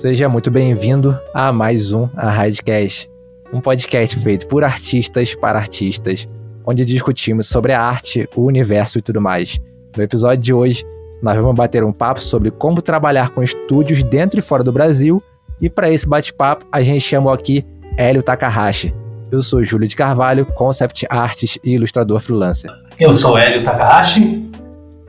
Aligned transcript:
Seja 0.00 0.30
muito 0.30 0.50
bem-vindo 0.50 1.20
a 1.34 1.52
mais 1.52 1.92
um 1.92 2.08
A 2.16 2.30
Radcast, 2.30 3.06
um 3.52 3.60
podcast 3.60 4.16
feito 4.16 4.46
por 4.46 4.64
artistas 4.64 5.34
para 5.34 5.58
artistas, 5.58 6.26
onde 6.64 6.86
discutimos 6.86 7.48
sobre 7.48 7.74
a 7.74 7.82
arte, 7.82 8.26
o 8.34 8.46
universo 8.46 8.98
e 8.98 9.02
tudo 9.02 9.20
mais. 9.20 9.60
No 9.94 10.02
episódio 10.02 10.42
de 10.42 10.54
hoje, 10.54 10.86
nós 11.22 11.36
vamos 11.36 11.54
bater 11.54 11.84
um 11.84 11.92
papo 11.92 12.18
sobre 12.18 12.50
como 12.50 12.80
trabalhar 12.80 13.28
com 13.28 13.42
estúdios 13.42 14.02
dentro 14.02 14.40
e 14.40 14.42
fora 14.42 14.64
do 14.64 14.72
Brasil, 14.72 15.22
e 15.60 15.68
para 15.68 15.90
esse 15.90 16.08
bate-papo 16.08 16.64
a 16.72 16.80
gente 16.80 17.02
chamou 17.02 17.30
aqui 17.30 17.62
Hélio 17.98 18.22
Takahashi. 18.22 18.94
Eu 19.30 19.42
sou 19.42 19.62
Júlio 19.62 19.86
de 19.86 19.94
Carvalho, 19.94 20.46
concept 20.46 21.06
artist 21.10 21.60
e 21.62 21.74
ilustrador 21.74 22.20
freelancer. 22.20 22.70
Eu 22.98 23.12
sou 23.12 23.36
Hélio 23.36 23.62
Takahashi, 23.64 24.50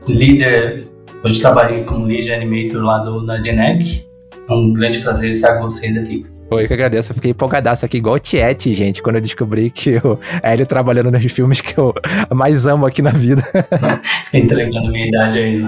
líder, 0.06 0.86
hoje 1.24 1.40
trabalhei 1.40 1.82
como 1.84 2.04
lead 2.04 2.30
animator 2.30 2.82
lá 2.82 2.98
do, 2.98 3.24
da 3.24 3.42
Geneg. 3.42 4.11
É 4.48 4.52
um 4.52 4.72
grande 4.72 5.00
prazer 5.00 5.30
estar 5.30 5.56
com 5.56 5.64
vocês 5.64 5.96
aqui. 5.96 6.24
Oi, 6.50 6.66
que 6.66 6.74
agradeço. 6.74 7.12
Eu 7.12 7.14
fiquei 7.14 7.30
empolgadaço 7.30 7.86
aqui, 7.86 7.96
igual 7.96 8.16
o 8.16 8.20
gente, 8.22 9.02
quando 9.02 9.16
eu 9.16 9.22
descobri 9.22 9.70
que 9.70 9.96
o 9.96 10.18
Hélio 10.42 10.66
trabalhando 10.66 11.10
nos 11.10 11.24
filmes 11.32 11.62
que 11.62 11.78
eu 11.78 11.94
mais 12.30 12.66
amo 12.66 12.84
aqui 12.84 13.00
na 13.00 13.10
vida. 13.10 13.42
Entregando 14.34 14.90
minha 14.92 15.06
idade 15.06 15.38
aí. 15.38 15.62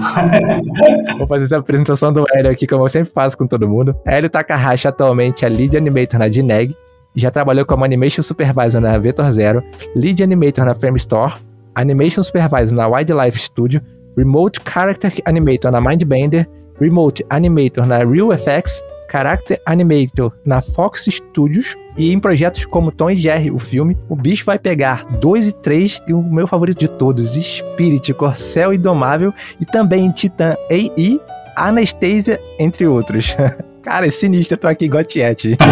Vou 1.17 1.27
fazer 1.27 1.45
essa 1.45 1.57
apresentação 1.57 2.13
do 2.13 2.23
Hélio 2.31 2.51
aqui, 2.51 2.67
como 2.67 2.83
eu 2.83 2.89
sempre 2.89 3.11
faço 3.11 3.35
com 3.35 3.47
todo 3.47 3.67
mundo. 3.67 3.95
Hélio 4.05 4.29
Takahashi 4.29 4.87
atualmente 4.87 5.43
é 5.43 5.49
lead 5.49 5.75
animator 5.75 6.19
na 6.19 6.27
Dineg, 6.27 6.75
já 7.15 7.31
trabalhou 7.31 7.65
como 7.65 7.83
Animation 7.83 8.21
Supervisor 8.21 8.81
na 8.81 8.97
Vector 8.97 9.31
Zero, 9.31 9.63
Lead 9.95 10.21
Animator 10.21 10.65
na 10.65 10.75
Frame 10.75 10.97
Store, 10.97 11.33
Animation 11.73 12.21
Supervisor 12.21 12.77
na 12.77 12.87
Wildlife 12.87 13.39
Studio, 13.39 13.81
Remote 14.15 14.59
Character 14.71 15.11
Animator 15.25 15.71
na 15.71 15.81
Mindbender, 15.81 16.47
Remote 16.79 17.25
Animator 17.29 17.85
na 17.85 17.97
RealFX, 17.99 18.83
Character 19.11 19.61
Animator 19.65 20.31
na 20.45 20.61
Fox 20.61 21.05
Studios 21.09 21.75
e 21.97 22.11
em 22.11 22.19
projetos 22.19 22.65
como 22.65 22.91
Tom 22.91 23.09
e 23.09 23.15
Jerry, 23.15 23.49
o 23.51 23.59
filme, 23.59 23.97
o 24.09 24.15
bicho 24.15 24.45
vai 24.45 24.59
pegar 24.59 25.05
2 25.19 25.47
e 25.47 25.51
3 25.53 26.01
e 26.07 26.13
o 26.13 26.21
meu 26.21 26.47
favorito 26.47 26.79
de 26.79 26.87
todos, 26.89 27.33
Spirit, 27.33 28.13
Corcel 28.13 28.73
Indomável 28.73 29.33
e 29.59 29.65
também 29.65 30.11
Titan 30.11 30.55
AI, 30.69 31.19
Anastasia, 31.55 32.39
entre 32.59 32.85
outros. 32.85 33.35
Cara, 33.81 34.07
é 34.07 34.09
sinistro, 34.09 34.55
eu 34.55 34.59
tô 34.59 34.67
aqui 34.67 34.85
igual 34.85 35.03
Tiete. 35.03 35.55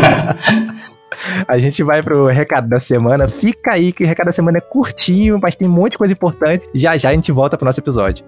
A 1.48 1.60
gente 1.60 1.84
vai 1.84 2.02
pro 2.02 2.26
recado 2.26 2.68
da 2.68 2.80
semana. 2.80 3.28
Fica 3.28 3.76
aí 3.76 3.92
que 3.92 4.04
o 4.04 4.08
recado 4.08 4.28
da 4.28 4.32
semana 4.32 4.58
é 4.58 4.62
curtinho, 4.62 5.40
mas 5.40 5.56
tem 5.56 5.68
um 5.68 5.72
monte 5.72 5.92
de 5.92 5.98
coisa 6.00 6.14
importante. 6.14 6.68
Já 6.74 6.98
já 6.98 7.10
a 7.10 7.14
gente 7.14 7.32
volta 7.32 7.56
pro 7.56 7.66
nosso 7.66 7.80
episódio. 7.80 8.26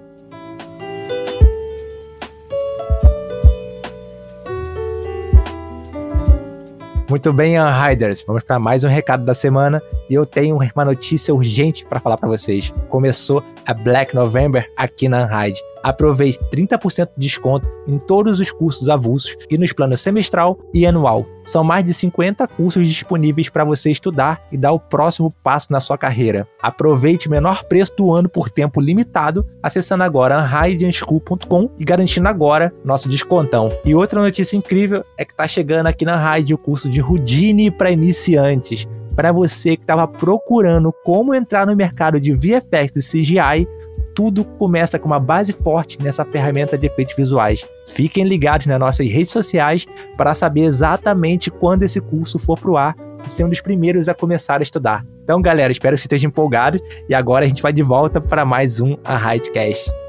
Muito 7.08 7.32
bem, 7.32 7.56
Riders. 7.88 8.24
Vamos 8.26 8.44
para 8.44 8.58
mais 8.58 8.84
um 8.84 8.88
recado 8.88 9.24
da 9.24 9.34
semana 9.36 9.80
e 10.10 10.16
eu 10.16 10.26
tenho 10.26 10.58
uma 10.58 10.86
notícia 10.86 11.34
urgente 11.36 11.86
para 11.86 12.00
falar 12.00 12.18
para 12.18 12.28
vocês. 12.28 12.74
Começou 12.90 13.44
a 13.64 13.76
Black 13.76 14.16
November 14.16 14.68
aqui 14.76 15.08
na 15.08 15.24
Unhide. 15.26 15.62
Aproveite 15.86 16.40
30% 16.52 17.10
de 17.16 17.28
desconto 17.28 17.70
em 17.88 17.98
todos 17.98 18.40
os 18.40 18.50
cursos 18.50 18.90
avulsos 18.90 19.38
e 19.52 19.56
nos 19.56 19.72
planos 19.72 20.02
semestral 20.02 20.58
e 20.74 20.84
anual. 20.84 21.28
São 21.46 21.64
mais 21.64 21.86
de 21.86 21.94
50 21.94 22.48
cursos 22.48 22.88
disponíveis 22.88 23.50
para 23.50 23.64
você 23.64 23.92
estudar 23.92 24.42
e 24.52 24.58
dar 24.58 24.72
o 24.72 24.80
próximo 24.80 25.32
passo 25.44 25.72
na 25.72 25.80
sua 25.80 25.96
carreira. 25.96 26.48
Aproveite 26.60 27.28
o 27.28 27.32
menor 27.32 27.66
preço 27.66 27.96
do 27.96 28.12
ano 28.12 28.28
por 28.28 28.50
tempo 28.50 28.82
limitado, 28.82 29.46
acessando 29.62 30.04
agora 30.04 30.40
unhideanschool.com 30.40 31.70
e 31.78 31.84
garantindo 31.86 32.28
agora 32.28 32.74
nosso 32.84 33.08
descontão. 33.08 33.72
E 33.86 33.94
outra 33.94 34.20
notícia 34.20 34.58
incrível 34.58 35.06
é 35.20 35.24
que 35.24 35.34
está 35.34 35.48
chegando 35.48 35.86
aqui 35.86 36.04
na 36.04 36.16
Raid 36.16 36.52
o 36.52 36.58
curso 36.58 36.90
de 36.90 37.00
Houdini 37.00 37.70
para 37.70 37.92
iniciantes. 37.92 38.88
Para 39.16 39.32
você 39.32 39.78
que 39.78 39.84
estava 39.84 40.08
procurando 40.08 40.92
como 41.04 41.36
entrar 41.36 41.68
no 41.68 41.76
mercado 41.76 42.20
de 42.20 42.34
VFX 42.34 42.96
e 42.96 43.22
CGI, 43.22 43.68
tudo 44.16 44.46
começa 44.46 44.98
com 44.98 45.06
uma 45.06 45.20
base 45.20 45.52
forte 45.52 46.02
nessa 46.02 46.24
ferramenta 46.24 46.78
de 46.78 46.88
efeitos 46.88 47.16
visuais. 47.16 47.66
Fiquem 47.86 48.24
ligados 48.24 48.66
nas 48.66 48.80
nossas 48.80 49.08
redes 49.08 49.32
sociais 49.32 49.86
para 50.16 50.34
saber 50.34 50.62
exatamente 50.62 51.52
quando 51.52 51.84
esse 51.84 52.00
curso 52.00 52.40
for 52.40 52.58
pro 52.58 52.78
ar 52.78 52.96
e 53.26 53.30
ser 53.30 53.44
um 53.44 53.50
dos 53.50 53.60
primeiros 53.60 54.08
a 54.08 54.14
começar 54.14 54.62
a 54.62 54.64
estudar. 54.64 55.06
Então, 55.24 55.42
galera, 55.42 55.72
espero 55.72 55.96
que 55.96 56.02
vocês 56.02 56.06
estejam 56.06 56.30
empolgados 56.30 56.82
e 57.10 57.14
agora 57.14 57.46
a 57.46 57.48
gente 57.48 57.62
vai 57.62 57.74
de 57.74 57.84
volta 57.84 58.22
para 58.22 58.46
mais 58.46 58.80
um 58.80 58.96
A 59.04 59.36
Hidecast. 59.36 60.05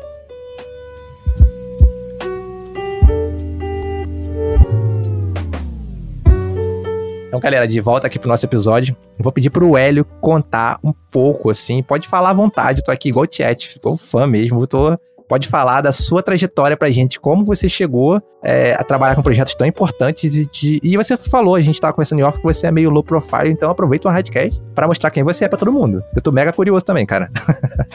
Então, 7.36 7.40
galera, 7.50 7.68
de 7.68 7.80
volta 7.80 8.06
aqui 8.06 8.18
pro 8.18 8.30
nosso 8.30 8.46
episódio. 8.46 8.96
Vou 9.18 9.30
pedir 9.30 9.50
pro 9.50 9.76
Hélio 9.76 10.06
contar 10.22 10.78
um 10.82 10.90
pouco, 11.10 11.50
assim. 11.50 11.82
Pode 11.82 12.08
falar 12.08 12.30
à 12.30 12.32
vontade, 12.32 12.80
eu 12.80 12.84
tô 12.84 12.90
aqui 12.90 13.10
igual 13.10 13.26
o 13.26 13.28
chat, 13.30 13.78
tô 13.78 13.94
fã 13.94 14.26
mesmo, 14.26 14.66
tô 14.66 14.98
pode 15.28 15.48
falar 15.48 15.80
da 15.80 15.90
sua 15.90 16.22
trajetória 16.22 16.76
pra 16.76 16.88
gente, 16.88 17.18
como 17.18 17.44
você 17.44 17.68
chegou 17.68 18.22
é, 18.44 18.74
a 18.74 18.84
trabalhar 18.84 19.16
com 19.16 19.22
projetos 19.22 19.56
tão 19.56 19.66
importantes 19.66 20.36
e, 20.36 20.48
de, 20.48 20.80
e 20.80 20.96
você 20.96 21.16
falou, 21.16 21.56
a 21.56 21.60
gente 21.60 21.80
tava 21.80 21.92
conversando 21.92 22.20
em 22.20 22.22
off 22.22 22.38
que 22.38 22.44
você 22.44 22.68
é 22.68 22.70
meio 22.70 22.90
low 22.90 23.02
profile, 23.02 23.50
então 23.50 23.68
aproveita 23.68 24.08
o 24.08 24.12
Radcast 24.12 24.62
pra 24.72 24.86
mostrar 24.86 25.10
quem 25.10 25.24
você 25.24 25.44
é 25.44 25.48
pra 25.48 25.58
todo 25.58 25.72
mundo. 25.72 26.00
Eu 26.14 26.22
tô 26.22 26.30
mega 26.30 26.52
curioso 26.52 26.84
também, 26.84 27.04
cara. 27.04 27.28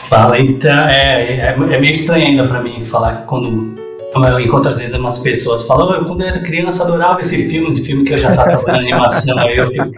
Fala, 0.09 0.37
então, 0.39 0.87
é, 0.89 1.39
é, 1.39 1.55
é 1.55 1.79
meio 1.79 1.91
estranho 1.93 2.27
ainda 2.27 2.49
pra 2.49 2.61
mim 2.61 2.83
falar 2.83 3.25
quando 3.25 3.79
eu 4.13 4.39
encontro 4.39 4.69
às 4.69 4.77
vezes 4.77 4.95
umas 4.97 5.19
pessoas 5.19 5.65
falando, 5.65 6.01
oh, 6.01 6.05
quando 6.05 6.21
eu 6.21 6.27
era 6.27 6.39
criança 6.39 6.83
adorava 6.83 7.21
esse 7.21 7.47
filme, 7.49 7.73
de 7.73 7.83
filme 7.83 8.03
que 8.03 8.13
eu 8.13 8.17
já 8.17 8.31
estava 8.31 8.57
trabalhando 8.57 8.87
animação, 8.91 9.37
aí 9.39 9.57
eu 9.57 9.67
fico, 9.67 9.91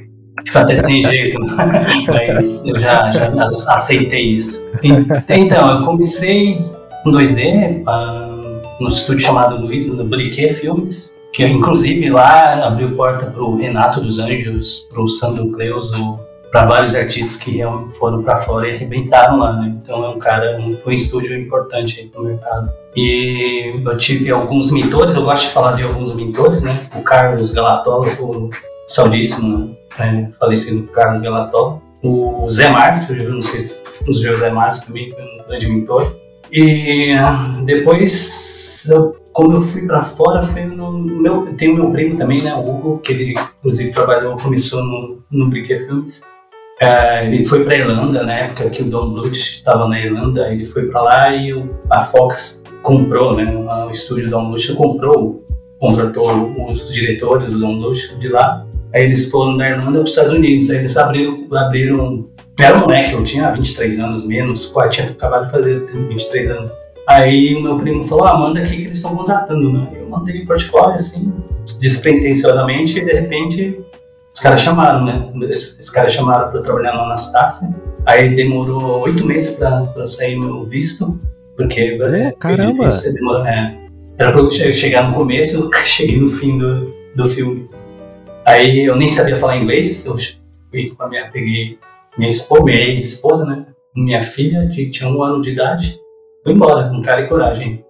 fico, 0.46 0.58
até 0.58 0.76
sem 0.76 1.04
jeito, 1.04 1.40
mas 2.08 2.64
eu 2.66 2.80
já, 2.80 3.12
já 3.12 3.34
aceitei 3.70 4.34
isso. 4.34 4.70
Então, 5.30 5.80
eu 5.80 5.86
comecei 5.86 6.60
em 7.06 7.12
2D, 7.12 7.82
uh, 7.82 8.44
no 8.80 8.88
estúdio 8.88 9.26
chamado 9.26 9.68
Briquet 10.06 10.54
Filmes, 10.54 11.18
que 11.34 11.44
inclusive 11.44 12.10
lá 12.10 12.68
abriu 12.68 12.96
porta 12.96 13.26
para 13.26 13.44
o 13.44 13.56
Renato 13.56 14.00
dos 14.00 14.20
Anjos, 14.20 14.88
para 14.92 15.02
o 15.02 15.08
Sandro 15.08 15.52
Cleuso, 15.52 16.20
para 16.54 16.68
vários 16.68 16.94
artistas 16.94 17.42
que 17.42 17.62
foram 17.98 18.22
para 18.22 18.38
fora 18.38 18.70
e 18.70 18.76
arrebentaram 18.76 19.40
lá, 19.40 19.54
né? 19.54 19.76
Então 19.82 20.06
é 20.06 20.10
um 20.10 20.20
cara, 20.20 20.56
um, 20.60 20.78
um 20.86 20.92
estúdio 20.92 21.36
importante 21.36 22.12
no 22.16 22.26
mercado. 22.26 22.72
E 22.96 23.82
eu 23.84 23.98
tive 23.98 24.30
alguns 24.30 24.72
mentores, 24.72 25.16
eu 25.16 25.24
gosto 25.24 25.48
de 25.48 25.50
falar 25.52 25.72
de 25.72 25.82
alguns 25.82 26.14
mentores, 26.14 26.62
né? 26.62 26.80
O 26.96 27.02
Carlos 27.02 27.54
Galatola, 27.54 28.06
o 28.20 28.52
saudíssimo, 28.86 29.76
né? 29.98 30.32
falecido 30.40 30.84
Carlos 30.90 31.22
Galatola. 31.22 31.82
O 32.04 32.48
Zé 32.52 32.68
eu 33.10 33.34
não 33.34 33.42
sei 33.42 33.60
se 33.60 33.82
o 34.08 34.14
Zé 34.14 34.52
Márcio 34.52 34.88
também, 34.88 35.10
foi 35.10 35.24
um 35.24 35.48
grande 35.48 35.68
mentor. 35.70 36.16
E 36.52 37.16
depois, 37.66 38.86
eu, 38.92 39.16
como 39.32 39.54
eu 39.54 39.62
fui 39.62 39.88
para 39.88 40.04
fora, 40.04 40.44
foi 40.44 40.66
no 40.66 40.92
meu, 40.92 41.52
tem 41.56 41.72
o 41.72 41.76
meu 41.76 41.90
primo 41.90 42.16
também, 42.16 42.44
né? 42.44 42.54
O 42.54 42.60
Hugo, 42.60 43.00
que 43.00 43.12
ele 43.12 43.34
inclusive 43.58 43.92
trabalhou, 43.92 44.36
começou 44.36 44.84
no, 44.84 45.24
no 45.32 45.50
Briquet 45.50 45.80
Filmes. 45.88 46.32
É, 46.84 47.26
ele 47.26 47.46
foi 47.46 47.64
para 47.64 47.78
Irlanda 47.78 48.26
na 48.26 48.34
época 48.34 48.70
que 48.70 48.82
o 48.82 48.90
Don 48.90 49.14
Bluth 49.14 49.32
estava 49.32 49.88
na 49.88 49.98
Irlanda. 49.98 50.52
Ele 50.52 50.66
foi 50.66 50.88
para 50.88 51.02
lá 51.02 51.34
e 51.34 51.54
o, 51.54 51.74
a 51.90 52.02
Fox 52.02 52.62
comprou, 52.82 53.38
né? 53.38 53.56
O 53.56 53.90
estúdio 53.90 54.26
do 54.26 54.32
Don 54.32 54.50
Bluth 54.50 54.76
comprou, 54.76 55.46
contratou 55.80 56.54
os 56.70 56.92
diretores 56.92 57.54
do 57.54 57.60
Don 57.60 57.80
Bluth 57.80 58.20
de 58.20 58.28
lá. 58.28 58.66
Aí 58.94 59.06
eles 59.06 59.32
foram 59.32 59.56
da 59.56 59.70
Irlanda 59.70 59.92
para 60.00 60.02
os 60.02 60.10
Estados 60.10 60.34
Unidos. 60.34 60.70
Aí 60.70 60.80
eles 60.80 60.98
abriram, 60.98 61.48
abriram. 61.54 62.28
Era 62.60 62.78
um 62.78 62.82
moleque, 62.82 63.14
eu 63.14 63.24
tinha 63.24 63.50
23 63.50 64.00
anos 64.00 64.28
menos, 64.28 64.66
quase 64.66 64.92
tinha 64.92 65.08
acabado 65.08 65.46
de 65.46 65.52
fazer 65.52 65.86
23 65.86 66.52
anos. 66.52 66.72
Aí 67.08 67.56
o 67.56 67.64
meu 67.64 67.78
primo 67.78 68.04
falou: 68.04 68.28
Ah, 68.28 68.38
manda 68.38 68.60
aqui 68.60 68.76
que 68.76 68.84
eles 68.84 68.98
estão 68.98 69.16
contratando, 69.16 69.72
né? 69.72 69.88
Eu 69.96 70.10
mandei 70.10 70.42
o 70.42 70.46
portfólio 70.46 70.96
assim, 70.96 71.34
despretensiosamente, 71.80 73.00
e 73.00 73.06
de 73.06 73.14
repente 73.14 73.80
os 74.34 74.40
caras 74.40 74.62
chamaram, 74.62 75.06
né? 75.06 75.32
Os 75.36 75.90
caras 75.92 76.12
chamaram 76.12 76.52
para 76.52 76.62
trabalhar 76.62 76.94
na 76.94 77.04
Anastácia. 77.04 77.70
Aí 78.06 78.36
demorou 78.36 79.02
oito 79.02 79.26
meses 79.26 79.58
para 79.58 80.08
sair 80.08 80.38
meu 80.38 80.66
visto, 80.66 81.20
porque 81.56 82.00
é, 82.02 82.32
caramba. 82.32 82.88
Difícil, 82.88 83.14
demorou, 83.14 83.46
é, 83.46 83.78
era 84.18 84.32
para 84.32 84.42
eu 84.42 84.52
chegar 84.52 85.08
no 85.08 85.16
começo, 85.16 85.70
eu 85.72 85.86
cheguei 85.86 86.20
no 86.20 86.28
fim 86.28 86.58
do, 86.58 86.92
do 87.16 87.30
filme. 87.30 87.70
Aí 88.46 88.84
eu 88.84 88.96
nem 88.96 89.08
sabia 89.08 89.38
falar 89.38 89.58
inglês, 89.58 90.06
eu 90.06 90.18
fui 90.72 90.90
com 90.90 91.04
a 91.04 91.10
minha, 91.10 91.30
peguei 91.30 91.78
minha 92.18 92.30
esposa, 92.30 92.64
minha 92.64 92.82
ex-esposa, 92.82 93.46
né? 93.46 93.66
Minha 93.96 94.24
filha, 94.24 94.68
que 94.68 94.90
tinha 94.90 95.10
um 95.10 95.22
ano 95.22 95.42
de 95.42 95.52
idade, 95.52 96.00
fui 96.44 96.54
embora, 96.54 96.90
com 96.90 97.04
cara 97.04 97.22
e 97.22 97.28
coragem. 97.28 97.86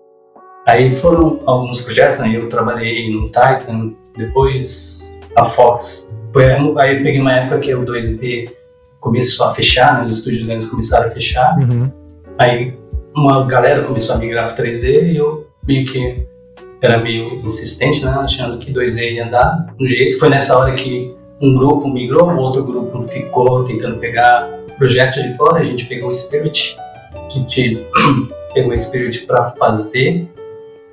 Aí 0.67 0.91
foram 0.91 1.41
alguns 1.45 1.81
projetos, 1.81 2.19
né? 2.19 2.35
Eu 2.35 2.49
trabalhei 2.49 3.09
no 3.09 3.27
Titan, 3.27 3.93
depois 4.15 5.19
a 5.35 5.45
Fox 5.45 6.12
aí 6.77 6.97
eu 6.97 7.03
peguei 7.03 7.19
uma 7.19 7.33
época 7.33 7.59
que 7.59 7.73
o 7.73 7.85
2D 7.85 8.51
começou 8.99 9.47
a 9.47 9.53
fechar, 9.53 9.97
né, 9.97 10.03
os 10.03 10.17
estúdios 10.17 10.45
grandes 10.45 10.67
começaram 10.67 11.09
a 11.09 11.11
fechar. 11.11 11.57
Uhum. 11.57 11.91
Aí 12.37 12.73
uma 13.15 13.45
galera 13.45 13.83
começou 13.83 14.15
a 14.15 14.17
migrar 14.17 14.53
para 14.53 14.65
3D 14.65 15.11
e 15.11 15.17
eu 15.17 15.47
meio 15.67 15.85
que 15.85 16.25
era 16.81 16.97
meio 16.99 17.35
insistente, 17.45 18.03
né? 18.03 18.11
Achando 18.11 18.57
que 18.57 18.73
2D 18.73 19.13
ia 19.13 19.25
andar 19.25 19.73
um 19.79 19.87
jeito. 19.87 20.19
Foi 20.19 20.29
nessa 20.29 20.57
hora 20.57 20.73
que 20.73 21.15
um 21.41 21.53
grupo 21.55 21.87
migrou, 21.87 22.29
o 22.29 22.37
outro 22.37 22.63
grupo 22.63 23.03
ficou 23.03 23.63
tentando 23.63 23.97
pegar 23.99 24.49
projetos 24.77 25.23
de 25.23 25.35
fora. 25.37 25.59
A 25.59 25.63
gente 25.63 25.85
pegou 25.85 26.09
o 26.09 26.13
Spirit, 26.13 26.77
a 27.13 27.29
gente 27.29 27.85
pegou 28.53 28.73
o 28.73 28.77
Spirit 28.77 29.25
para 29.25 29.51
fazer 29.51 30.27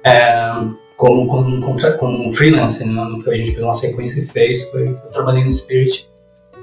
é, 0.04 0.52
como, 1.00 1.26
como, 1.26 1.62
como 1.98 2.32
freelance, 2.34 2.86
né? 2.86 2.92
Não 2.92 3.18
foi 3.22 3.32
a 3.32 3.36
gente 3.36 3.52
pegou 3.52 3.68
uma 3.68 3.72
sequência 3.72 4.20
e 4.20 4.26
fez, 4.26 4.70
foi 4.70 4.88
eu 4.88 5.10
trabalhei 5.10 5.42
no 5.42 5.50
Spirit. 5.50 6.10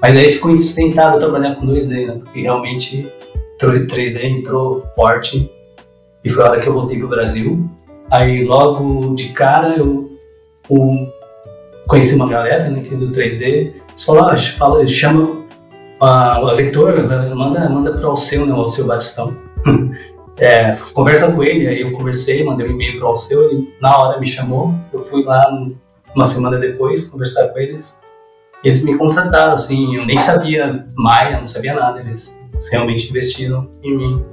Mas 0.00 0.16
aí 0.16 0.32
ficou 0.32 0.52
insustentável 0.52 1.18
trabalhar 1.18 1.56
com 1.56 1.66
2D, 1.66 2.06
né? 2.06 2.20
Porque 2.22 2.42
realmente 2.42 3.12
3D 3.60 4.22
entrou 4.22 4.78
forte 4.94 5.50
e 6.22 6.30
foi 6.30 6.44
a 6.44 6.50
hora 6.50 6.60
que 6.60 6.68
eu 6.68 6.72
voltei 6.72 6.98
pro 6.98 7.08
Brasil. 7.08 7.68
Aí 8.12 8.44
logo 8.44 9.12
de 9.16 9.30
cara 9.30 9.76
eu 9.76 10.08
um, 10.70 11.10
conheci 11.88 12.14
uma 12.14 12.28
galera 12.28 12.70
né, 12.70 12.82
que 12.82 12.94
do 12.94 13.08
3D, 13.08 13.42
eles 13.42 14.04
falaram, 14.06 14.34
ah, 14.34 14.36
fala, 14.36 14.86
chama 14.86 15.44
a, 16.00 16.36
a 16.36 17.34
manda, 17.34 17.68
manda 17.68 17.92
para 17.92 18.08
o 18.08 18.14
seu, 18.14 18.46
né, 18.46 18.54
o 18.54 18.68
seu 18.68 18.86
Batistão. 18.86 19.36
é, 20.38 20.72
conversa 20.94 21.32
com 21.32 21.42
ele, 21.42 21.66
aí 21.66 21.80
eu 21.80 21.92
conversei, 21.92 22.44
mandei 22.44 22.66
um 22.66 22.70
e-mail 22.70 22.98
para 22.98 23.06
o 23.06 23.08
Alceu, 23.08 23.50
ele 23.50 23.74
na 23.80 23.96
hora 23.96 24.20
me 24.20 24.26
chamou, 24.26 24.72
eu 24.92 25.00
fui 25.00 25.24
lá 25.24 25.44
uma 26.14 26.24
semana 26.24 26.58
depois 26.58 27.08
conversar 27.08 27.48
com 27.48 27.58
eles, 27.58 28.00
e 28.62 28.68
eles 28.68 28.84
me 28.84 28.96
contrataram, 28.96 29.52
assim, 29.52 29.96
eu 29.96 30.06
nem 30.06 30.18
sabia 30.18 30.86
Maia, 30.94 31.38
não 31.38 31.46
sabia 31.46 31.74
nada, 31.74 32.00
eles 32.00 32.44
realmente 32.70 33.10
investiram 33.10 33.68
em 33.82 33.96
mim. 33.96 34.24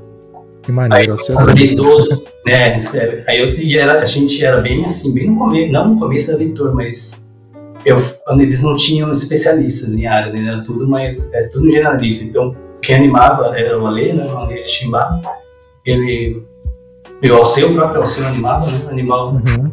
Que 0.61 0.71
maneiro, 0.71 1.13
aí, 1.13 1.19
eu 1.19 1.25
trabalhei 1.25 1.75
todo, 1.75 2.23
né, 2.45 2.79
aí 3.27 3.39
eu, 3.39 3.55
e 3.55 3.77
era, 3.77 4.01
a 4.01 4.05
gente 4.05 4.43
era 4.43 4.61
bem 4.61 4.85
assim, 4.85 5.13
bem 5.13 5.29
no 5.29 5.37
começo, 5.37 5.71
não 5.71 5.93
no 5.93 5.99
começo 5.99 6.31
da 6.31 6.37
Vitor, 6.37 6.73
mas 6.73 7.27
eu, 7.83 7.97
eles 8.39 8.63
não 8.63 8.75
tinham 8.75 9.11
especialistas 9.11 9.93
em 9.93 10.05
áreas, 10.05 10.33
né, 10.33 10.47
era 10.47 10.63
tudo 10.63 10.87
mais, 10.87 11.31
é, 11.33 11.43
tudo 11.47 11.69
generalista, 11.69 12.25
então 12.25 12.55
quem 12.81 12.95
animava 12.95 13.57
era 13.57 13.79
o 13.79 13.85
Ale, 13.85 14.13
né, 14.13 14.25
o 14.25 14.37
Ale 14.37 14.67
Chimba, 14.67 15.21
ele, 15.85 16.43
e 17.21 17.31
o 17.31 17.35
Alceu, 17.35 17.71
o 17.71 17.73
próprio 17.75 17.99
Alceu 17.99 18.25
animava, 18.27 18.69
né, 18.69 18.89
animal, 18.89 19.33
uhum. 19.33 19.71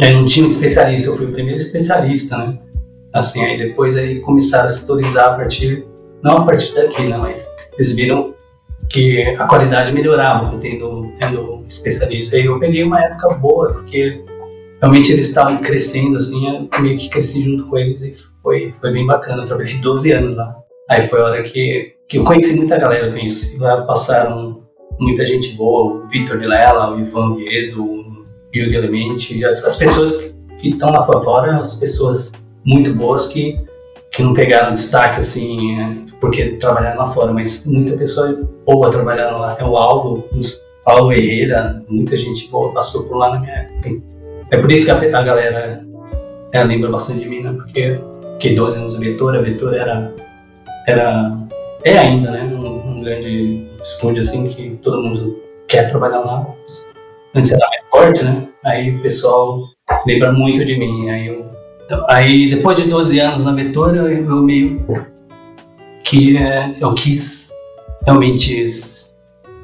aí 0.00 0.14
não 0.14 0.24
tinha 0.24 0.46
especialista, 0.46 1.10
eu 1.10 1.16
fui 1.16 1.26
o 1.26 1.32
primeiro 1.32 1.58
especialista, 1.58 2.38
né, 2.38 2.58
assim, 3.12 3.44
aí 3.44 3.58
depois 3.58 3.96
aí 3.96 4.20
começaram 4.20 4.66
a 4.66 4.70
setorizar 4.70 5.34
a 5.34 5.36
partir, 5.36 5.86
não 6.22 6.38
a 6.38 6.44
partir 6.44 6.74
daqui, 6.74 7.02
né, 7.02 7.16
mas 7.16 7.48
eles 7.74 7.92
viram 7.92 8.34
que 8.88 9.22
a 9.22 9.46
qualidade 9.46 9.92
melhorava 9.92 10.56
tendo, 10.58 11.12
tendo 11.18 11.64
especialista. 11.66 12.38
E 12.38 12.46
eu 12.46 12.58
peguei 12.58 12.82
uma 12.84 13.00
época 13.00 13.34
boa, 13.36 13.72
porque 13.72 14.22
realmente 14.80 15.12
eles 15.12 15.28
estavam 15.28 15.58
crescendo, 15.58 16.18
assim, 16.18 16.46
eu 16.46 16.82
meio 16.82 16.98
que 16.98 17.08
cresci 17.08 17.42
junto 17.42 17.66
com 17.66 17.78
eles 17.78 18.02
e 18.02 18.14
foi, 18.42 18.72
foi 18.80 18.92
bem 18.92 19.06
bacana. 19.06 19.42
Eu 19.42 19.46
trabalhei 19.46 19.76
12 19.78 20.12
anos 20.12 20.36
lá. 20.36 20.56
Aí 20.88 21.06
foi 21.06 21.20
a 21.20 21.24
hora 21.24 21.42
que, 21.42 21.94
que 22.08 22.18
eu 22.18 22.24
conheci 22.24 22.56
muita 22.56 22.78
galera, 22.78 23.06
eu 23.06 23.12
conheci. 23.12 23.58
Lá 23.58 23.82
passaram 23.82 24.62
muita 24.98 25.24
gente 25.24 25.54
boa, 25.54 25.94
o 25.94 26.06
Vitor 26.06 26.38
Vilela, 26.38 26.94
o 26.94 27.00
Ivan 27.00 27.36
Viedo, 27.36 27.82
o 27.82 28.00
Hugo 28.54 28.74
Elemente, 28.74 29.44
as, 29.44 29.64
as 29.64 29.76
pessoas 29.76 30.36
que 30.58 30.70
estão 30.70 30.90
lá 30.90 31.02
fora, 31.02 31.56
as 31.58 31.78
pessoas 31.78 32.32
muito 32.64 32.94
boas 32.94 33.28
que, 33.28 33.60
que 34.12 34.22
não 34.22 34.32
pegaram 34.32 34.72
destaque, 34.72 35.18
assim, 35.18 35.76
né, 35.76 36.04
porque 36.20 36.56
trabalharam 36.56 36.98
lá 36.98 37.06
fora, 37.10 37.32
mas 37.32 37.66
muita 37.66 37.96
pessoa 37.96 38.48
boa 38.64 38.90
trabalhando 38.90 39.38
lá. 39.38 39.54
Tem 39.54 39.66
o 39.66 39.76
Aldo, 39.76 40.24
o 40.32 40.40
Paulo 40.84 41.12
Herrera, 41.12 41.82
muita 41.88 42.16
gente 42.16 42.48
boa 42.48 42.72
passou 42.72 43.04
por 43.04 43.18
lá 43.18 43.34
na 43.34 43.40
minha 43.40 43.52
época. 43.52 43.90
É 44.50 44.58
por 44.58 44.70
isso 44.70 44.86
que 44.86 44.90
a, 44.92 45.18
a 45.18 45.22
galera 45.22 45.84
é, 46.52 46.64
lembra 46.64 46.90
bastante 46.90 47.20
de 47.20 47.28
mim, 47.28 47.42
né? 47.42 47.52
Porque 47.52 48.00
fiquei 48.34 48.54
12 48.54 48.78
anos 48.78 48.94
na 48.94 49.00
Vetor, 49.00 49.36
a 49.36 49.40
Vetor 49.40 49.74
era, 49.74 50.14
era 50.86 51.36
é 51.84 51.98
ainda, 51.98 52.30
né? 52.30 52.44
Um, 52.44 52.92
um, 52.92 53.02
grande 53.02 53.66
estúdio 53.86 54.20
assim 54.20 54.48
que 54.48 54.78
todo 54.82 55.02
mundo 55.02 55.40
quer 55.68 55.88
trabalhar 55.88 56.20
lá. 56.20 56.46
Antes 57.34 57.52
era 57.52 57.66
mais 57.68 57.82
forte, 57.90 58.24
né? 58.24 58.48
Aí 58.64 58.96
o 58.96 59.02
pessoal 59.02 59.62
lembra 60.06 60.32
muito 60.32 60.64
de 60.64 60.78
mim. 60.78 61.08
Aí, 61.08 61.28
eu, 61.28 61.46
então, 61.84 62.04
aí 62.08 62.50
depois 62.50 62.78
de 62.78 62.88
12 62.88 63.18
anos 63.20 63.44
na 63.44 63.52
Vetor, 63.52 63.94
eu, 63.94 64.08
eu 64.08 64.42
meio 64.42 64.84
que 66.02 66.36
é, 66.36 66.74
eu 66.80 66.94
quis 66.94 67.52
realmente 68.04 68.64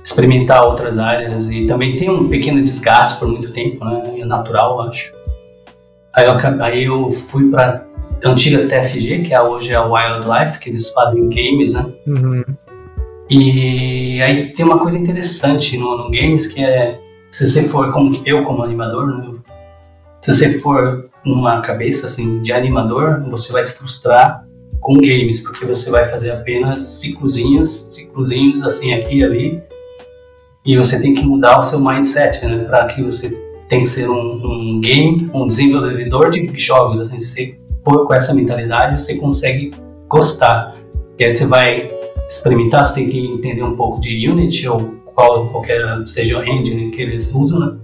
experimentar 0.04 0.64
outras 0.64 0.98
áreas 0.98 1.50
e 1.50 1.66
também 1.66 1.94
tem 1.94 2.10
um 2.10 2.28
pequeno 2.28 2.62
desgaste 2.62 3.18
por 3.18 3.28
muito 3.28 3.52
tempo, 3.52 3.84
né? 3.84 4.16
É 4.18 4.24
natural, 4.24 4.80
acho. 4.82 5.14
Aí 6.12 6.26
eu, 6.26 6.32
aí 6.60 6.84
eu 6.84 7.10
fui 7.10 7.50
para 7.50 7.86
antiga 8.24 8.66
TFG, 8.68 9.22
que 9.22 9.34
é 9.34 9.40
hoje 9.40 9.72
é 9.72 9.76
a 9.76 9.84
Wildlife, 9.84 10.58
que 10.58 10.70
eles 10.70 10.90
fazem 10.90 11.28
games, 11.28 11.74
né? 11.74 11.92
Uhum. 12.06 12.44
E 13.30 14.20
aí 14.20 14.52
tem 14.52 14.64
uma 14.64 14.78
coisa 14.78 14.98
interessante 14.98 15.76
no, 15.76 15.96
no, 15.96 16.10
games 16.10 16.48
que 16.48 16.62
é 16.62 17.00
se 17.30 17.48
você 17.48 17.68
for 17.68 17.92
como 17.92 18.20
eu 18.26 18.44
como 18.44 18.62
animador, 18.62 19.06
né? 19.06 19.32
se 20.20 20.34
você 20.34 20.58
for 20.58 21.08
uma 21.24 21.60
cabeça 21.60 22.06
assim 22.06 22.40
de 22.40 22.52
animador, 22.52 23.22
você 23.28 23.52
vai 23.52 23.62
se 23.62 23.74
frustrar 23.74 24.46
com 24.80 24.94
games, 24.94 25.40
porque 25.40 25.64
você 25.64 25.90
vai 25.90 26.08
fazer 26.08 26.32
apenas 26.32 26.82
ciclozinhos, 26.82 27.88
ciclozinhos 27.92 28.62
assim 28.62 28.92
aqui 28.92 29.18
e 29.18 29.24
ali, 29.24 29.62
e 30.64 30.76
você 30.76 31.00
tem 31.00 31.14
que 31.14 31.22
mudar 31.22 31.58
o 31.58 31.62
seu 31.62 31.80
mindset, 31.80 32.44
né, 32.44 32.64
para 32.64 32.86
que 32.86 33.02
você 33.02 33.30
tem 33.68 33.80
que 33.80 33.88
ser 33.88 34.08
um, 34.10 34.14
um, 34.14 34.80
game, 34.80 35.30
um 35.32 35.46
desenvolvedor 35.46 36.30
de 36.30 36.52
jogos, 36.56 37.00
assim, 37.00 37.18
se 37.18 37.28
você 37.28 37.58
for 37.84 38.06
com 38.06 38.14
essa 38.14 38.34
mentalidade, 38.34 39.00
você 39.00 39.16
consegue 39.16 39.72
gostar, 40.08 40.76
e 41.18 41.24
aí 41.24 41.30
você 41.30 41.46
vai 41.46 42.01
experimentar, 42.38 42.84
você 42.84 43.00
tem 43.00 43.10
que 43.10 43.18
entender 43.18 43.62
um 43.62 43.76
pouco 43.76 44.00
de 44.00 44.28
Unity 44.28 44.68
ou 44.68 44.94
qual 45.14 45.48
qualquer 45.50 45.82
seja 46.06 46.38
o 46.38 46.44
engine 46.44 46.90
que 46.90 47.02
eles 47.02 47.34
usam, 47.34 47.60
né? 47.60 47.76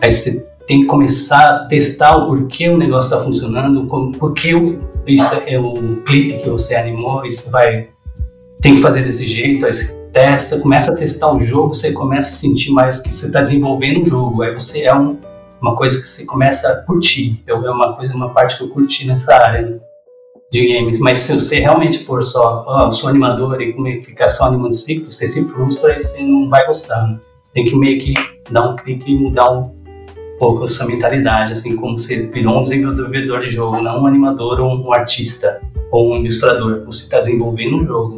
Aí 0.00 0.10
você 0.10 0.46
tem 0.66 0.80
que 0.80 0.86
começar 0.86 1.48
a 1.48 1.66
testar 1.66 2.16
o 2.16 2.26
porquê 2.26 2.68
o 2.68 2.76
negócio 2.76 3.12
está 3.12 3.24
funcionando, 3.24 3.86
por 4.18 4.34
que 4.34 4.50
isso 5.06 5.34
é 5.46 5.58
o 5.58 5.96
clipe 6.04 6.42
que 6.42 6.50
você 6.50 6.74
animou, 6.74 7.24
isso 7.24 7.50
vai 7.50 7.88
tem 8.60 8.74
que 8.74 8.82
fazer 8.82 9.04
desse 9.04 9.26
jeito, 9.26 9.64
aí 9.64 9.72
você 9.72 9.94
testa, 10.12 10.58
começa 10.58 10.92
a 10.92 10.96
testar 10.96 11.32
o 11.32 11.40
jogo, 11.40 11.74
você 11.74 11.92
começa 11.92 12.30
a 12.30 12.32
sentir 12.32 12.72
mais 12.72 13.00
que 13.00 13.14
você 13.14 13.26
está 13.26 13.42
desenvolvendo 13.42 14.00
um 14.00 14.04
jogo, 14.04 14.42
aí 14.42 14.52
você 14.52 14.82
é 14.82 14.94
um, 14.94 15.18
uma 15.60 15.76
coisa 15.76 16.00
que 16.00 16.06
você 16.06 16.24
começa 16.24 16.68
a 16.68 16.76
curtir, 16.76 17.42
é 17.46 17.54
uma 17.54 17.94
coisa, 17.94 18.14
uma 18.14 18.32
parte 18.32 18.56
que 18.56 18.64
eu 18.64 18.70
curti 18.70 19.06
nessa 19.06 19.34
área 19.34 19.62
né, 19.62 19.78
de 20.50 20.72
games, 20.72 21.00
mas 21.00 21.18
se 21.18 21.32
você 21.32 21.60
realmente 21.60 21.98
for 22.04 22.22
só, 22.22 22.64
oh, 22.66 22.90
sou 22.90 23.10
animador 23.10 23.60
e 23.60 24.00
ficar 24.00 24.28
só 24.28 24.46
animando 24.46 24.74
ciclos, 24.74 25.16
você 25.16 25.26
se 25.26 25.44
frustra 25.48 25.96
e 25.96 26.00
você 26.00 26.22
não 26.22 26.48
vai 26.48 26.64
gostar, 26.66 27.06
né? 27.08 27.18
Você 27.42 27.52
tem 27.52 27.64
que 27.64 27.76
meio 27.76 28.00
que 28.00 28.14
dar 28.50 28.70
um 28.70 28.76
clique 28.76 29.10
e 29.10 29.18
mudar 29.18 29.50
um 29.50 29.74
pouco 30.38 30.64
a 30.64 30.68
sua 30.68 30.86
mentalidade, 30.86 31.52
assim 31.52 31.76
como 31.76 31.98
você 31.98 32.22
virou 32.26 32.58
um 32.58 32.62
desenvolvedor 32.62 33.40
de 33.40 33.48
jogo, 33.48 33.80
não 33.80 34.02
um 34.02 34.06
animador 34.06 34.60
ou 34.60 34.76
um 34.76 34.92
artista 34.92 35.60
ou 35.90 36.12
um 36.12 36.18
ilustrador. 36.18 36.84
Você 36.86 37.04
está 37.04 37.20
desenvolvendo 37.20 37.76
um 37.76 37.86
jogo. 37.86 38.16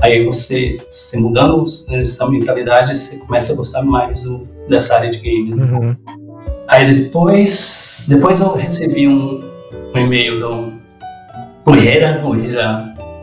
Aí 0.00 0.24
você, 0.24 0.78
se 0.88 1.18
mudando 1.18 1.64
essa 1.90 2.28
mentalidade, 2.28 2.96
você 2.96 3.18
começa 3.18 3.52
a 3.52 3.56
gostar 3.56 3.82
mais 3.82 4.22
do, 4.22 4.46
dessa 4.68 4.96
área 4.96 5.10
de 5.10 5.18
games. 5.18 5.58
Uhum. 5.58 5.96
Aí 6.68 6.94
depois, 6.94 8.06
depois 8.08 8.40
eu 8.40 8.54
recebi 8.54 9.08
um, 9.08 9.42
um 9.94 9.98
e-mail 9.98 10.40
do, 10.40 10.70
do 10.70 10.83
O 11.66 11.74
Herrera, 11.74 12.22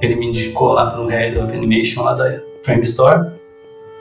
ele 0.01 0.15
me 0.15 0.27
indicou 0.27 0.73
lá 0.73 0.91
para 0.91 1.01
o 1.01 1.07
Head 1.07 1.37
of 1.37 1.55
Animation 1.55 2.03
lá 2.03 2.15
da 2.15 2.39
Frame 2.63 2.81
Store 2.81 3.31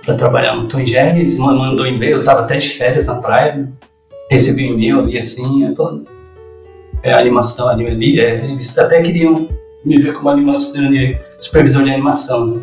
para 0.05 0.15
trabalhar 0.15 0.57
no 0.57 0.87
Jerry, 0.87 1.21
eles 1.21 1.39
mandou 1.39 1.87
e-mail, 1.87 2.13
eu 2.13 2.21
estava 2.21 2.41
até 2.41 2.57
de 2.57 2.69
férias 2.69 3.07
na 3.07 3.17
praia, 3.17 3.69
recebi 4.31 4.71
um 4.71 4.75
e-mail 4.75 5.01
ali 5.01 5.19
assim, 5.19 5.67
é, 5.67 7.11
é 7.11 7.13
animação, 7.13 7.69
ali, 7.69 8.19
é, 8.19 8.45
eles 8.45 8.79
até 8.79 9.03
queriam 9.03 9.49
me 9.85 10.01
ver 10.01 10.15
como 10.15 10.31
animação, 10.31 10.83
supervisor 11.39 11.85
de 11.85 11.91
animação, 11.91 12.47
né? 12.47 12.63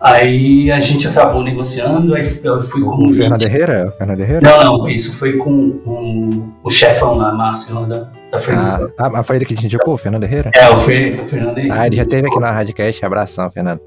Aí 0.00 0.70
a 0.70 0.78
gente 0.78 1.08
acabou 1.08 1.42
negociando, 1.42 2.14
aí 2.14 2.22
eu 2.44 2.60
fui 2.60 2.82
com 2.82 3.08
o 3.08 3.12
Fernando 3.12 3.42
Herrera? 3.42 3.90
Fernando 3.98 4.20
Herrera? 4.20 4.40
Não, 4.42 4.78
não, 4.78 4.88
isso 4.88 5.18
foi 5.18 5.38
com, 5.38 5.72
com 5.78 6.48
o 6.62 6.70
chefão 6.70 7.16
lá, 7.16 7.32
Márcio, 7.32 7.84
da, 7.84 8.08
da 8.30 8.38
Fernanda. 8.38 8.92
Ah, 8.98 9.10
ah, 9.14 9.22
foi 9.22 9.36
ele 9.36 9.44
que 9.44 9.54
te 9.54 9.64
indicou, 9.64 9.94
o 9.94 9.96
Fernando 9.98 10.24
Herrera? 10.24 10.50
É, 10.54 10.68
o, 10.70 10.76
Fer, 10.76 11.20
o 11.20 11.26
Fernando 11.26 11.58
Herrera. 11.58 11.80
Ah, 11.80 11.86
ele 11.86 11.96
já 11.96 12.02
esteve 12.02 12.28
aqui 12.28 12.38
na 12.38 12.50
Radcast, 12.50 13.04
abração, 13.04 13.50
Fernando. 13.50 13.80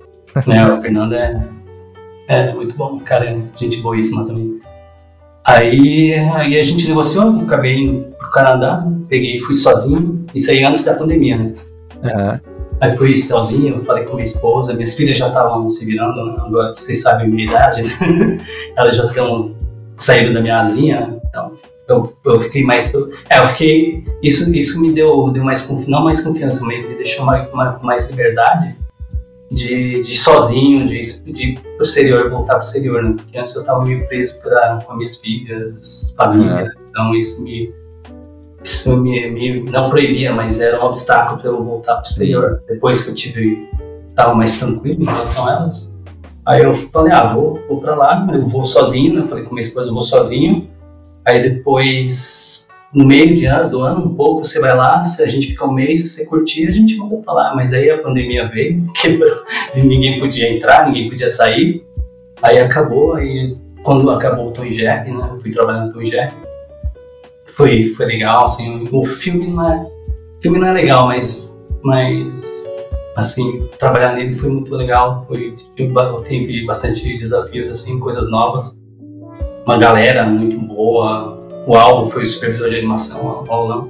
É, 0.47 0.65
o 0.71 0.81
Fernando 0.81 1.13
é, 1.13 1.47
é 2.27 2.53
muito 2.53 2.75
bom, 2.75 2.99
cara, 2.99 3.29
é 3.29 3.37
gente 3.55 3.81
boíssima 3.81 4.25
também. 4.25 4.59
Aí, 5.43 6.13
aí 6.13 6.57
a 6.57 6.61
gente 6.61 6.87
negociou, 6.87 7.41
acabei 7.41 7.75
indo 7.75 8.11
pro 8.17 8.31
Canadá, 8.31 8.85
peguei 9.09 9.39
fui 9.39 9.55
sozinho, 9.55 10.23
isso 10.35 10.51
aí 10.51 10.63
antes 10.63 10.85
da 10.85 10.93
pandemia, 10.93 11.37
né? 11.37 11.53
Uhum. 12.03 12.39
Aí 12.79 12.91
fui 12.91 13.15
sozinho, 13.15 13.79
falei 13.79 14.05
com 14.05 14.11
minha 14.11 14.23
esposa, 14.23 14.73
minhas 14.73 14.93
filhas 14.93 15.17
já 15.17 15.27
estavam 15.27 15.69
se 15.69 15.85
virando, 15.85 16.25
né? 16.25 16.35
agora 16.45 16.73
vocês 16.75 17.01
sabem 17.01 17.25
a 17.25 17.29
minha 17.29 17.45
idade, 17.45 17.83
né? 17.83 18.39
elas 18.75 18.95
já 18.95 19.05
estão 19.05 19.55
saindo 19.95 20.33
da 20.33 20.41
minha 20.41 20.59
asinha, 20.59 21.19
então 21.29 21.53
eu, 21.91 22.03
eu 22.25 22.39
fiquei 22.39 22.63
mais. 22.63 22.93
É, 23.29 23.39
eu 23.39 23.47
fiquei. 23.47 24.05
Isso, 24.21 24.55
isso 24.55 24.81
me 24.81 24.91
deu, 24.91 25.29
deu 25.31 25.43
mais 25.43 25.61
confiança, 25.63 25.91
não 25.91 26.03
mais 26.03 26.21
confiança, 26.21 26.63
mas 26.65 26.87
me 26.87 26.95
deixou 26.95 27.25
mais, 27.25 27.51
mais, 27.51 27.81
mais 27.81 28.09
liberdade 28.09 28.75
de, 29.51 30.01
de 30.01 30.13
ir 30.13 30.15
sozinho, 30.15 30.85
de, 30.85 31.01
de 31.23 31.59
exterior, 31.79 32.29
voltar 32.29 32.55
pro 32.55 32.63
exterior, 32.63 33.03
né? 33.03 33.15
Porque 33.17 33.37
antes 33.37 33.53
eu 33.55 33.65
tava 33.65 33.83
meio 33.83 34.07
preso 34.07 34.41
pra, 34.41 34.81
com 34.85 34.91
as 34.91 34.97
minhas 34.97 35.15
filhas, 35.17 36.13
família, 36.17 36.63
uhum. 36.63 36.87
então 36.89 37.15
isso 37.15 37.43
me. 37.43 37.73
Isso 38.63 38.95
me, 38.95 39.31
me 39.31 39.63
não 39.71 39.89
proibia, 39.89 40.31
mas 40.31 40.61
era 40.61 40.79
um 40.79 40.85
obstáculo 40.85 41.41
para 41.41 41.49
eu 41.49 41.63
voltar 41.63 41.95
pro 41.95 42.07
exterior. 42.07 42.61
Depois 42.67 43.03
que 43.03 43.09
eu 43.09 43.15
tive. 43.15 43.69
tava 44.15 44.35
mais 44.35 44.59
tranquilo 44.59 45.01
em 45.01 45.05
relação 45.05 45.47
a 45.47 45.53
elas. 45.53 45.95
Aí 46.45 46.63
eu 46.63 46.71
falei, 46.71 47.11
ah, 47.11 47.27
vou, 47.27 47.59
vou 47.67 47.81
pra 47.81 47.95
lá, 47.95 48.27
eu 48.31 48.45
vou 48.45 48.63
sozinho, 48.63 49.15
né? 49.15 49.27
Falei 49.27 49.43
com 49.43 49.55
minha 49.55 49.65
esposa, 49.65 49.89
eu 49.89 49.93
vou 49.93 50.01
sozinho. 50.01 50.69
Aí 51.25 51.49
depois 51.49 52.67
no 52.93 53.05
meio 53.05 53.33
de 53.33 53.45
ano, 53.45 53.69
do 53.69 53.81
ano, 53.81 54.05
um 54.05 54.15
pouco, 54.15 54.43
você 54.43 54.59
vai 54.59 54.75
lá, 54.75 55.03
se 55.05 55.23
a 55.23 55.27
gente 55.27 55.47
fica 55.47 55.65
um 55.65 55.71
mês, 55.71 56.01
se 56.01 56.09
você 56.09 56.25
curtir, 56.25 56.67
a 56.67 56.71
gente 56.71 56.97
manda 56.97 57.17
pra 57.17 57.33
lá. 57.33 57.55
Mas 57.55 57.73
aí 57.73 57.89
a 57.89 58.01
pandemia 58.01 58.49
veio, 58.49 58.85
quebrou, 58.99 59.43
ninguém 59.75 60.19
podia 60.19 60.51
entrar, 60.53 60.87
ninguém 60.87 61.09
podia 61.09 61.29
sair. 61.29 61.85
Aí 62.41 62.59
acabou, 62.59 63.13
aí 63.13 63.55
quando 63.83 64.09
acabou 64.11 64.49
o 64.49 64.51
Tom 64.51 64.69
Jerry, 64.69 65.11
né, 65.11 65.37
fui 65.41 65.51
trabalhando 65.51 65.87
no 65.87 65.93
Tom 65.93 66.03
Jerry, 66.03 66.33
foi, 67.45 67.85
foi 67.85 68.05
legal, 68.05 68.45
assim, 68.45 68.87
o 68.91 69.03
filme 69.03 69.47
não 69.47 69.71
é, 69.71 69.87
filme 70.41 70.59
não 70.59 70.67
é 70.67 70.73
legal, 70.73 71.07
mas, 71.07 71.61
mas, 71.83 72.75
assim, 73.15 73.67
trabalhar 73.77 74.13
nele 74.13 74.33
foi 74.33 74.49
muito 74.49 74.73
legal, 74.75 75.23
foi, 75.27 75.53
teve 75.75 76.65
bastante 76.65 77.17
desafios, 77.17 77.69
assim, 77.69 77.99
coisas 77.99 78.29
novas, 78.31 78.80
uma 79.71 79.77
galera 79.77 80.25
muito 80.25 80.59
boa, 80.59 81.39
o 81.65 81.77
Aldo 81.77 82.09
foi 82.09 82.23
o 82.23 82.25
supervisor 82.25 82.69
de 82.69 82.79
animação, 82.79 83.45
o 83.47 83.51
Aulão. 83.51 83.89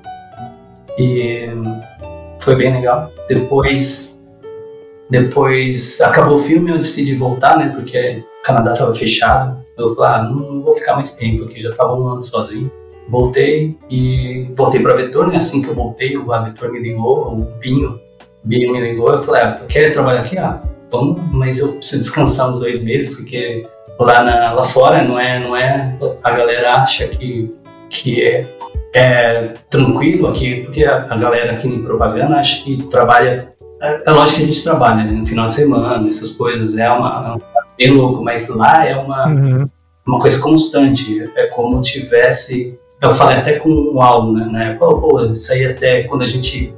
E 0.96 1.50
foi 2.40 2.56
bem 2.56 2.72
legal. 2.72 3.12
Depois, 3.28 4.24
depois 5.10 6.00
acabou 6.02 6.36
o 6.36 6.40
filme, 6.40 6.70
eu 6.70 6.78
decidi 6.78 7.16
voltar, 7.16 7.58
né? 7.58 7.70
Porque 7.70 8.24
o 8.40 8.44
Canadá 8.44 8.74
estava 8.74 8.94
fechado. 8.94 9.60
Eu 9.76 9.96
falei, 9.96 10.12
ah, 10.12 10.24
não, 10.24 10.36
não, 10.36 10.62
vou 10.62 10.74
ficar 10.74 10.94
mais 10.94 11.16
tempo 11.16 11.46
aqui, 11.46 11.60
já 11.60 11.72
estava 11.72 11.96
um 11.96 12.08
ano 12.08 12.24
sozinho. 12.24 12.72
Voltei 13.10 13.76
e 13.90 14.52
voltei 14.56 14.84
para 14.84 14.96
Vetor, 14.96 15.30
né? 15.30 15.38
Assim 15.38 15.64
que 15.64 15.70
eu 15.70 15.74
voltei, 15.74 16.16
o 16.16 16.28
Vetor 16.28 16.72
me 16.72 16.80
ligou, 16.80 17.28
o 17.34 17.38
Binho, 17.60 18.00
o 18.46 18.48
Binho 18.48 18.72
me 18.72 18.82
ligou. 18.82 19.10
Eu 19.10 19.24
falei, 19.24 19.42
ah, 19.42 19.60
quer 19.68 19.92
trabalhar 19.92 20.22
aqui? 20.22 20.38
Ah, 20.38 20.62
vamos, 20.92 21.22
mas 21.32 21.60
eu 21.60 21.74
preciso 21.74 22.02
descansar 22.02 22.52
uns 22.52 22.60
dois 22.60 22.84
meses, 22.84 23.16
porque 23.16 23.68
lá, 24.00 24.24
na, 24.24 24.54
lá 24.54 24.64
fora 24.64 25.04
não 25.04 25.20
é, 25.20 25.40
não 25.40 25.56
é. 25.56 25.98
A 26.24 26.32
galera 26.32 26.76
acha 26.76 27.08
que 27.08 27.52
que 27.92 28.24
é, 28.24 28.48
é 28.96 29.54
tranquilo 29.70 30.28
aqui, 30.28 30.62
porque 30.62 30.86
a, 30.86 31.06
a, 31.10 31.18
galera 31.18 31.52
aqui 31.52 31.68
em 31.68 31.84
propaganda 31.84 32.38
acha 32.38 32.64
que 32.64 32.82
trabalha. 32.84 33.54
É, 33.82 34.04
é 34.06 34.12
lógico 34.12 34.38
que 34.38 34.44
a 34.44 34.46
gente 34.46 34.64
trabalha 34.64 35.04
né, 35.04 35.12
no 35.12 35.26
final 35.26 35.48
de 35.48 35.54
semana, 35.54 36.08
essas 36.08 36.32
coisas, 36.32 36.78
é 36.78 36.90
uma. 36.90 37.38
É 37.38 37.86
bem 37.86 37.92
louco, 37.92 38.24
mas 38.24 38.48
lá 38.50 38.86
é 38.86 38.96
uma, 38.96 39.28
uhum. 39.28 39.70
uma 40.08 40.20
coisa 40.20 40.42
constante. 40.42 41.30
É 41.36 41.48
como 41.48 41.82
tivesse. 41.82 42.80
Eu 43.02 43.12
falei 43.12 43.38
até 43.38 43.60
com 43.60 43.70
o 43.70 44.02
Aldo, 44.02 44.34
né? 44.34 44.48
Na 44.50 44.64
época, 44.66 44.96
pô, 44.96 45.22
isso 45.26 45.52
aí 45.52 45.66
até 45.66 46.04
quando 46.04 46.22
a 46.22 46.28
gente 46.28 46.74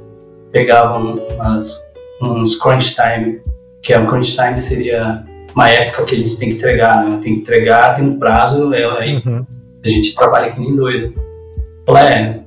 pegava 0.50 0.98
umas, 0.98 1.86
uns 2.22 2.56
crunch 2.56 2.94
time, 2.94 3.40
que 3.84 3.92
é 3.92 3.98
um 3.98 4.06
crunch 4.06 4.34
time 4.34 4.58
seria 4.58 5.22
uma 5.54 5.68
época 5.68 6.06
que 6.06 6.14
a 6.16 6.18
gente 6.18 6.36
tem 6.36 6.48
que 6.48 6.56
entregar, 6.56 7.04
né? 7.04 7.20
Tem 7.22 7.34
que 7.34 7.40
entregar, 7.42 7.94
tem 7.94 8.04
um 8.04 8.18
prazo, 8.18 8.74
é, 8.74 8.84
aí 8.98 9.22
uhum 9.24 9.46
a 9.84 9.88
gente 9.88 10.14
trabalha 10.14 10.50
que 10.50 10.60
nem 10.60 10.74
doido. 10.74 11.14
Falei, 11.86 12.04
é, 12.04 12.40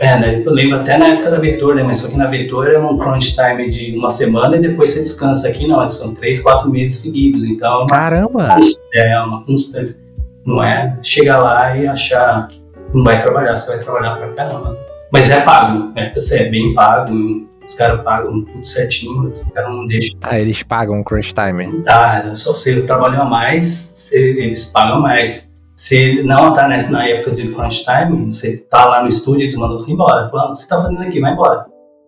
é, 0.00 0.18
né? 0.18 0.42
Eu 0.44 0.52
lembro 0.52 0.76
até 0.76 0.98
na 0.98 1.08
época 1.08 1.30
da 1.30 1.38
Vetor, 1.38 1.76
né? 1.76 1.82
Mas 1.82 1.98
só 1.98 2.10
que 2.10 2.16
na 2.16 2.26
Vetor 2.26 2.68
é 2.68 2.78
um 2.78 2.98
crunch 2.98 3.36
time 3.36 3.68
de 3.68 3.96
uma 3.96 4.10
semana 4.10 4.56
e 4.56 4.60
depois 4.60 4.90
você 4.90 5.00
descansa. 5.00 5.48
Aqui 5.48 5.68
não, 5.68 5.88
são 5.88 6.14
três, 6.14 6.42
quatro 6.42 6.68
meses 6.68 6.98
seguidos. 7.00 7.44
Então. 7.44 7.86
Caramba! 7.86 8.56
É 8.94 9.20
uma 9.20 9.44
constância. 9.44 10.04
Não 10.44 10.62
é 10.62 10.98
chegar 11.02 11.38
lá 11.38 11.76
e 11.76 11.86
achar 11.86 12.48
que 12.48 12.60
não 12.92 13.04
vai 13.04 13.20
trabalhar, 13.20 13.56
você 13.56 13.76
vai 13.76 13.84
trabalhar 13.84 14.16
pra 14.16 14.32
caramba. 14.32 14.76
Mas 15.12 15.28
é 15.28 15.40
pago, 15.40 15.92
é, 15.96 16.12
você 16.12 16.44
é 16.44 16.48
bem 16.48 16.72
pago, 16.74 17.48
os 17.66 17.74
caras 17.74 18.02
pagam 18.02 18.44
tudo 18.44 18.64
certinho, 18.66 19.28
os 19.28 19.42
caras 19.54 19.70
não 19.70 19.86
deixam. 19.86 20.18
Ah, 20.22 20.38
eles 20.38 20.62
pagam 20.62 21.00
o 21.00 21.04
crunch 21.04 21.32
time? 21.32 21.82
Ah, 21.86 22.34
só 22.34 22.54
se 22.54 22.82
trabalhar 22.82 23.24
mais, 23.24 24.10
eles 24.12 24.66
pagam 24.66 25.00
mais. 25.00 25.50
Se 25.76 26.22
não 26.24 26.52
tá 26.52 26.68
nessa, 26.68 26.92
na 26.92 27.06
época 27.06 27.32
de 27.32 27.52
crunch 27.54 27.84
time, 27.84 28.30
você 28.30 28.58
tá 28.70 28.84
lá 28.84 29.02
no 29.02 29.08
estúdio 29.08 29.40
e 29.40 29.42
eles 29.44 29.56
mandam 29.56 29.78
você 29.78 29.92
embora. 29.92 30.28
Falando, 30.28 30.50
o 30.50 30.52
que 30.52 30.60
você 30.60 30.68
tá 30.68 30.82
fazendo 30.82 31.02
aqui? 31.02 31.20
Vai 31.20 31.32
embora. 31.32 31.66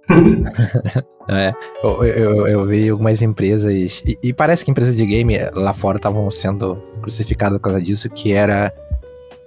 é, 1.31 1.53
eu, 1.83 2.05
eu, 2.05 2.47
eu, 2.47 2.67
vi 2.67 2.89
algumas 2.89 3.23
empresas, 3.23 3.73
e, 3.73 4.19
e, 4.23 4.35
parece 4.35 4.65
que 4.65 4.71
empresas 4.71 4.97
de 4.97 5.07
game 5.07 5.39
lá 5.55 5.73
fora 5.73 5.97
estavam 5.97 6.29
sendo 6.29 6.77
crucificadas 7.01 7.59
por 7.59 7.65
causa 7.65 7.81
disso, 7.81 8.11
que 8.11 8.33
era 8.33 8.73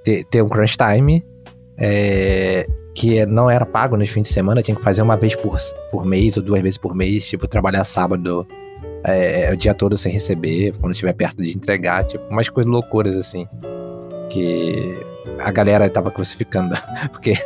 ter, 0.03 0.24
ter 0.25 0.41
um 0.41 0.47
crunch 0.47 0.77
time, 0.77 1.24
é, 1.77 2.65
que 2.95 3.25
não 3.25 3.49
era 3.49 3.65
pago 3.65 3.97
nos 3.97 4.09
fins 4.09 4.23
de 4.23 4.29
semana, 4.29 4.61
tinha 4.61 4.75
que 4.75 4.81
fazer 4.81 5.01
uma 5.01 5.17
vez 5.17 5.35
por, 5.35 5.57
por 5.91 6.05
mês 6.05 6.37
ou 6.37 6.43
duas 6.43 6.61
vezes 6.61 6.77
por 6.77 6.95
mês, 6.95 7.27
tipo, 7.27 7.47
trabalhar 7.47 7.83
sábado 7.83 8.47
é, 9.03 9.51
o 9.53 9.57
dia 9.57 9.73
todo 9.73 9.97
sem 9.97 10.11
receber, 10.11 10.73
quando 10.79 10.93
estiver 10.93 11.13
perto 11.13 11.43
de 11.43 11.55
entregar, 11.55 12.05
tipo, 12.05 12.25
umas 12.29 12.49
coisas 12.49 12.71
loucuras 12.71 13.15
assim 13.15 13.47
que 14.29 14.97
a 15.39 15.51
galera 15.51 15.89
tava 15.89 16.11
crucificando. 16.11 16.75
Porque 17.11 17.37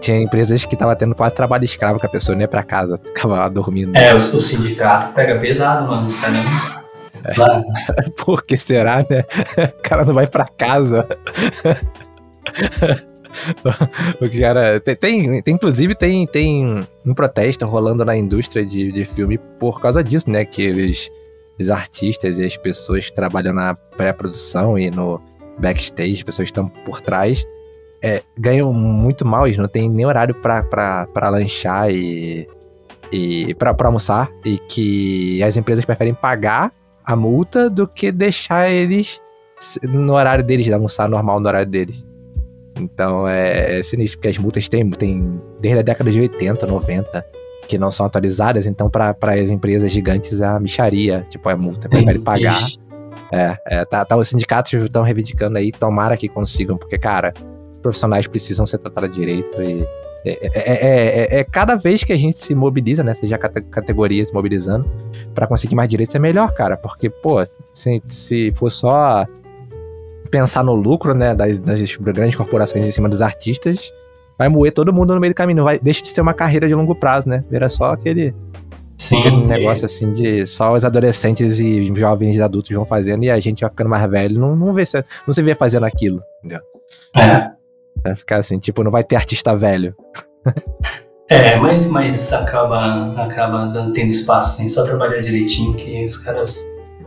tinha 0.00 0.20
empresas 0.20 0.64
que 0.64 0.76
tava 0.76 0.94
tendo 0.94 1.14
quase 1.14 1.34
trabalho 1.34 1.64
escravo, 1.64 1.98
que 1.98 2.06
a 2.06 2.10
pessoa 2.10 2.34
não 2.34 2.42
ia 2.42 2.48
pra 2.48 2.62
casa, 2.62 3.00
ficava 3.04 3.36
lá 3.36 3.48
dormindo. 3.48 3.96
É, 3.96 4.12
o, 4.12 4.16
o 4.16 4.20
sindicato 4.20 5.14
pega 5.14 5.38
pesado, 5.40 5.88
mano, 5.88 6.06
os 6.06 6.16
caras. 6.16 6.38
É. 7.24 8.10
Por 8.22 8.44
que 8.44 8.56
será, 8.56 8.98
né? 8.98 9.24
O 9.78 9.82
cara 9.82 10.04
não 10.04 10.14
vai 10.14 10.26
pra 10.26 10.46
casa. 10.46 11.08
o 14.20 14.40
cara. 14.40 14.80
Tem, 14.80 14.96
tem, 15.42 15.54
inclusive, 15.54 15.94
tem, 15.94 16.26
tem 16.26 16.86
um 17.04 17.14
protesto 17.14 17.66
rolando 17.66 18.04
na 18.04 18.16
indústria 18.16 18.64
de, 18.64 18.92
de 18.92 19.04
filme 19.04 19.38
por 19.58 19.80
causa 19.80 20.02
disso, 20.02 20.30
né? 20.30 20.44
Que 20.44 20.62
eles, 20.62 21.10
os 21.58 21.70
artistas 21.70 22.38
e 22.38 22.44
as 22.44 22.56
pessoas 22.56 23.06
que 23.06 23.14
trabalham 23.14 23.54
na 23.54 23.74
pré-produção 23.74 24.78
e 24.78 24.90
no 24.90 25.20
backstage, 25.58 26.14
as 26.14 26.22
pessoas 26.22 26.48
estão 26.48 26.68
por 26.68 27.00
trás, 27.00 27.46
é, 28.02 28.22
ganham 28.38 28.72
muito 28.72 29.24
mal, 29.24 29.46
eles 29.46 29.56
não 29.56 29.68
tem 29.68 29.88
nem 29.88 30.04
horário 30.04 30.34
para 30.34 31.28
lanchar 31.30 31.90
e, 31.90 32.46
e 33.10 33.54
para 33.54 33.74
almoçar, 33.84 34.30
e 34.44 34.58
que 34.58 35.42
as 35.42 35.56
empresas 35.56 35.84
preferem 35.84 36.14
pagar 36.14 36.72
a 37.04 37.16
multa 37.16 37.70
do 37.70 37.86
que 37.86 38.12
deixar 38.12 38.68
eles 38.70 39.20
no 39.82 40.14
horário 40.14 40.44
deles, 40.44 40.66
de 40.66 40.72
almoçar 40.72 41.08
normal 41.08 41.40
no 41.40 41.48
horário 41.48 41.68
deles. 41.68 42.04
Então 42.76 43.26
é, 43.26 43.78
é 43.78 43.82
sinistro, 43.82 44.18
porque 44.18 44.28
as 44.28 44.38
multas 44.38 44.68
tem 44.68 44.88
desde 45.60 45.80
a 45.80 45.82
década 45.82 46.10
de 46.10 46.20
80, 46.20 46.66
90, 46.66 47.26
que 47.66 47.78
não 47.78 47.90
são 47.90 48.06
atualizadas, 48.06 48.66
então 48.66 48.88
para 48.88 49.14
as 49.42 49.50
empresas 49.50 49.90
gigantes 49.90 50.40
a 50.42 50.60
micharia, 50.60 51.26
tipo, 51.28 51.48
a 51.48 51.56
multa, 51.56 51.88
prefere 51.88 52.18
pagar. 52.18 52.60
É, 53.32 53.56
é 53.66 53.84
tá, 53.84 54.04
tá, 54.04 54.16
os 54.16 54.28
sindicatos 54.28 54.72
estão 54.72 55.02
reivindicando 55.02 55.58
aí, 55.58 55.72
tomara 55.72 56.16
que 56.16 56.28
consigam, 56.28 56.76
porque, 56.76 56.96
cara, 56.96 57.34
profissionais 57.82 58.26
precisam 58.26 58.66
ser 58.66 58.78
tratados 58.78 59.14
direito 59.14 59.62
e. 59.62 59.86
É, 60.28 60.48
é, 60.56 61.38
é, 61.38 61.44
cada 61.44 61.76
vez 61.76 62.02
que 62.02 62.12
a 62.12 62.16
gente 62.16 62.36
se 62.36 62.52
mobiliza, 62.52 63.04
né? 63.04 63.14
Seja 63.14 63.36
a 63.36 63.38
categoria 63.38 64.24
se 64.24 64.34
mobilizando, 64.34 64.84
para 65.32 65.46
conseguir 65.46 65.76
mais 65.76 65.88
direitos 65.88 66.16
é 66.16 66.18
melhor, 66.18 66.52
cara. 66.52 66.76
Porque, 66.76 67.08
pô, 67.08 67.36
se, 67.72 68.02
se 68.08 68.50
for 68.50 68.68
só 68.68 69.24
pensar 70.26 70.64
no 70.64 70.74
lucro, 70.74 71.14
né, 71.14 71.34
das, 71.34 71.58
das 71.58 71.96
grandes 71.96 72.34
corporações 72.34 72.86
em 72.86 72.90
cima 72.90 73.08
dos 73.08 73.22
artistas, 73.22 73.92
vai 74.38 74.48
moer 74.48 74.72
todo 74.72 74.92
mundo 74.92 75.14
no 75.14 75.20
meio 75.20 75.32
do 75.32 75.36
caminho. 75.36 75.64
Vai, 75.64 75.78
deixa 75.78 76.02
de 76.02 76.08
ser 76.10 76.20
uma 76.20 76.34
carreira 76.34 76.68
de 76.68 76.74
longo 76.74 76.94
prazo, 76.94 77.28
né? 77.28 77.44
Vira 77.50 77.68
só 77.68 77.92
aquele 77.92 78.34
Sim, 78.98 79.18
Aquele 79.18 79.44
negócio 79.46 79.84
assim 79.84 80.12
de 80.12 80.46
só 80.46 80.72
os 80.72 80.84
adolescentes 80.84 81.60
e 81.60 81.92
jovens 81.94 82.34
e 82.36 82.40
adultos 82.40 82.74
vão 82.74 82.84
fazendo 82.84 83.24
e 83.24 83.30
a 83.30 83.38
gente 83.38 83.60
vai 83.60 83.68
ficando 83.68 83.90
mais 83.90 84.10
velho, 84.10 84.40
não, 84.40 84.56
não, 84.56 84.72
vê, 84.72 84.84
não 85.26 85.34
se 85.34 85.42
vê 85.42 85.54
fazendo 85.54 85.84
aquilo, 85.84 86.22
entendeu? 86.38 86.60
É. 87.14 87.50
Vai 88.02 88.14
ficar 88.14 88.38
assim, 88.38 88.58
tipo, 88.58 88.82
não 88.82 88.90
vai 88.90 89.04
ter 89.04 89.16
artista 89.16 89.54
velho. 89.54 89.94
É, 91.28 91.56
mas, 91.56 91.84
mas 91.86 92.32
acaba, 92.32 93.20
acaba 93.20 93.66
dando, 93.66 93.92
tendo 93.92 94.10
espaço, 94.10 94.54
assim, 94.60 94.68
só 94.68 94.84
trabalhar 94.84 95.20
direitinho 95.20 95.74
que 95.74 96.04
os 96.04 96.18
caras. 96.18 96.64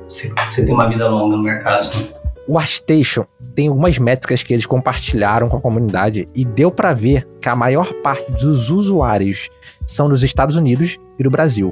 Você 0.10 0.66
tem 0.66 0.74
uma 0.74 0.90
vida 0.90 1.08
longa 1.08 1.38
no 1.38 1.42
mercado, 1.44 1.80
assim. 1.80 2.10
O 2.50 2.58
ArtStation 2.58 3.28
tem 3.54 3.68
algumas 3.68 4.00
métricas 4.00 4.42
que 4.42 4.52
eles 4.52 4.66
compartilharam 4.66 5.48
com 5.48 5.58
a 5.58 5.62
comunidade 5.62 6.28
e 6.36 6.44
deu 6.44 6.72
para 6.72 6.96
ver 6.96 7.28
que 7.40 7.48
a 7.48 7.56
maior 7.56 7.94
parte 8.02 8.32
dos 8.32 8.72
usuários 8.72 9.52
são 9.86 10.10
dos 10.10 10.24
Estados 10.24 10.56
Unidos 10.56 10.98
e 11.20 11.24
do 11.24 11.30
Brasil. 11.30 11.72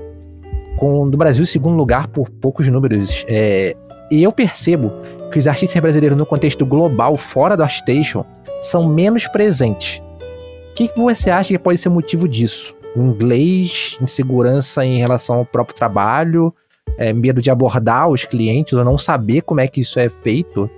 Com 0.78 1.10
do 1.10 1.18
Brasil 1.18 1.42
em 1.42 1.48
segundo 1.48 1.76
lugar 1.76 2.08
por 2.08 2.30
poucos 2.30 2.70
números. 2.70 3.26
É, 3.28 3.76
e 4.12 4.22
eu 4.22 4.32
percebo 4.32 4.94
que 5.32 5.40
os 5.40 5.48
artistas 5.48 5.82
brasileiros 5.82 6.16
no 6.16 6.28
contexto 6.28 6.64
global, 6.64 7.18
fora 7.18 7.58
do 7.58 7.64
ArtStation, 7.64 8.24
são 8.62 8.88
menos 8.88 9.28
presentes. 9.28 10.00
O 10.70 10.74
que, 10.76 10.92
você 10.96 11.32
acha 11.32 11.48
que 11.50 11.58
pode 11.58 11.80
ser 11.80 11.90
motivo 11.90 12.28
disso? 12.28 12.76
O 12.96 13.02
inglês, 13.02 13.98
insegurança 14.00 14.86
em 14.86 15.00
relação 15.00 15.38
ao 15.38 15.46
próprio 15.46 15.76
trabalho, 15.76 16.54
é, 16.98 17.14
medo 17.14 17.42
de 17.42 17.52
abordar 17.52 18.10
os 18.10 18.26
clientes 18.26 18.74
ou 18.74 18.84
não 18.84 18.98
saber 18.98 19.42
como 19.42 19.62
é 19.62 19.68
que 19.68 19.82
isso 19.82 20.00
é 20.00 20.10
feito? 20.10 20.70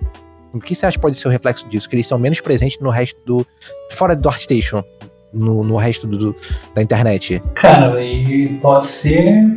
O 0.53 0.59
que 0.59 0.73
você 0.73 0.85
acha 0.85 0.97
que 0.97 1.01
pode 1.01 1.17
ser 1.17 1.27
o 1.27 1.31
reflexo 1.31 1.67
disso? 1.69 1.87
Que 1.87 1.95
eles 1.95 2.07
são 2.07 2.17
menos 2.17 2.41
presentes 2.41 2.79
no 2.79 2.89
resto 2.89 3.19
do. 3.25 3.45
fora 3.91 4.15
do 4.15 4.27
ArtStation, 4.27 4.83
no, 5.31 5.63
no 5.63 5.75
resto 5.75 6.07
do, 6.07 6.35
da 6.73 6.81
internet? 6.81 7.41
Cara, 7.55 8.01
e 8.03 8.57
pode 8.61 8.87
ser. 8.87 9.47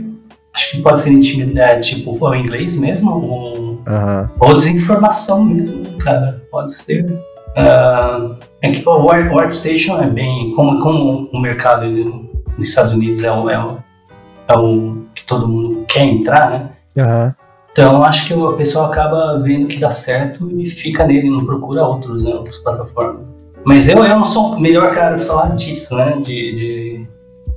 Acho 0.54 0.72
que 0.72 0.82
pode 0.82 1.00
ser 1.00 1.12
intimidade, 1.12 1.96
tipo, 1.96 2.14
o 2.22 2.34
inglês 2.34 2.78
mesmo, 2.78 3.10
ou, 3.10 3.58
uhum. 3.58 4.28
ou 4.38 4.54
desinformação 4.54 5.46
mesmo, 5.46 5.96
cara. 5.98 6.42
Pode 6.50 6.74
ser. 6.74 7.06
Uh, 7.56 8.36
é 8.60 8.70
que 8.70 8.86
o, 8.86 9.04
o 9.04 9.40
ArtStation 9.40 9.98
é 10.02 10.06
bem. 10.10 10.52
Como, 10.54 10.78
como 10.82 11.30
o 11.32 11.40
mercado 11.40 11.86
nos 11.86 12.68
Estados 12.68 12.92
Unidos 12.92 13.24
é 13.24 13.32
o, 13.32 13.48
é 13.48 13.58
o, 13.58 13.78
é 14.46 14.58
o 14.58 15.01
que 15.22 15.26
todo 15.26 15.48
mundo 15.48 15.84
quer 15.86 16.04
entrar, 16.04 16.50
né? 16.50 16.70
Uhum. 16.98 17.32
Então 17.70 18.02
acho 18.02 18.26
que 18.26 18.34
a 18.34 18.52
pessoa 18.52 18.88
acaba 18.88 19.40
vendo 19.40 19.68
que 19.68 19.78
dá 19.78 19.90
certo 19.90 20.50
e 20.60 20.68
fica 20.68 21.06
nele, 21.06 21.30
não 21.30 21.46
procura 21.46 21.86
outros, 21.86 22.24
né, 22.24 22.34
outras 22.34 22.58
plataformas. 22.58 23.32
Mas 23.64 23.88
eu, 23.88 24.04
eu 24.04 24.16
não 24.16 24.24
sou 24.24 24.54
o 24.54 24.60
melhor 24.60 24.92
cara 24.92 25.16
de 25.16 25.24
falar 25.24 25.54
disso, 25.54 25.96
né? 25.96 26.18
De. 26.20 26.54
de, 26.54 26.56
de... 26.56 27.06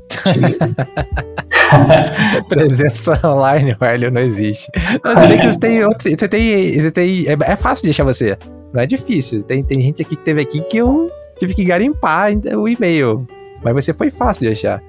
Presença 2.48 3.20
online, 3.28 3.74
velho, 3.74 4.12
não 4.12 4.22
existe. 4.22 4.70
Você 5.04 5.28
vê 5.28 5.38
que 5.38 5.52
você 5.52 5.60
tem 5.60 5.84
outro. 5.84 6.10
Você 6.10 6.28
tem. 6.28 6.80
Você 6.80 6.92
tem 6.92 7.26
é, 7.28 7.36
é, 7.42 7.56
fácil 7.56 7.86
de 7.86 7.90
achar 7.90 8.04
você. 8.04 8.38
Não 8.72 8.82
é 8.82 8.86
difícil. 8.86 9.42
Tem, 9.44 9.64
tem 9.64 9.82
gente 9.82 10.04
aqui 10.04 10.16
que 10.16 10.24
teve 10.24 10.42
aqui 10.42 10.62
que 10.62 10.78
eu 10.78 11.10
tive 11.40 11.56
que 11.56 11.66
garimpar 11.66 12.30
o 12.56 12.70
e-mail. 12.70 13.26
Mas 13.64 13.74
você 13.74 13.92
foi 13.94 14.12
fácil 14.12 14.48
de 14.48 14.52
achar. 14.52 14.84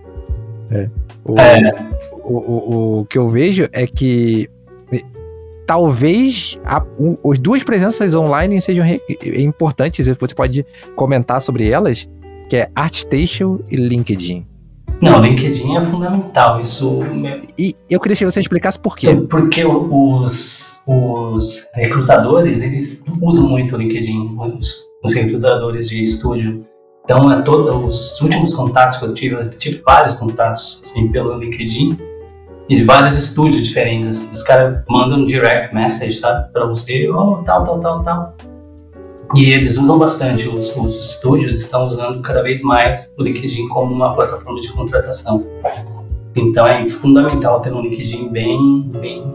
É. 0.70 0.90
O, 1.28 1.38
é. 1.40 1.88
O, 2.22 2.34
o, 2.34 3.00
o, 3.00 3.04
que 3.06 3.18
eu 3.18 3.28
vejo 3.28 3.68
é 3.72 3.86
que 3.86 4.48
talvez 5.66 6.56
a, 6.64 6.82
o, 6.96 7.32
as 7.32 7.40
duas 7.40 7.64
presenças 7.64 8.14
online 8.14 8.60
sejam 8.62 8.84
re, 8.84 9.00
importantes, 9.36 10.06
você 10.06 10.34
pode 10.34 10.64
comentar 10.94 11.42
sobre 11.42 11.68
elas, 11.68 12.08
que 12.48 12.56
é 12.56 12.70
ArtStation 12.74 13.58
e 13.68 13.76
LinkedIn. 13.76 14.46
Não, 15.02 15.20
LinkedIn 15.20 15.76
é 15.76 15.84
fundamental. 15.84 16.60
Isso. 16.60 17.00
E 17.58 17.74
eu 17.90 18.00
queria 18.00 18.16
que 18.16 18.24
você 18.24 18.40
explicasse 18.40 18.78
por 18.78 18.96
quê. 18.96 19.14
Porque 19.28 19.62
os, 19.64 20.82
os 20.86 21.68
recrutadores 21.74 22.62
eles 22.62 23.04
usam 23.20 23.48
muito 23.48 23.74
o 23.74 23.78
LinkedIn, 23.78 24.36
os, 24.38 24.86
os 25.04 25.14
recrutadores 25.14 25.88
de 25.88 26.02
estúdio. 26.02 26.64
Então, 27.06 27.32
é 27.32 27.40
todo, 27.42 27.86
os 27.86 28.20
últimos 28.20 28.52
contatos 28.52 28.96
que 28.96 29.04
eu 29.04 29.14
tive, 29.14 29.36
eu 29.36 29.48
tive 29.48 29.80
vários 29.86 30.14
contatos 30.14 30.82
assim, 30.84 31.12
pelo 31.12 31.38
LinkedIn 31.38 31.96
e 32.68 32.82
vários 32.82 33.16
estúdios 33.16 33.64
diferentes. 33.64 34.28
Os 34.32 34.42
caras 34.42 34.82
mandam 34.90 35.24
direct 35.24 35.72
message, 35.72 36.20
para 36.20 36.66
você, 36.66 37.08
oh, 37.08 37.44
tal, 37.44 37.62
tal, 37.62 37.78
tal, 37.78 38.02
tal. 38.02 38.34
E 39.36 39.52
eles 39.52 39.78
usam 39.78 40.00
bastante, 40.00 40.48
os, 40.48 40.76
os 40.76 41.12
estúdios 41.12 41.54
estão 41.54 41.86
usando 41.86 42.20
cada 42.22 42.42
vez 42.42 42.60
mais 42.62 43.14
o 43.16 43.22
LinkedIn 43.22 43.68
como 43.68 43.94
uma 43.94 44.12
plataforma 44.12 44.58
de 44.58 44.72
contratação. 44.72 45.46
Então 46.34 46.66
é 46.66 46.90
fundamental 46.90 47.60
ter 47.60 47.72
um 47.72 47.82
LinkedIn 47.82 48.30
bem, 48.30 48.82
bem, 49.00 49.32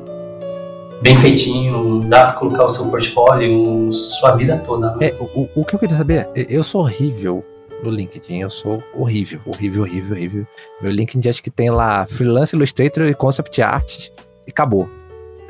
bem 1.02 1.16
feitinho, 1.16 2.04
dá 2.10 2.28
para 2.28 2.34
colocar 2.34 2.66
o 2.66 2.70
seu 2.70 2.90
portfólio, 2.90 3.90
sua 3.94 4.36
vida 4.36 4.58
toda. 4.58 4.94
Né? 4.98 5.08
É, 5.08 5.12
o, 5.34 5.48
o 5.56 5.64
que 5.64 5.76
eu 5.76 5.80
queria 5.80 5.96
saber, 5.96 6.28
eu 6.50 6.66
sou 6.66 6.82
horrível 6.82 7.46
no 7.84 7.90
LinkedIn. 7.90 8.40
Eu 8.40 8.50
sou 8.50 8.84
horrível, 8.94 9.40
horrível, 9.46 9.84
horrível, 9.84 10.16
horrível. 10.16 10.48
Meu 10.82 10.92
LinkedIn 10.92 11.30
acho 11.30 11.44
que 11.44 11.50
tem 11.50 11.70
lá 11.70 12.06
Freelance 12.08 12.56
Illustrator 12.56 13.04
e 13.06 13.14
Concept 13.14 13.62
Art 13.62 14.10
e 14.48 14.52
acabou. 14.52 14.90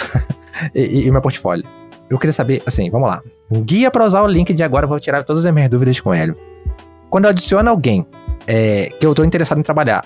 e, 0.74 1.08
e, 1.08 1.12
meu 1.12 1.22
portfólio. 1.22 1.66
Eu 2.10 2.20
queria 2.20 2.34
saber, 2.34 2.62
assim, 2.66 2.90
vamos 2.90 3.08
lá. 3.08 3.22
Um 3.50 3.62
guia 3.62 3.90
para 3.90 4.06
usar 4.06 4.22
o 4.22 4.28
LinkedIn 4.28 4.64
agora, 4.64 4.86
eu 4.86 4.90
vou 4.90 5.00
tirar 5.00 5.24
todas 5.24 5.46
as 5.46 5.54
minhas 5.54 5.70
dúvidas 5.70 6.00
com 6.00 6.14
ele. 6.14 6.36
Quando 7.10 7.26
eu 7.26 7.30
adiciono 7.30 7.70
alguém 7.70 8.06
é, 8.48 8.90
que 9.00 9.06
eu 9.06 9.14
tô 9.14 9.24
interessado 9.24 9.60
em 9.60 9.64
trabalhar, 9.64 10.06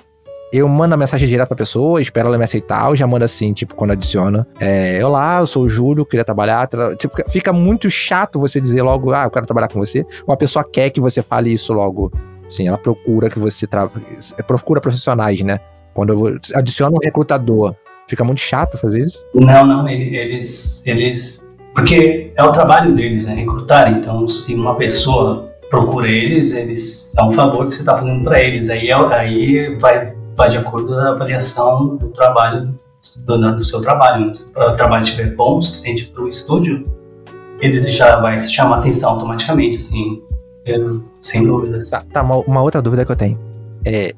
eu 0.58 0.68
mando 0.68 0.94
a 0.94 0.98
mensagem 0.98 1.28
direto 1.28 1.48
pra 1.48 1.58
pessoa, 1.58 2.02
espero 2.02 2.28
ela 2.28 2.38
me 2.38 2.44
aceitar, 2.44 2.90
ou 2.90 2.96
já 2.96 3.06
manda 3.06 3.26
assim, 3.26 3.54
tipo, 3.54 3.76
quando 3.76 3.92
adiciona. 3.92 4.48
É, 4.60 5.04
Olá, 5.06 5.40
eu 5.40 5.48
sou 5.48 5.64
o 5.64 5.70
Júlio, 5.70 6.06
queria 6.06 6.24
trabalhar. 6.24 6.68
Tra... 6.68 6.96
Tipo, 6.96 7.14
fica 7.30 7.52
muito 7.52 7.90
chato 7.90 8.40
você 8.40 8.62
dizer 8.62 8.82
logo, 8.82 9.14
ah, 9.14 9.24
eu 9.26 9.32
quero 9.32 9.46
trabalhar 9.46 9.68
com 9.68 9.80
você. 9.80 10.06
Ou 10.26 10.34
a 10.34 10.38
pessoa 10.38 10.64
quer 10.64 10.90
que 10.90 11.00
você 11.00 11.22
fale 11.22 11.52
isso 11.52 11.74
logo. 11.74 12.12
Sim, 12.48 12.68
ela 12.68 12.78
procura 12.78 13.30
que 13.30 13.40
você 13.40 13.66
tra... 13.66 13.90
procura 14.46 14.80
profissionais, 14.80 15.42
né? 15.42 15.60
Quando 15.94 16.14
eu 16.14 16.40
adiciono 16.54 16.96
um 16.96 17.00
recrutador, 17.04 17.76
fica 18.08 18.24
muito 18.24 18.42
chato 18.42 18.78
fazer 18.78 19.06
isso? 19.06 19.18
Não, 19.34 19.66
não, 19.66 19.88
eles, 19.88 20.86
eles, 20.86 21.50
porque 21.74 22.32
é 22.36 22.44
o 22.44 22.52
trabalho 22.52 22.94
deles, 22.94 23.28
né, 23.28 23.36
recrutar. 23.36 23.92
Então, 23.92 24.28
se 24.28 24.54
uma 24.54 24.76
pessoa 24.76 25.52
procura 25.70 26.08
eles, 26.08 26.54
eles 26.56 27.14
é 27.18 27.24
um 27.24 27.32
favor 27.32 27.68
que 27.68 27.76
você 27.76 27.82
está 27.82 27.98
fazendo 27.98 28.24
para 28.24 28.42
eles. 28.42 28.70
Aí, 28.70 28.92
aí 28.92 29.78
vai 29.80 30.15
vai 30.36 30.50
de 30.50 30.58
acordo 30.58 30.88
com 30.88 30.94
a 30.94 31.10
avaliação 31.10 31.96
do 31.96 32.10
trabalho, 32.10 32.78
do, 33.20 33.56
do 33.56 33.64
seu 33.64 33.82
trabalho. 33.82 34.28
Né? 34.28 34.34
Se 34.34 34.52
o 34.52 34.76
trabalho 34.76 35.04
estiver 35.04 35.36
bom 35.36 35.58
o 35.58 35.62
suficiente 35.62 36.06
para 36.08 36.24
o 36.24 36.28
estúdio, 36.28 36.88
ele 37.60 37.80
já 37.80 38.20
vai 38.20 38.38
se 38.38 38.52
chamar 38.52 38.80
atenção 38.80 39.12
automaticamente, 39.12 39.78
assim, 39.80 40.22
sem 41.22 41.46
dúvidas. 41.46 41.90
Tá, 41.90 42.04
tá 42.12 42.22
uma, 42.22 42.38
uma, 42.38 42.62
outra 42.62 42.82
dúvida 42.82 43.06
que 43.06 43.12
eu 43.12 43.16
tenho. 43.16 43.40
É, 43.86 44.14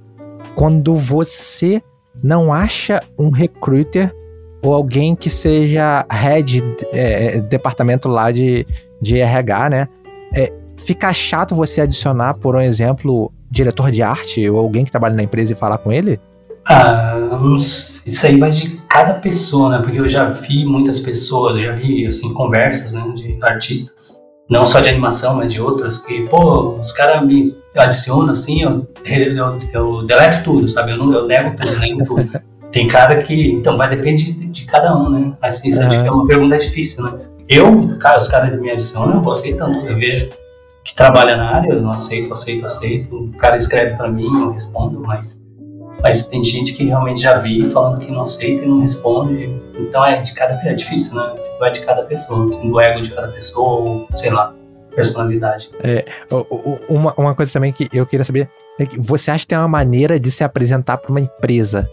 quando 0.56 0.96
você 0.96 1.82
não 2.24 2.52
acha 2.52 3.02
um 3.18 3.30
recruiter 3.30 4.14
ou 4.62 4.74
alguém 4.74 5.16
que 5.16 5.30
seja 5.30 6.06
head 6.10 6.64
é, 6.92 7.40
departamento 7.42 8.10
lá 8.10 8.32
de, 8.32 8.66
de 9.00 9.20
RH, 9.20 9.70
né? 9.70 9.88
É, 10.36 10.52
fica 10.76 11.14
chato 11.14 11.54
você 11.54 11.82
adicionar, 11.82 12.36
por 12.36 12.56
um 12.56 12.62
exemplo, 12.62 13.32
diretor 13.50 13.92
de 13.92 14.02
arte 14.02 14.50
ou 14.50 14.60
alguém 14.60 14.84
que 14.84 14.92
trabalha 14.92 15.16
na 15.16 15.24
empresa 15.24 15.54
e 15.54 15.56
falar 15.56 15.78
com 15.78 15.92
ele? 15.92 16.20
Ah, 16.70 17.16
isso 18.06 18.28
aí 18.28 18.38
vai 18.38 18.50
de 18.50 18.78
cada 18.90 19.14
pessoa, 19.16 19.70
né? 19.70 19.82
Porque 19.82 20.00
eu 20.00 20.08
já 20.08 20.30
vi 20.30 20.66
muitas 20.66 21.00
pessoas, 21.00 21.58
já 21.58 21.72
vi, 21.72 22.06
assim, 22.06 22.34
conversas, 22.34 22.92
né, 22.92 23.04
de 23.16 23.38
artistas, 23.42 24.26
não 24.50 24.66
só 24.66 24.82
de 24.82 24.90
animação, 24.90 25.36
mas 25.36 25.54
de 25.54 25.62
outras, 25.62 26.00
que, 26.00 26.28
pô, 26.28 26.78
os 26.78 26.92
caras 26.92 27.26
me 27.26 27.56
adicionam, 27.76 28.32
assim, 28.32 28.64
eu, 28.64 28.86
eu, 29.06 29.58
eu, 29.74 30.06
deleto 30.06 30.44
tudo, 30.44 30.68
sabe? 30.68 30.92
Eu, 30.92 30.98
não, 30.98 31.14
eu 31.14 31.26
nego 31.26 31.56
tudo, 31.56 31.80
nego 31.80 32.06
tudo. 32.06 32.30
Tem 32.70 32.86
cara 32.88 33.22
que, 33.24 33.50
então, 33.52 33.78
vai 33.78 33.90
depender 33.90 34.18
de, 34.18 34.34
de 34.50 34.66
cada 34.66 34.94
um, 34.94 35.10
né? 35.10 35.34
Assim, 35.42 35.70
isso 35.70 35.82
uhum. 35.82 36.06
é 36.06 36.12
uma 36.12 36.28
pergunta 36.28 36.58
difícil, 36.58 37.06
né? 37.06 37.20
Eu, 37.48 37.98
cara, 37.98 38.18
os 38.18 38.28
caras 38.28 38.60
me 38.60 38.70
adicionam, 38.70 39.16
eu 39.16 39.22
vou 39.22 39.32
aceitando, 39.32 39.88
eu 39.88 39.96
vejo 39.96 40.30
que 40.88 40.96
trabalha 40.96 41.36
na 41.36 41.56
área, 41.56 41.74
eu 41.74 41.82
não 41.82 41.92
aceito, 41.92 42.32
aceito, 42.32 42.66
aceito. 42.66 43.14
O 43.14 43.34
cara 43.34 43.58
escreve 43.58 43.98
para 43.98 44.10
mim, 44.10 44.26
eu 44.40 44.52
respondo, 44.52 45.02
mas, 45.02 45.46
mas 46.02 46.30
tem 46.30 46.42
gente 46.42 46.74
que 46.74 46.86
realmente 46.86 47.22
já 47.22 47.38
vi 47.40 47.70
falando 47.72 48.00
que 48.00 48.10
não 48.10 48.22
aceita 48.22 48.64
e 48.64 48.68
não 48.68 48.80
responde. 48.80 49.54
Então 49.78 50.06
é 50.06 50.22
de 50.22 50.34
cada 50.34 50.54
é 50.66 50.74
difícil, 50.74 51.18
né? 51.18 51.36
Vai 51.60 51.74
de 51.74 51.82
cada 51.82 52.04
pessoa, 52.04 52.48
do 52.48 52.82
ego 52.82 53.02
de 53.02 53.14
cada 53.14 53.28
pessoa, 53.28 53.82
ou 53.82 54.08
sei 54.16 54.30
lá, 54.30 54.56
personalidade. 54.96 55.70
É, 55.84 56.06
uma, 56.88 57.14
uma 57.18 57.36
coisa 57.36 57.52
também 57.52 57.74
que 57.74 57.90
eu 57.92 58.06
queria 58.06 58.24
saber 58.24 58.50
é 58.80 58.86
que 58.86 58.98
você 58.98 59.30
acha 59.30 59.42
que 59.42 59.48
tem 59.48 59.58
uma 59.58 59.68
maneira 59.68 60.18
de 60.18 60.32
se 60.32 60.42
apresentar 60.42 61.00
para 61.00 61.12
uma 61.12 61.20
empresa 61.20 61.90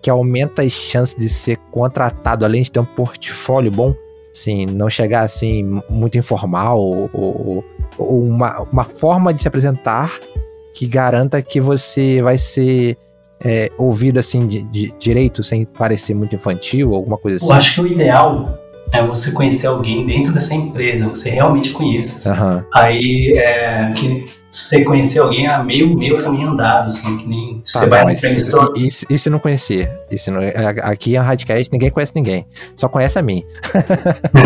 que 0.00 0.08
aumenta 0.08 0.62
as 0.62 0.72
chances 0.72 1.14
de 1.14 1.28
ser 1.28 1.58
contratado, 1.70 2.46
além 2.46 2.62
de 2.62 2.72
ter 2.72 2.80
um 2.80 2.84
portfólio 2.86 3.70
bom? 3.70 3.94
Assim, 4.38 4.66
não 4.66 4.88
chegar 4.88 5.22
assim 5.22 5.80
muito 5.90 6.16
informal 6.16 6.78
ou, 6.78 7.10
ou, 7.12 7.64
ou 7.98 8.24
uma, 8.24 8.60
uma 8.62 8.84
forma 8.84 9.34
de 9.34 9.42
se 9.42 9.48
apresentar 9.48 10.12
que 10.72 10.86
garanta 10.86 11.42
que 11.42 11.60
você 11.60 12.22
vai 12.22 12.38
ser 12.38 12.96
é, 13.44 13.68
ouvido 13.76 14.18
assim 14.18 14.46
de, 14.46 14.62
de, 14.62 14.94
direito, 14.96 15.42
sem 15.42 15.64
parecer 15.64 16.14
muito 16.14 16.36
infantil, 16.36 16.94
alguma 16.94 17.18
coisa 17.18 17.38
assim? 17.38 17.48
Eu 17.48 17.54
acho 17.54 17.74
que 17.74 17.80
o 17.80 17.86
ideal 17.88 18.56
é 18.92 19.02
você 19.02 19.32
conhecer 19.32 19.66
alguém 19.66 20.06
dentro 20.06 20.32
dessa 20.32 20.54
empresa, 20.54 21.08
você 21.08 21.30
realmente 21.30 21.72
conheça. 21.72 22.32
Uhum. 22.32 22.62
Aí, 22.72 23.32
é, 23.36 23.90
que 23.90 24.24
você 24.50 24.82
conhecer 24.84 25.18
alguém 25.18 25.46
a 25.46 25.62
meio, 25.62 25.94
meio 25.96 26.22
caminho 26.22 26.50
andado, 26.50 26.88
assim, 26.88 27.18
que 27.18 27.28
nem 27.28 27.56
tá, 27.56 27.80
você 27.80 27.86
vai 27.86 28.04
no 28.04 28.10
empreendedor. 28.12 28.72
Isso, 28.76 29.04
isso 29.10 29.30
não 29.30 29.38
conhecer. 29.38 29.90
Isso 30.10 30.30
não, 30.30 30.40
aqui 30.82 31.14
em 31.14 31.18
Radcast 31.18 31.70
ninguém 31.70 31.90
conhece 31.90 32.12
ninguém. 32.14 32.46
Só 32.74 32.88
conhece 32.88 33.18
a 33.18 33.22
mim. 33.22 33.44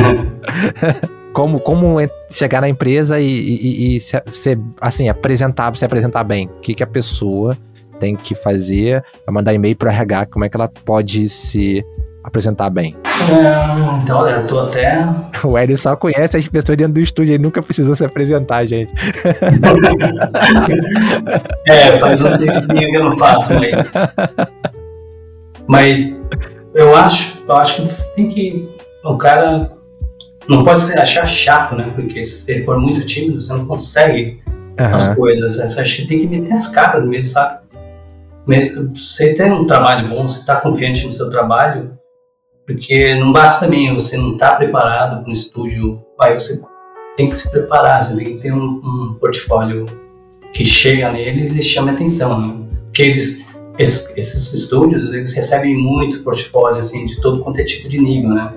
como, 1.32 1.60
como 1.60 1.98
chegar 2.30 2.60
na 2.60 2.68
empresa 2.68 3.20
e, 3.20 3.26
e, 3.26 3.96
e 3.96 4.00
se, 4.00 4.58
assim, 4.80 5.08
apresentar, 5.08 5.74
se 5.76 5.84
apresentar 5.84 6.24
bem. 6.24 6.46
O 6.46 6.60
que, 6.60 6.74
que 6.74 6.82
a 6.82 6.86
pessoa 6.86 7.56
tem 8.00 8.16
que 8.16 8.34
fazer, 8.34 9.04
mandar 9.28 9.54
e-mail 9.54 9.76
para 9.76 9.92
RH, 9.92 10.26
como 10.26 10.44
é 10.44 10.48
que 10.48 10.56
ela 10.56 10.68
pode 10.68 11.28
se 11.28 11.84
apresentar 12.22 12.70
bem? 12.70 12.96
É, 13.30 14.00
então, 14.02 14.28
eu 14.28 14.46
tô 14.46 14.60
até. 14.60 15.08
O 15.44 15.58
Ed 15.58 15.76
só 15.76 15.96
conhece 15.96 16.36
as 16.36 16.48
pessoas 16.48 16.78
dentro 16.78 16.94
do 16.94 17.00
estúdio, 17.00 17.34
ele 17.34 17.42
nunca 17.42 17.60
precisou 17.62 17.96
se 17.96 18.04
apresentar, 18.04 18.64
gente. 18.64 18.92
é, 21.66 21.98
faz 21.98 22.20
um 22.20 22.38
tempinho 22.38 22.90
que 22.90 22.96
eu 22.96 23.04
não 23.04 23.16
faço, 23.16 23.58
mas. 23.58 23.92
Mas 25.66 26.16
eu 26.74 26.96
acho, 26.96 27.44
eu 27.46 27.56
acho 27.56 27.76
que 27.76 27.92
você 27.92 28.14
tem 28.14 28.28
que. 28.28 28.68
O 29.04 29.16
cara 29.16 29.72
não 30.48 30.64
pode 30.64 30.82
se 30.82 30.98
achar 30.98 31.26
chato, 31.26 31.74
né? 31.74 31.92
Porque 31.94 32.22
se 32.22 32.52
ele 32.52 32.64
for 32.64 32.78
muito 32.78 33.04
tímido, 33.04 33.40
você 33.40 33.52
não 33.52 33.66
consegue 33.66 34.40
uhum. 34.80 34.94
as 34.94 35.14
coisas. 35.14 35.56
Você 35.56 35.80
acha 35.80 35.96
que 35.96 36.08
tem 36.08 36.20
que 36.20 36.26
meter 36.26 36.52
as 36.52 36.68
caras 36.68 37.04
mesmo, 37.04 37.30
sabe? 37.30 37.62
Mesmo, 38.46 38.98
você 38.98 39.34
tem 39.34 39.52
um 39.52 39.66
trabalho 39.66 40.08
bom, 40.08 40.26
você 40.26 40.40
está 40.40 40.56
confiante 40.56 41.06
no 41.06 41.12
seu 41.12 41.30
trabalho, 41.30 41.96
porque 42.66 43.14
não 43.16 43.32
basta 43.32 43.64
também 43.64 43.92
você 43.92 44.16
não 44.16 44.34
estar 44.34 44.52
tá 44.52 44.56
preparado 44.56 45.20
para 45.20 45.28
um 45.28 45.32
estúdio, 45.32 46.02
aí 46.20 46.34
você 46.34 46.62
tem 47.16 47.28
que 47.28 47.36
se 47.36 47.50
preparar, 47.50 48.02
você 48.02 48.16
tem 48.16 48.36
que 48.36 48.42
ter 48.42 48.52
um, 48.52 48.80
um 48.84 49.16
portfólio 49.20 49.86
que 50.52 50.64
chega 50.64 51.10
neles 51.12 51.56
e 51.56 51.62
chame 51.62 51.90
atenção, 51.90 52.40
né? 52.40 52.56
Porque 52.84 53.02
eles, 53.02 53.46
esses, 53.78 54.16
esses, 54.16 54.52
estúdios, 54.52 55.12
eles 55.12 55.32
recebem 55.32 55.76
muito 55.76 56.22
portfólio, 56.22 56.78
assim, 56.78 57.04
de 57.06 57.20
todo 57.20 57.42
quanto 57.42 57.60
é 57.60 57.64
tipo 57.64 57.88
de 57.88 57.98
nível, 57.98 58.30
né? 58.30 58.54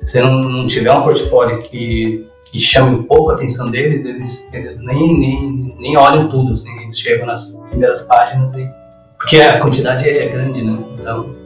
Se 0.00 0.20
não, 0.20 0.42
não 0.42 0.66
tiver 0.66 0.92
um 0.92 1.02
portfólio 1.02 1.62
que, 1.62 2.28
que 2.46 2.58
chame 2.58 2.96
um 2.96 3.02
pouco 3.02 3.30
a 3.30 3.34
atenção 3.34 3.70
deles, 3.70 4.04
eles, 4.04 4.48
eles 4.52 4.78
nem, 4.80 5.18
nem, 5.18 5.76
nem 5.78 5.96
olham 5.96 6.28
tudo, 6.28 6.52
assim, 6.52 6.80
eles 6.82 6.98
chegam 6.98 7.26
nas 7.26 7.62
primeiras 7.68 8.02
páginas 8.02 8.54
e... 8.54 8.68
Porque 9.18 9.40
a 9.40 9.58
quantidade 9.58 10.08
é 10.08 10.28
grande, 10.28 10.62
né? 10.62 10.78
Então 10.98 11.43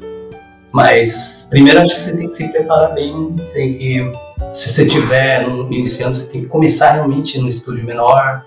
mas 0.72 1.46
primeiro 1.50 1.80
acho 1.80 1.94
que 1.94 2.00
você 2.00 2.16
tem 2.16 2.28
que 2.28 2.34
se 2.34 2.48
preparar 2.48 2.94
bem, 2.94 3.34
tem 3.52 3.78
que 3.78 4.12
se 4.52 4.70
você 4.70 4.86
tiver 4.86 5.46
iniciando, 5.70 6.16
você 6.16 6.32
tem 6.32 6.42
que 6.42 6.46
começar 6.48 6.92
realmente 6.92 7.38
no 7.38 7.48
estúdio 7.48 7.84
menor. 7.84 8.44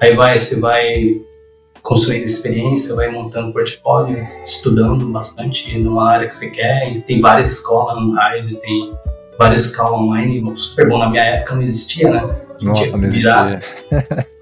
Aí 0.00 0.14
vai, 0.14 0.38
você 0.38 0.60
vai 0.60 1.20
construindo 1.82 2.24
experiência, 2.24 2.94
vai 2.94 3.08
montando 3.08 3.52
portfólio, 3.52 4.26
estudando 4.44 5.06
bastante 5.08 5.78
numa 5.78 6.10
área 6.10 6.28
que 6.28 6.34
você 6.34 6.50
quer. 6.50 6.92
E 6.92 7.00
tem 7.00 7.20
várias 7.20 7.52
escolas 7.52 7.96
online, 7.96 8.56
tem 8.56 8.92
várias 9.38 9.66
escolas 9.66 10.00
online, 10.00 10.56
super 10.56 10.88
bom. 10.88 10.98
Na 10.98 11.08
minha 11.08 11.24
época 11.24 11.54
não 11.54 11.62
existia, 11.62 12.10
né? 12.10 12.18
A 12.18 12.52
gente 12.58 12.64
Nossa, 12.64 12.82
tinha 12.82 12.92
que 12.92 12.98
se 12.98 13.08
virar. 13.08 13.62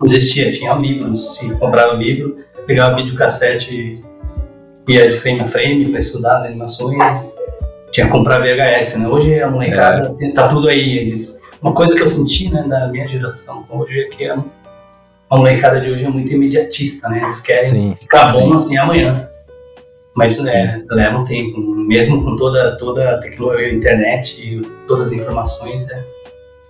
Não 0.00 0.06
existia, 0.06 0.50
tinha 0.50 0.74
livros, 0.74 1.34
tinha 1.38 1.56
o 1.56 1.96
livro, 1.96 2.36
pegava 2.66 2.96
videocassete 2.96 4.02
ia 4.88 5.08
de 5.08 5.16
frame 5.16 5.40
a 5.40 5.48
frame 5.48 5.88
para 5.88 5.98
estudar 5.98 6.38
as 6.38 6.44
animações. 6.44 7.36
Tinha 7.90 8.06
que 8.06 8.12
comprar 8.12 8.38
VHS, 8.38 8.98
né? 8.98 9.08
Hoje 9.08 9.40
a 9.40 9.50
molecada 9.50 10.14
é. 10.20 10.30
tá 10.30 10.48
tudo 10.48 10.68
aí. 10.68 10.98
Eles... 10.98 11.40
Uma 11.62 11.72
coisa 11.72 11.96
que 11.96 12.02
eu 12.02 12.08
senti, 12.08 12.52
né, 12.52 12.62
da 12.68 12.88
minha 12.88 13.08
geração 13.08 13.66
hoje 13.70 14.00
é 14.00 14.04
que 14.08 14.28
a, 14.28 14.42
a 15.30 15.36
molecada 15.36 15.80
de 15.80 15.90
hoje 15.90 16.04
é 16.04 16.08
muito 16.08 16.32
imediatista, 16.32 17.08
né? 17.08 17.22
Eles 17.22 17.40
querem 17.40 17.70
sim, 17.70 17.96
ficar 17.98 18.32
bom 18.32 18.50
sim. 18.50 18.54
assim 18.54 18.76
amanhã. 18.76 19.28
Mas 20.14 20.40
né, 20.40 20.82
leva 20.88 21.18
um 21.18 21.24
tempo, 21.24 21.60
mesmo 21.60 22.24
com 22.24 22.36
toda, 22.36 22.76
toda 22.78 23.10
a 23.10 23.18
tecnologia, 23.18 23.66
a 23.66 23.74
internet 23.74 24.40
e 24.40 24.62
todas 24.86 25.08
as 25.08 25.18
informações, 25.18 25.88
é, 25.90 26.02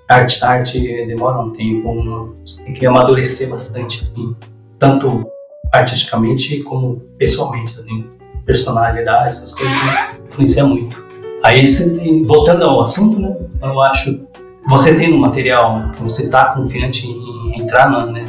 arte, 0.09 0.45
arte 0.45 1.07
demora 1.07 1.39
um 1.39 1.53
tempo, 1.53 2.35
você 2.45 2.65
tem 2.65 2.75
que 2.75 2.85
amadurecer 2.85 3.49
bastante, 3.49 4.03
assim, 4.03 4.35
tanto 4.81 5.31
artisticamente 5.79 6.63
como 6.63 6.97
pessoalmente, 7.19 7.79
assim, 7.79 8.05
personalidade, 8.45 9.29
essas 9.29 9.55
coisas 9.55 9.77
né, 9.85 10.19
influenciam 10.27 10.69
muito. 10.69 11.05
Aí 11.43 11.67
você 11.67 11.99
tem, 11.99 12.25
voltando 12.25 12.65
ao 12.65 12.81
assunto, 12.81 13.21
né, 13.21 13.37
eu 13.63 13.81
acho, 13.81 14.27
você 14.69 14.95
tendo 14.95 15.17
um 15.17 15.21
material 15.21 15.93
que 15.93 16.03
você 16.03 16.25
está 16.25 16.47
confiante 16.55 17.07
em 17.07 17.61
entrar 17.61 17.91
no, 17.91 18.13
né, 18.13 18.27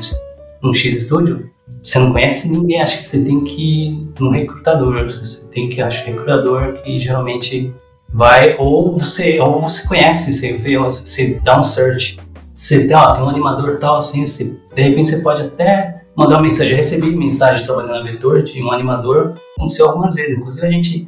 num 0.62 0.74
X 0.74 1.04
Studio, 1.06 1.50
você 1.82 2.00
não 2.00 2.12
conhece 2.12 2.52
ninguém, 2.52 2.82
acho 2.82 2.98
que 2.98 3.06
você 3.06 3.24
tem 3.24 3.44
que 3.44 3.88
ir 3.88 4.08
num 4.20 4.32
recrutador, 4.32 5.06
você 5.06 5.50
tem 5.52 5.70
que 5.70 5.82
achar 5.82 6.06
recrutador 6.06 6.74
que 6.74 6.98
geralmente 6.98 7.74
vai, 8.10 8.56
ou 8.58 8.98
você, 8.98 9.40
ou 9.40 9.62
você 9.62 9.88
conhece, 9.88 10.34
você 10.34 10.54
vê, 10.58 10.78
você 10.78 11.40
dá 11.44 11.60
um 11.60 11.64
search, 11.64 12.20
você 12.54 12.88
tem, 12.88 12.96
ó, 12.96 13.14
tem 13.14 13.24
um 13.24 13.30
animador 13.30 13.78
tal 13.78 13.98
assim, 13.98 14.26
você, 14.26 14.60
de 14.74 14.82
repente 14.82 15.08
você 15.08 15.22
pode 15.22 15.44
até 15.44 15.97
mandar 16.18 16.38
uma 16.38 16.42
mensagem. 16.42 16.72
Eu 16.72 16.78
recebi 16.78 17.16
mensagem 17.16 17.66
trabalhando 17.66 18.04
na 18.04 18.12
Vetor 18.12 18.42
de 18.42 18.64
um 18.64 18.72
animador, 18.72 19.36
aconteceu 19.56 19.88
algumas 19.88 20.16
vezes. 20.16 20.38
Inclusive 20.38 20.66
a 20.66 20.70
gente, 20.70 21.08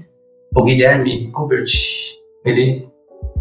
o 0.56 0.64
Guilherme 0.64 1.28
Gubert, 1.28 1.72
ele 2.46 2.88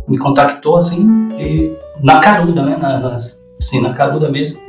me 0.09 0.17
contactou 0.17 0.77
assim, 0.77 1.07
e, 1.39 1.77
na 2.03 2.21
caruda, 2.21 2.63
né? 2.63 2.77
Na, 2.77 2.99
na, 2.99 3.17
assim, 3.17 3.81
na 3.83 3.93
caruda 3.93 4.31
mesmo. 4.31 4.63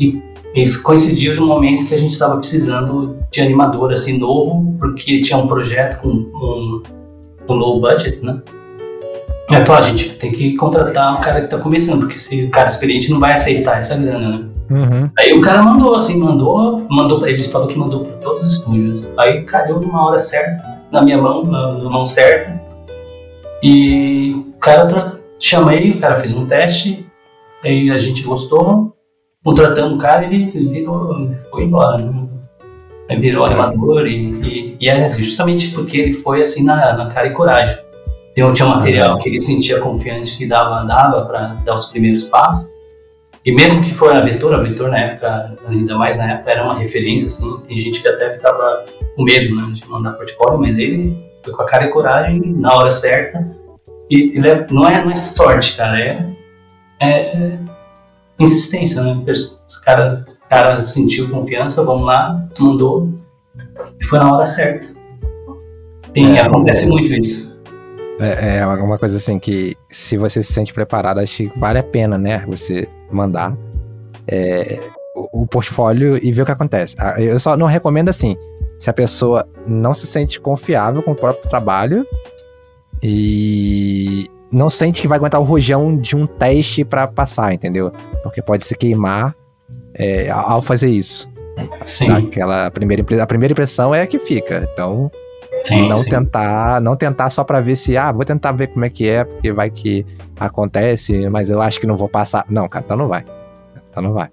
E, 0.00 0.20
e 0.54 0.68
coincidiu 0.78 1.36
no 1.36 1.46
momento 1.46 1.86
que 1.86 1.94
a 1.94 1.96
gente 1.96 2.10
estava 2.10 2.36
precisando 2.36 3.16
de 3.30 3.40
animador 3.40 3.92
assim 3.92 4.18
novo, 4.18 4.76
porque 4.80 5.20
tinha 5.20 5.38
um 5.38 5.46
projeto 5.46 6.00
com 6.00 6.08
um, 6.08 6.82
um 7.48 7.54
low 7.54 7.80
budget, 7.80 8.20
né? 8.24 8.42
Aí 9.48 9.64
falou, 9.66 9.82
a 9.82 9.86
gente 9.86 10.10
tem 10.14 10.32
que 10.32 10.56
contratar 10.56 11.18
um 11.18 11.20
cara 11.20 11.40
que 11.40 11.46
está 11.46 11.58
começando, 11.58 12.00
porque 12.00 12.18
se 12.18 12.44
o 12.44 12.50
cara 12.50 12.68
experiente 12.68 13.10
não 13.10 13.20
vai 13.20 13.32
aceitar 13.32 13.78
essa 13.78 13.96
grana, 13.96 14.38
né? 14.38 14.51
Uhum. 14.72 15.10
Aí 15.18 15.32
o 15.34 15.40
cara 15.40 15.62
mandou, 15.62 15.94
assim, 15.94 16.18
mandou, 16.18 16.86
mandou, 16.90 17.26
ele 17.26 17.42
falou 17.42 17.68
que 17.68 17.78
mandou 17.78 18.04
para 18.04 18.16
todos 18.16 18.44
os 18.44 18.54
estúdios. 18.54 19.06
Aí 19.18 19.44
caiu 19.44 19.80
numa 19.80 20.06
hora 20.06 20.18
certa, 20.18 20.80
na 20.90 21.02
minha 21.02 21.20
mão, 21.20 21.44
na, 21.44 21.72
na 21.74 21.90
mão 21.90 22.06
certa. 22.06 22.60
E 23.62 24.32
o 24.34 24.58
cara, 24.58 25.20
chamei, 25.38 25.92
o 25.92 26.00
cara 26.00 26.16
fez 26.16 26.32
um 26.34 26.46
teste, 26.46 27.06
aí 27.62 27.90
a 27.90 27.98
gente 27.98 28.22
gostou, 28.22 28.96
contratamos 29.44 29.94
o 29.94 29.98
cara 29.98 30.24
e 30.24 30.34
ele 30.34 30.66
virou, 30.66 31.30
foi 31.50 31.64
embora, 31.64 31.98
né? 31.98 32.28
Aí 33.10 33.18
virou 33.18 33.44
animador 33.44 34.06
e, 34.06 34.32
e, 34.42 34.76
e, 34.80 34.88
é 34.88 35.06
justamente 35.08 35.70
porque 35.72 35.98
ele 35.98 36.12
foi 36.12 36.40
assim 36.40 36.64
na, 36.64 36.94
na 36.94 37.10
cara 37.10 37.26
e 37.26 37.32
coragem. 37.32 37.76
Então, 38.32 38.52
tinha 38.54 38.68
material 38.68 39.18
que 39.18 39.28
ele 39.28 39.38
sentia 39.38 39.78
confiante 39.78 40.38
que 40.38 40.46
dava, 40.46 40.84
dava 40.84 41.26
para 41.26 41.54
dar 41.64 41.74
os 41.74 41.86
primeiros 41.86 42.24
passos. 42.24 42.71
E 43.44 43.52
mesmo 43.52 43.82
que 43.82 43.92
for 43.92 44.14
a 44.14 44.20
Vetor, 44.20 44.54
a 44.54 44.62
Vetor 44.62 44.88
na 44.88 44.98
época, 44.98 45.58
ainda 45.66 45.96
mais 45.96 46.16
na 46.18 46.32
época, 46.32 46.50
era 46.50 46.64
uma 46.64 46.78
referência, 46.78 47.26
assim, 47.26 47.60
tem 47.66 47.76
gente 47.76 48.00
que 48.00 48.08
até 48.08 48.32
ficava 48.34 48.84
com 49.16 49.24
medo 49.24 49.54
né, 49.54 49.68
de 49.72 49.88
mandar 49.88 50.12
portfólio, 50.12 50.60
mas 50.60 50.78
ele 50.78 51.16
foi 51.44 51.52
com 51.52 51.62
a 51.62 51.66
cara 51.66 51.86
e 51.86 51.90
coragem, 51.90 52.40
na 52.56 52.72
hora 52.74 52.90
certa, 52.90 53.44
e, 54.08 54.38
e 54.38 54.46
é, 54.46 54.66
não, 54.70 54.86
é, 54.86 55.04
não 55.04 55.10
é 55.10 55.16
sorte, 55.16 55.76
cara, 55.76 56.00
é, 56.00 56.26
é 57.00 57.58
insistência, 58.38 59.02
né? 59.02 59.12
O 59.12 59.84
cara, 59.84 60.24
cara 60.48 60.80
sentiu 60.80 61.28
confiança, 61.28 61.84
vamos 61.84 62.06
lá, 62.06 62.46
mandou, 62.60 63.08
e 64.00 64.04
foi 64.04 64.18
na 64.20 64.32
hora 64.32 64.46
certa. 64.46 64.86
Tem, 66.12 66.36
é, 66.36 66.42
acontece 66.42 66.86
muito 66.88 67.12
isso. 67.12 67.51
É, 68.22 68.58
é 68.58 68.66
uma 68.66 68.98
coisa 68.98 69.16
assim 69.16 69.38
que, 69.38 69.76
se 69.90 70.16
você 70.16 70.42
se 70.42 70.52
sente 70.52 70.72
preparado, 70.72 71.18
acho 71.18 71.36
que 71.36 71.58
vale 71.58 71.78
a 71.78 71.82
pena, 71.82 72.16
né? 72.16 72.44
Você 72.46 72.88
mandar 73.10 73.56
é, 74.26 74.78
o, 75.14 75.42
o, 75.42 75.46
portfólio 75.46 76.18
e 76.22 76.32
ver 76.32 76.42
o 76.42 76.46
que 76.46 76.52
acontece. 76.52 76.94
Ah, 76.98 77.20
eu 77.20 77.38
só 77.38 77.56
não 77.56 77.66
recomendo 77.66 78.08
assim, 78.08 78.36
se 78.78 78.88
a 78.88 78.92
pessoa 78.92 79.46
não 79.66 79.94
se 79.94 80.06
sente 80.06 80.40
confiável 80.40 81.02
com 81.02 81.12
o 81.12 81.16
próprio 81.16 81.48
trabalho 81.48 82.06
e 83.02 84.26
não 84.50 84.68
sente 84.68 85.00
que 85.00 85.08
vai 85.08 85.18
aguentar 85.18 85.40
o 85.40 85.44
rojão 85.44 85.96
de 85.96 86.14
um 86.14 86.26
teste 86.26 86.84
para 86.84 87.06
passar, 87.06 87.52
entendeu? 87.52 87.92
Porque 88.22 88.42
pode 88.42 88.64
se 88.64 88.76
queimar 88.76 89.34
é, 89.94 90.30
ao 90.30 90.60
fazer 90.60 90.88
isso. 90.88 91.30
Sim. 91.84 92.10
Aquela 92.10 92.70
primeira, 92.70 93.04
a 93.22 93.26
primeira 93.26 93.52
impressão 93.52 93.94
é 93.94 94.02
a 94.02 94.06
que 94.06 94.18
fica. 94.18 94.68
Então, 94.72 95.10
Sim, 95.64 95.88
não 95.88 95.96
sim. 95.96 96.10
tentar, 96.10 96.80
não 96.80 96.96
tentar 96.96 97.30
só 97.30 97.44
para 97.44 97.60
ver 97.60 97.76
se, 97.76 97.96
ah, 97.96 98.10
vou 98.12 98.24
tentar 98.24 98.52
ver 98.52 98.68
como 98.68 98.84
é 98.84 98.90
que 98.90 99.08
é, 99.08 99.24
porque 99.24 99.52
vai 99.52 99.70
que 99.70 100.04
acontece, 100.38 101.28
mas 101.28 101.50
eu 101.50 101.60
acho 101.60 101.80
que 101.80 101.86
não 101.86 101.96
vou 101.96 102.08
passar. 102.08 102.44
Não, 102.48 102.68
cara, 102.68 102.84
então 102.84 102.96
não 102.96 103.08
vai. 103.08 103.24
Então 103.88 104.02
não 104.02 104.12
vai. 104.12 104.30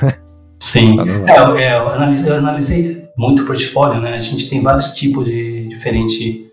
Sim. 0.58 0.92
então 0.92 1.06
não 1.06 1.22
vai. 1.22 1.62
É, 1.62 1.66
é, 1.66 1.78
eu, 1.78 1.88
analisei, 1.88 2.32
eu 2.32 2.36
analisei 2.36 3.08
muito 3.16 3.42
o 3.42 3.46
portfólio, 3.46 4.00
né? 4.00 4.14
A 4.14 4.20
gente 4.20 4.48
tem 4.48 4.62
vários 4.62 4.92
tipos 4.94 5.26
de 5.26 5.68
diferente. 5.68 6.48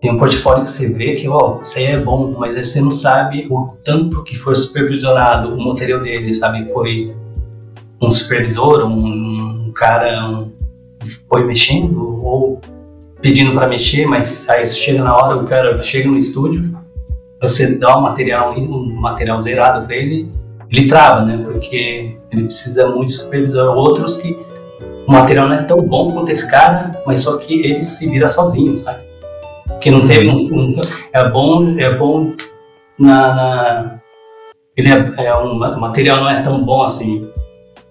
Tem 0.00 0.12
um 0.12 0.18
portfólio 0.18 0.64
que 0.64 0.70
você 0.70 0.92
vê 0.92 1.14
que, 1.14 1.28
ó, 1.28 1.58
isso 1.58 1.78
aí 1.78 1.86
é 1.86 2.00
bom, 2.00 2.34
mas 2.38 2.54
você 2.54 2.80
não 2.80 2.92
sabe 2.92 3.46
o 3.50 3.68
tanto 3.82 4.22
que 4.24 4.36
foi 4.36 4.54
supervisionado 4.54 5.54
o 5.54 5.64
material 5.64 6.00
dele, 6.00 6.34
sabe? 6.34 6.70
Foi 6.70 7.14
um 8.02 8.12
supervisor, 8.12 8.84
um, 8.84 9.68
um 9.68 9.72
cara 9.72 10.28
um, 10.28 10.52
foi 11.28 11.44
mexendo, 11.44 12.22
ou 12.22 12.60
pedindo 13.24 13.54
para 13.54 13.66
mexer, 13.66 14.06
mas 14.06 14.46
aí 14.50 14.66
chega 14.66 15.02
na 15.02 15.16
hora, 15.16 15.38
o 15.38 15.46
cara 15.46 15.82
chega 15.82 16.10
no 16.10 16.18
estúdio, 16.18 16.78
você 17.40 17.74
dá 17.74 17.96
um 17.96 18.02
material, 18.02 18.54
um 18.54 19.00
material 19.00 19.40
zerado 19.40 19.86
para 19.86 19.96
ele, 19.96 20.30
ele 20.70 20.86
trava, 20.86 21.24
né? 21.24 21.42
Porque 21.42 22.18
ele 22.30 22.44
precisa 22.44 22.86
muito 22.90 23.08
de 23.08 23.14
supervisor. 23.14 23.74
Outros 23.74 24.18
que 24.18 24.38
o 25.08 25.10
material 25.10 25.48
não 25.48 25.54
é 25.54 25.62
tão 25.62 25.78
bom 25.78 26.12
quanto 26.12 26.30
esse 26.30 26.50
cara, 26.50 27.02
mas 27.06 27.20
só 27.20 27.38
que 27.38 27.64
ele 27.64 27.80
se 27.80 28.10
vira 28.10 28.28
sozinho, 28.28 28.76
sabe? 28.76 29.02
Porque 29.68 29.90
não 29.90 30.04
teve 30.04 30.28
um, 30.28 30.46
um 30.52 30.80
é 31.10 31.30
bom, 31.30 31.78
é 31.78 31.96
bom 31.96 32.34
na, 32.98 33.34
na 33.34 34.00
ele 34.76 34.90
é, 34.90 35.24
é 35.24 35.34
um 35.34 35.54
o 35.54 35.80
material 35.80 36.18
não 36.18 36.28
é 36.28 36.42
tão 36.42 36.62
bom 36.62 36.82
assim, 36.82 37.26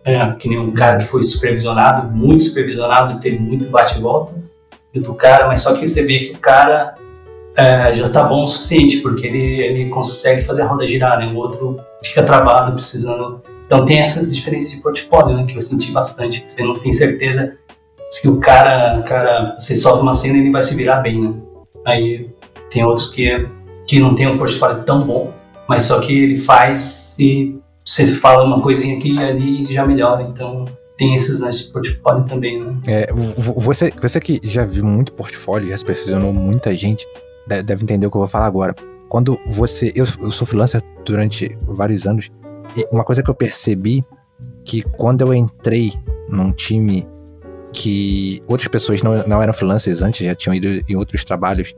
é, 0.06 0.28
que 0.34 0.48
nem 0.48 0.60
um 0.60 0.74
cara 0.74 0.98
que 0.98 1.06
foi 1.06 1.24
supervisionado, 1.24 2.15
muito 2.15 2.43
supervisionado, 2.43 3.19
teve 3.19 3.39
muito 3.39 3.67
bate 3.72 3.98
e 3.98 4.02
volta 4.02 4.42
do 4.99 5.13
cara, 5.15 5.47
mas 5.47 5.62
só 5.62 5.75
que 5.75 5.88
você 5.88 6.03
vê 6.03 6.19
que 6.19 6.34
o 6.34 6.39
cara 6.39 6.95
é, 7.56 7.93
já 7.93 8.10
tá 8.10 8.23
bom 8.23 8.43
o 8.43 8.47
suficiente, 8.47 8.97
porque 8.97 9.27
ele, 9.27 9.62
ele 9.62 9.89
consegue 9.89 10.43
fazer 10.43 10.63
a 10.63 10.67
roda 10.67 10.86
girar, 10.86 11.19
né? 11.19 11.27
O 11.27 11.36
outro 11.36 11.79
fica 12.03 12.23
travado, 12.23 12.73
precisando. 12.73 13.41
Então 13.65 13.86
tem 13.86 13.99
essas 13.99 14.34
diferenças 14.34 14.71
de 14.71 14.77
portfólio, 14.77 15.36
né? 15.36 15.45
Que 15.45 15.58
eu 15.58 15.62
senti 15.62 15.91
bastante. 15.91 16.43
Você 16.47 16.63
não 16.63 16.77
tem 16.79 16.91
certeza 16.91 17.58
se 18.10 18.27
o 18.29 18.39
cara, 18.39 18.99
o 18.99 19.03
cara, 19.03 19.56
você 19.58 19.75
solta 19.75 20.03
uma 20.03 20.13
cena 20.13 20.38
e 20.38 20.41
ele 20.41 20.51
vai 20.51 20.62
se 20.62 20.75
virar 20.75 20.97
bem, 20.97 21.19
né? 21.19 21.34
Aí 21.84 22.29
tem 22.69 22.86
outros 22.86 23.10
que, 23.10 23.47
que 23.88 23.99
não 23.99 24.13
tem 24.13 24.27
um 24.27 24.38
portfólio 24.38 24.84
tão 24.84 25.01
bom, 25.06 25.34
mas 25.67 25.86
só 25.86 25.99
que 25.99 26.13
ele 26.13 26.39
faz 26.39 27.17
e 27.19 27.60
você 27.84 28.08
fala 28.08 28.43
uma 28.43 28.62
coisinha 28.62 28.97
aqui 28.97 29.15
e 29.15 29.19
ali 29.19 29.63
já 29.65 29.86
melhora. 29.86 30.21
Então 30.21 30.65
tem 30.97 31.15
esses 31.15 31.39
né, 31.39 31.49
de 31.49 31.63
portfólio 31.65 32.23
também, 32.25 32.63
né? 32.63 32.79
É, 32.88 33.08
você, 33.13 33.91
você 33.99 34.19
que 34.19 34.39
já 34.43 34.65
viu 34.65 34.86
muito 34.86 35.13
portfólio, 35.13 35.69
já 35.69 35.77
supervisionou 35.77 36.34
muita 36.34 36.75
gente, 36.75 37.08
deve 37.47 37.84
entender 37.84 38.06
o 38.06 38.12
que 38.12 38.17
eu 38.17 38.21
vou 38.21 38.27
falar 38.27 38.45
agora. 38.45 38.75
Quando 39.10 39.39
você. 39.45 39.91
Eu, 39.95 40.06
eu 40.21 40.32
sou 40.32 40.45
freelancer 40.45 40.82
durante 41.06 41.58
vários 41.63 42.06
anos, 42.06 42.32
e 42.75 42.86
uma 42.91 43.03
coisa 43.03 43.21
que 43.21 43.29
eu 43.29 43.36
percebi 43.36 44.03
que 44.63 44.82
quando 44.82 45.21
eu 45.21 45.34
entrei 45.34 45.93
num 46.29 46.51
time 46.51 47.08
que 47.71 48.39
outras 48.47 48.67
pessoas 48.67 49.01
não, 49.01 49.27
não 49.27 49.41
eram 49.41 49.51
freelancers 49.51 50.01
antes, 50.01 50.25
já 50.25 50.36
tinham 50.36 50.53
ido 50.53 50.67
em 50.88 50.95
outros 50.95 51.23
trabalhos, 51.23 51.75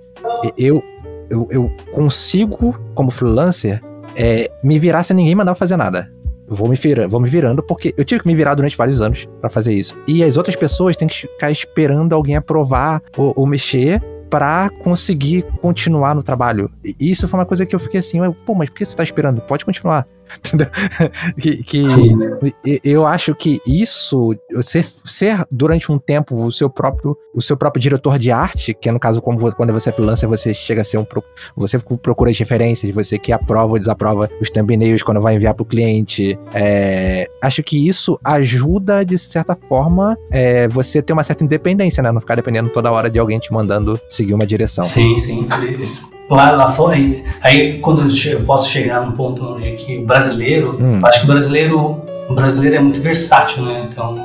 eu, 0.57 0.83
eu, 1.29 1.47
eu 1.49 1.71
consigo, 1.91 2.77
como 2.93 3.09
freelancer, 3.09 3.81
é, 4.15 4.49
me 4.63 4.77
virar 4.77 5.03
sem 5.03 5.15
ninguém 5.15 5.35
mandar 5.35 5.55
fazer 5.55 5.77
nada. 5.77 6.13
Vou 6.47 6.67
me, 6.67 6.75
virando, 6.75 7.09
vou 7.09 7.19
me 7.19 7.27
virando, 7.27 7.63
porque 7.63 7.93
eu 7.97 8.05
tive 8.05 8.21
que 8.21 8.27
me 8.27 8.35
virar 8.35 8.53
durante 8.55 8.77
vários 8.77 9.01
anos 9.01 9.27
para 9.41 9.49
fazer 9.49 9.73
isso. 9.73 9.97
E 10.07 10.23
as 10.23 10.37
outras 10.37 10.55
pessoas 10.55 10.95
têm 10.95 11.07
que 11.07 11.15
ficar 11.15 11.49
esperando 11.49 12.13
alguém 12.13 12.35
aprovar 12.35 13.01
ou, 13.17 13.33
ou 13.35 13.47
mexer 13.47 14.01
para 14.29 14.69
conseguir 14.83 15.43
continuar 15.61 16.15
no 16.15 16.23
trabalho. 16.23 16.69
E 16.83 17.11
isso 17.11 17.27
foi 17.27 17.39
uma 17.39 17.45
coisa 17.45 17.65
que 17.65 17.75
eu 17.75 17.79
fiquei 17.79 17.99
assim, 17.99 18.19
pô, 18.45 18.53
mas 18.55 18.69
por 18.69 18.75
que 18.75 18.85
você 18.85 18.95
tá 18.95 19.03
esperando? 19.03 19.41
Pode 19.41 19.65
continuar. 19.65 20.07
que, 21.39 21.63
que 21.63 21.83
eu 22.83 23.05
acho 23.05 23.35
que 23.35 23.59
isso, 23.65 24.35
ser, 24.63 24.85
ser 25.05 25.45
durante 25.51 25.91
um 25.91 25.99
tempo 25.99 26.35
o 26.35 26.51
seu 26.51 26.69
próprio 26.69 27.17
o 27.35 27.41
seu 27.41 27.57
próprio 27.57 27.81
diretor 27.81 28.17
de 28.17 28.31
arte, 28.31 28.73
que 28.73 28.87
é 28.87 28.91
no 28.91 28.99
caso 28.99 29.21
como 29.21 29.53
quando 29.53 29.73
você 29.73 29.89
é 29.89 29.91
freelancer, 29.91 30.27
você 30.27 30.53
chega 30.53 30.81
a 30.81 30.83
ser 30.85 30.97
um 30.97 31.05
você 31.55 31.77
procura 31.77 32.31
as 32.31 32.39
referências, 32.39 32.89
você 32.93 33.19
que 33.19 33.33
aprova 33.33 33.73
ou 33.73 33.79
desaprova 33.79 34.29
os 34.39 34.49
thumbnails 34.49 35.03
quando 35.03 35.19
vai 35.19 35.35
enviar 35.35 35.53
para 35.53 35.63
o 35.63 35.65
cliente. 35.65 36.39
É, 36.53 37.27
acho 37.41 37.61
que 37.61 37.87
isso 37.87 38.17
ajuda 38.23 39.03
de 39.03 39.17
certa 39.17 39.53
forma 39.53 40.17
é, 40.31 40.67
você 40.69 41.01
ter 41.01 41.11
uma 41.11 41.23
certa 41.23 41.43
independência, 41.43 42.01
né? 42.01 42.11
Não 42.11 42.21
ficar 42.21 42.35
dependendo 42.35 42.69
toda 42.69 42.89
hora 42.89 43.09
de 43.09 43.19
alguém 43.19 43.37
te 43.37 43.51
mandando 43.51 43.99
seguir 44.15 44.33
uma 44.33 44.45
direção. 44.45 44.83
Sim, 44.83 45.17
sim. 45.17 45.47
Lá, 46.29 46.51
lá 46.51 46.67
fora, 46.69 46.95
aí, 46.95 47.23
aí 47.41 47.79
quando 47.79 48.01
eu 48.01 48.43
posso 48.45 48.69
chegar 48.69 49.05
num 49.05 49.11
ponto 49.11 49.45
onde 49.53 49.71
que 49.73 49.97
o 49.97 50.05
brasileiro, 50.05 50.75
hum. 50.79 50.99
acho 51.05 51.19
que 51.19 51.25
o 51.25 51.27
brasileiro, 51.27 52.01
o 52.27 52.33
brasileiro 52.33 52.77
é 52.77 52.79
muito 52.79 52.99
versátil, 52.99 53.63
né? 53.63 53.87
Então 53.91 54.17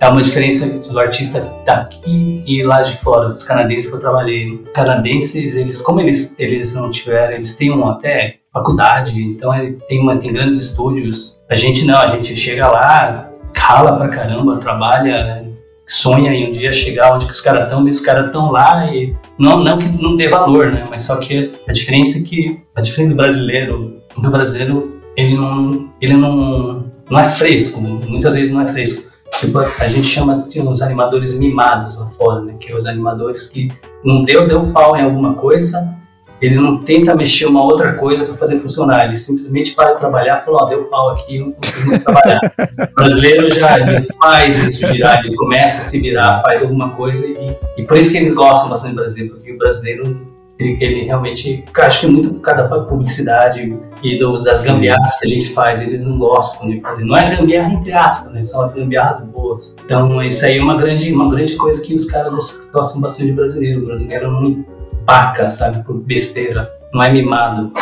é 0.00 0.08
uma 0.08 0.20
diferença 0.20 0.66
do 0.66 0.98
artista 0.98 1.52
daqui 1.64 2.42
e 2.46 2.62
lá 2.62 2.82
de 2.82 2.96
fora, 2.98 3.30
dos 3.30 3.44
canadenses 3.44 3.90
que 3.90 3.96
eu 3.96 4.00
trabalhei. 4.00 4.58
Canadenses, 4.74 5.54
eles, 5.54 5.80
como 5.80 6.00
eles, 6.00 6.38
eles 6.38 6.74
não 6.74 6.90
tiveram, 6.90 7.34
eles 7.34 7.56
têm 7.56 7.70
um 7.70 7.88
até 7.88 8.36
faculdade, 8.52 9.20
então 9.20 9.54
ele 9.54 9.78
tem, 9.88 10.00
uma, 10.00 10.16
tem 10.16 10.32
grandes 10.32 10.58
estúdios. 10.58 11.42
A 11.50 11.54
gente 11.54 11.84
não, 11.84 11.96
a 11.96 12.08
gente 12.08 12.36
chega 12.36 12.68
lá, 12.68 13.30
cala 13.52 13.96
pra 13.96 14.08
caramba, 14.08 14.58
trabalha 14.58 15.43
sonha 15.86 16.32
em 16.32 16.48
um 16.48 16.50
dia 16.50 16.72
chegar 16.72 17.14
onde 17.14 17.26
que 17.26 17.32
os 17.32 17.40
caras 17.40 17.64
estão, 17.64 17.82
mas 17.82 17.98
os 17.98 18.04
caras 18.04 18.26
estão 18.26 18.50
lá 18.50 18.92
e 18.92 19.14
não, 19.38 19.62
não 19.62 19.78
que 19.78 19.88
não 19.88 20.16
dê 20.16 20.28
valor, 20.28 20.72
né? 20.72 20.86
Mas 20.88 21.02
só 21.02 21.18
que 21.18 21.52
a 21.68 21.72
diferença 21.72 22.18
é 22.18 22.22
que 22.22 22.60
a 22.74 22.80
diferença 22.80 23.12
do 23.12 23.16
brasileiro, 23.16 24.00
do 24.16 24.30
brasileiro, 24.30 25.00
ele 25.16 25.36
não, 25.36 25.90
ele 26.00 26.14
não, 26.14 26.84
não 27.10 27.20
é 27.20 27.24
fresco, 27.24 27.80
muitas 27.80 28.34
vezes 28.34 28.52
não 28.52 28.62
é 28.62 28.66
fresco. 28.66 29.12
Tipo, 29.38 29.58
a 29.58 29.86
gente 29.88 30.06
chama 30.06 30.46
de 30.48 30.60
uns 30.60 30.80
animadores 30.80 31.38
mimados 31.38 31.98
lá 31.98 32.06
fora, 32.10 32.40
né? 32.42 32.54
Que 32.58 32.70
é 32.70 32.76
os 32.76 32.86
animadores 32.86 33.48
que 33.48 33.70
não 34.04 34.22
deu, 34.22 34.46
deu 34.46 34.72
pau 34.72 34.96
em 34.96 35.02
alguma 35.02 35.34
coisa, 35.34 35.93
ele 36.40 36.56
não 36.56 36.78
tenta 36.78 37.14
mexer 37.14 37.46
uma 37.46 37.62
outra 37.62 37.94
coisa 37.94 38.24
para 38.24 38.36
fazer 38.36 38.60
funcionar, 38.60 39.04
ele 39.04 39.16
simplesmente 39.16 39.72
para 39.74 39.92
de 39.92 39.98
trabalhar 39.98 40.40
e 40.40 40.44
fala, 40.44 40.64
ó, 40.64 40.66
deu 40.66 40.84
pau 40.84 41.10
aqui, 41.10 41.38
não 41.38 41.52
consigo 41.52 41.88
mais 41.88 42.04
trabalhar. 42.04 42.40
o 42.90 42.94
brasileiro 42.94 43.54
já 43.54 43.78
ele 43.78 44.02
faz 44.20 44.58
isso 44.58 44.86
girar, 44.86 45.24
ele 45.24 45.34
começa 45.36 45.78
a 45.78 45.80
se 45.80 46.00
virar, 46.00 46.42
faz 46.42 46.62
alguma 46.62 46.90
coisa 46.90 47.26
e, 47.26 47.56
e 47.78 47.84
por 47.84 47.96
isso 47.96 48.12
que 48.12 48.18
eles 48.18 48.34
gostam 48.34 48.68
bastante 48.68 48.92
do 48.92 48.96
brasileiro, 48.96 49.34
porque 49.34 49.52
o 49.52 49.58
brasileiro 49.58 50.34
ele, 50.58 50.76
ele 50.80 51.04
realmente, 51.04 51.64
acho 51.74 52.00
que 52.00 52.06
muito 52.06 52.32
por 52.34 52.40
causa 52.40 52.68
da 52.68 52.80
publicidade 52.82 53.76
e 54.02 54.18
dos, 54.18 54.44
das 54.44 54.64
gambiarras 54.64 55.18
que 55.18 55.26
a 55.26 55.28
gente 55.28 55.48
faz, 55.52 55.80
eles 55.80 56.06
não 56.06 56.18
gostam 56.18 56.68
de 56.68 56.80
fazer. 56.80 57.04
Não 57.04 57.16
é 57.16 57.36
gambiarra 57.36 57.72
entre 57.72 57.92
aspas, 57.92 58.32
né? 58.32 58.44
São 58.44 58.62
as 58.62 58.74
gambiarras 58.74 59.26
boas. 59.28 59.74
Então, 59.84 60.22
isso 60.22 60.44
aí 60.46 60.58
é 60.58 60.62
uma 60.62 60.76
grande, 60.76 61.12
uma 61.12 61.28
grande 61.28 61.56
coisa 61.56 61.82
que 61.82 61.94
os 61.94 62.06
caras 62.06 62.68
gostam 62.72 63.00
bastante 63.00 63.30
de 63.30 63.32
brasileiro. 63.32 63.82
O 63.82 63.86
brasileiro 63.86 64.30
não, 64.30 64.64
paca, 65.04 65.48
sabe, 65.50 65.84
por 65.84 66.00
besteira, 66.00 66.70
não 66.92 67.02
é 67.02 67.12
mimado. 67.12 67.72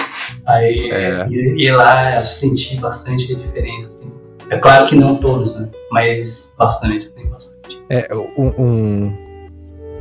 Aí, 0.47 0.91
é. 0.91 1.27
e, 1.29 1.65
e, 1.65 1.71
lá 1.71 2.17
eu 2.17 2.23
senti 2.23 2.77
bastante 2.77 3.33
a 3.33 3.37
diferença. 3.37 3.99
Assim. 3.99 4.13
É 4.51 4.57
claro 4.57 4.87
que 4.87 4.95
não 4.95 5.17
todos, 5.17 5.59
né? 5.61 5.69
Mas 5.91 6.55
bastante, 6.59 7.11
tem 7.13 7.27
bastante. 7.29 7.83
É, 7.89 8.09
um, 8.15 8.49
um, 8.59 9.19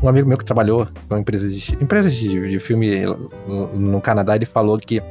um, 0.04 0.10
amigo 0.10 0.28
meu 0.28 0.38
que 0.38 0.46
trabalhou 0.46 0.88
com 1.08 1.18
empresas 1.18 1.54
de, 1.54 1.74
empresas 1.82 2.14
de, 2.14 2.50
de 2.50 2.60
filme 2.60 3.04
no 3.74 4.02
Canadá, 4.02 4.36
ele 4.36 4.46
falou 4.46 4.78
que 4.78 5.02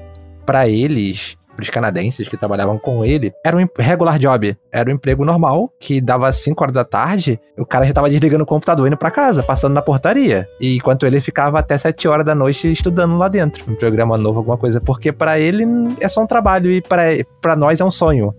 para 0.45 0.69
eles 0.69 1.37
os 1.65 1.71
canadenses 1.71 2.29
que 2.29 2.37
trabalhavam 2.37 2.79
com 2.79 3.05
ele, 3.05 3.33
era 3.45 3.57
um 3.57 3.67
regular 3.79 4.19
job. 4.19 4.57
Era 4.73 4.91
um 4.91 4.95
emprego 4.95 5.25
normal, 5.25 5.73
que 5.79 6.01
dava 6.01 6.31
5 6.31 6.63
horas 6.63 6.75
da 6.75 6.85
tarde, 6.85 7.41
o 7.59 7.67
cara 7.67 7.85
já 7.85 7.93
tava 7.93 8.09
desligando 8.09 8.45
o 8.45 8.47
computador 8.47 8.87
indo 8.87 8.97
para 8.97 9.11
casa, 9.11 9.43
passando 9.43 9.75
na 9.75 9.83
portaria. 9.83 10.49
E 10.61 10.77
enquanto 10.77 11.07
ele 11.07 11.21
ficava 11.21 11.59
até 11.59 11.77
7 11.77 12.09
horas 12.09 12.25
da 12.25 12.35
noite 12.35 12.71
estudando 12.71 13.17
lá 13.17 13.29
dentro, 13.29 13.65
um 13.71 13.75
programa 13.75 14.17
novo, 14.17 14.39
alguma 14.39 14.57
coisa. 14.57 14.81
Porque 14.81 15.13
para 15.13 15.39
ele 15.39 15.65
é 16.01 16.09
só 16.09 16.23
um 16.23 16.27
trabalho 16.27 16.71
e 16.71 16.81
para 16.81 17.57
nós 17.57 17.81
é 17.81 17.85
um 17.85 17.91
sonho. 17.91 18.35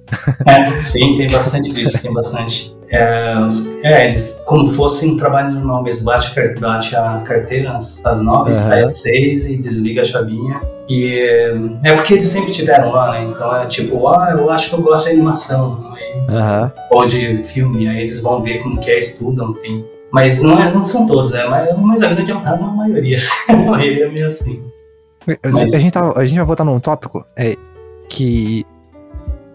É, 0.46 0.76
sim, 0.78 1.18
tem 1.18 1.30
bastante 1.30 1.72
disso, 1.72 2.02
tem 2.02 2.14
bastante. 2.14 2.76
É, 2.92 3.48
é, 3.84 4.10
eles, 4.10 4.44
como 4.46 4.68
fosse 4.68 5.08
um 5.08 5.16
trabalho 5.16 5.54
normal 5.54 5.82
mesmo, 5.82 6.06
bate, 6.06 6.36
bate 6.60 6.96
a 6.96 7.20
carteira 7.20 7.74
às, 7.74 8.04
nove, 8.22 8.48
uhum. 8.48 8.54
sai 8.54 8.84
às 8.84 9.02
seis 9.02 9.46
e 9.46 9.56
desliga 9.56 10.02
a 10.02 10.06
chavinha. 10.06 10.62
E 10.90 11.16
é 11.84 11.96
porque 11.96 12.16
eles 12.16 12.28
sempre 12.28 12.52
tiveram 12.52 12.92
lá, 12.92 13.12
né? 13.12 13.24
Então 13.24 13.56
é 13.56 13.66
tipo, 13.68 14.08
ah, 14.10 14.36
eu 14.38 14.50
acho 14.52 14.70
que 14.70 14.76
eu 14.76 14.82
gosto 14.82 15.06
de 15.06 15.12
animação, 15.12 15.94
aí, 15.96 16.36
uhum. 16.36 16.72
ou 16.92 17.08
de 17.08 17.44
filme, 17.46 17.88
aí 17.88 18.02
eles 18.02 18.22
vão 18.22 18.44
ver 18.44 18.62
como 18.62 18.80
que 18.82 18.92
é, 18.92 18.98
estudam, 18.98 19.54
tem. 19.54 19.86
Mas 20.12 20.44
não, 20.44 20.60
é, 20.60 20.70
não 20.70 20.84
são 20.84 21.08
todos, 21.08 21.34
é, 21.34 21.48
mas, 21.48 21.74
mas 21.78 22.04
a 22.04 22.10
grande 22.10 22.34
a 22.34 22.58
maioria, 22.58 23.16
a 23.48 23.56
maioria 23.56 24.06
é 24.06 24.10
meio 24.10 24.26
assim. 24.26 24.70
Mas... 25.26 25.74
A, 25.74 25.80
gente 25.80 25.94
tá, 25.94 26.12
a 26.14 26.26
gente 26.26 26.36
vai 26.36 26.46
voltar 26.46 26.66
num 26.66 26.80
tópico 26.80 27.26
é, 27.38 27.56
que, 28.10 28.66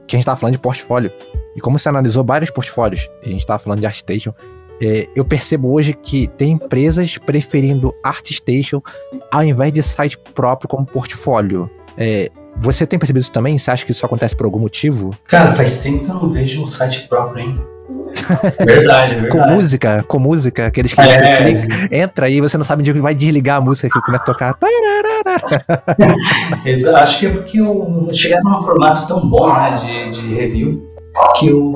que 0.06 0.16
a 0.16 0.18
gente 0.18 0.24
tava 0.24 0.38
falando 0.38 0.54
de 0.54 0.58
portfólio. 0.58 1.12
E 1.56 1.60
como 1.60 1.78
você 1.78 1.88
analisou 1.88 2.24
vários 2.24 2.50
portfólios, 2.50 3.08
a 3.24 3.28
gente 3.28 3.40
estava 3.40 3.58
falando 3.58 3.80
de 3.80 3.86
ArtStation, 3.86 4.32
é, 4.80 5.06
eu 5.16 5.24
percebo 5.24 5.72
hoje 5.72 5.94
que 5.94 6.28
tem 6.28 6.52
empresas 6.52 7.16
preferindo 7.16 7.94
ArtStation 8.04 8.82
ao 9.30 9.42
invés 9.42 9.72
de 9.72 9.82
site 9.82 10.18
próprio 10.34 10.68
como 10.68 10.84
portfólio. 10.84 11.70
É, 11.96 12.28
você 12.58 12.86
tem 12.86 12.98
percebido 12.98 13.22
isso 13.22 13.32
também? 13.32 13.56
Você 13.56 13.70
acha 13.70 13.86
que 13.86 13.92
isso 13.92 14.04
acontece 14.04 14.36
por 14.36 14.44
algum 14.44 14.58
motivo? 14.58 15.16
Cara, 15.26 15.54
faz 15.54 15.82
tempo 15.82 16.04
que 16.04 16.10
eu 16.10 16.14
não 16.14 16.30
vejo 16.30 16.62
um 16.62 16.66
site 16.66 17.08
próprio, 17.08 17.44
hein? 17.44 17.58
Verdade, 18.58 19.14
verdade. 19.14 19.28
com 19.28 19.38
música, 19.50 20.04
com 20.06 20.18
música, 20.18 20.66
aqueles 20.66 20.92
que 20.92 21.00
é. 21.00 21.04
você 21.04 21.36
clica, 21.36 21.68
entra 21.94 22.26
aí 22.26 22.40
você 22.40 22.58
não 22.58 22.64
sabe 22.64 22.82
onde 22.82 22.92
vai 23.00 23.14
desligar 23.14 23.58
a 23.58 23.60
música 23.60 23.88
que 23.88 24.00
começa 24.00 24.22
a 24.22 24.26
tocar. 24.26 24.58
Acho 26.96 27.20
que 27.20 27.26
é 27.26 27.30
porque 27.30 27.60
eu 27.60 28.08
chegar 28.12 28.40
num 28.42 28.60
formato 28.62 29.06
tão 29.06 29.28
bom 29.28 29.52
né, 29.52 29.72
de, 29.72 30.08
de 30.10 30.34
review 30.34 30.85
que 31.38 31.52
o, 31.52 31.74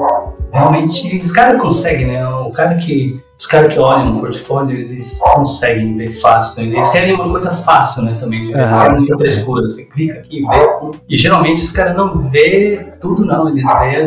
realmente 0.53 1.19
os 1.19 1.33
caras 1.33 1.61
conseguem, 1.61 2.07
né? 2.07 2.27
O 2.27 2.51
cara 2.51 2.77
que 2.77 3.21
os 3.39 3.47
caras 3.47 3.73
que 3.73 3.81
olham 3.81 4.13
no 4.13 4.21
portfólio, 4.21 4.77
eles 4.77 5.19
conseguem 5.19 5.97
ver 5.97 6.11
fácil. 6.11 6.67
Né? 6.67 6.77
Eles 6.77 6.91
querem 6.91 7.15
uma 7.15 7.31
coisa 7.31 7.51
fácil, 7.51 8.03
né? 8.03 8.15
Também, 8.21 8.45
de 8.45 8.53
uhum. 8.53 8.97
muita 8.97 9.17
frescura. 9.17 9.63
Você 9.63 9.87
clica 9.87 10.19
aqui 10.19 10.41
e 10.41 10.43
vê. 10.43 10.99
E 11.09 11.17
geralmente 11.17 11.63
os 11.63 11.73
caras 11.73 11.97
não 11.97 12.29
vê 12.29 12.93
tudo, 13.01 13.25
não. 13.25 13.49
Eles 13.49 13.65
vê, 13.81 14.03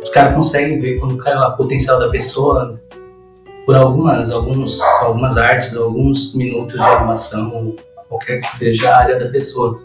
os 0.00 0.10
caras 0.10 0.36
conseguem 0.36 0.78
ver 0.78 1.00
quando 1.00 1.16
cai 1.16 1.34
o 1.34 1.56
potencial 1.56 1.98
da 1.98 2.10
pessoa, 2.10 2.80
por 3.66 3.74
algumas, 3.74 4.30
alguns, 4.30 4.80
algumas 5.02 5.36
artes, 5.36 5.76
alguns 5.76 6.36
minutos 6.36 6.80
de 6.80 6.88
animação, 6.88 7.74
qualquer 8.08 8.40
que 8.40 8.54
seja 8.54 8.88
a 8.88 8.98
área 8.98 9.18
da 9.18 9.30
pessoa. 9.30 9.80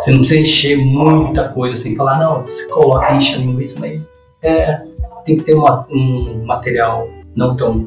Você 0.00 0.12
não 0.12 0.20
precisa 0.20 0.40
encher 0.40 0.78
muita 0.78 1.50
coisa 1.50 1.74
assim, 1.74 1.94
falar, 1.94 2.18
não, 2.18 2.42
você 2.42 2.66
coloca, 2.68 3.14
enche 3.14 3.34
a 3.34 3.38
linguiça, 3.38 3.80
mas 3.80 4.10
é, 4.42 4.80
tem 5.26 5.36
que 5.36 5.42
ter 5.42 5.54
uma, 5.54 5.86
um 5.90 6.42
material 6.46 7.08
não 7.36 7.54
tão 7.54 7.86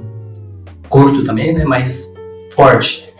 curto 0.89 1.23
também, 1.23 1.53
né, 1.53 1.65
mas 1.65 2.13
forte. 2.51 3.11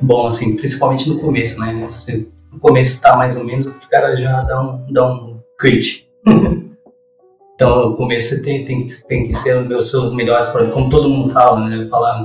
Bom, 0.00 0.26
assim, 0.26 0.56
principalmente 0.56 1.08
no 1.08 1.20
começo, 1.20 1.60
né? 1.60 1.86
Você, 1.88 2.26
no 2.52 2.58
começo 2.58 3.00
tá 3.00 3.16
mais 3.16 3.36
ou 3.36 3.44
menos, 3.44 3.66
os 3.66 3.86
caras 3.86 4.18
já 4.18 4.42
dão, 4.42 4.84
dão 4.90 5.40
quit. 5.60 6.08
então, 7.54 7.90
no 7.90 7.96
começo 7.96 8.34
você 8.34 8.42
tem, 8.42 8.64
tem, 8.64 8.84
tem 9.06 9.28
que 9.28 9.34
ser 9.34 9.58
os 9.70 9.90
seus 9.90 10.12
melhores, 10.12 10.48
como 10.48 10.90
todo 10.90 11.08
mundo 11.08 11.32
fala, 11.32 11.68
né? 11.68 11.86
Falar, 11.88 12.24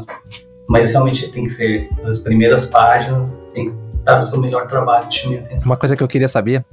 mas 0.68 0.92
realmente 0.92 1.30
tem 1.32 1.44
que 1.44 1.50
ser 1.52 1.90
as 2.04 2.20
primeiras 2.20 2.68
páginas, 2.68 3.46
tem 3.54 3.70
que 3.70 3.85
dar 4.06 4.20
o 4.20 4.24
seu 4.24 4.40
melhor 4.40 4.68
trabalho, 4.68 5.12
chamar 5.12 5.40
atenção. 5.40 5.66
Uma 5.66 5.78
coisa 5.78 5.96
que 5.96 6.04
eu 6.04 6.08
queria 6.08 6.28
saber 6.28 6.64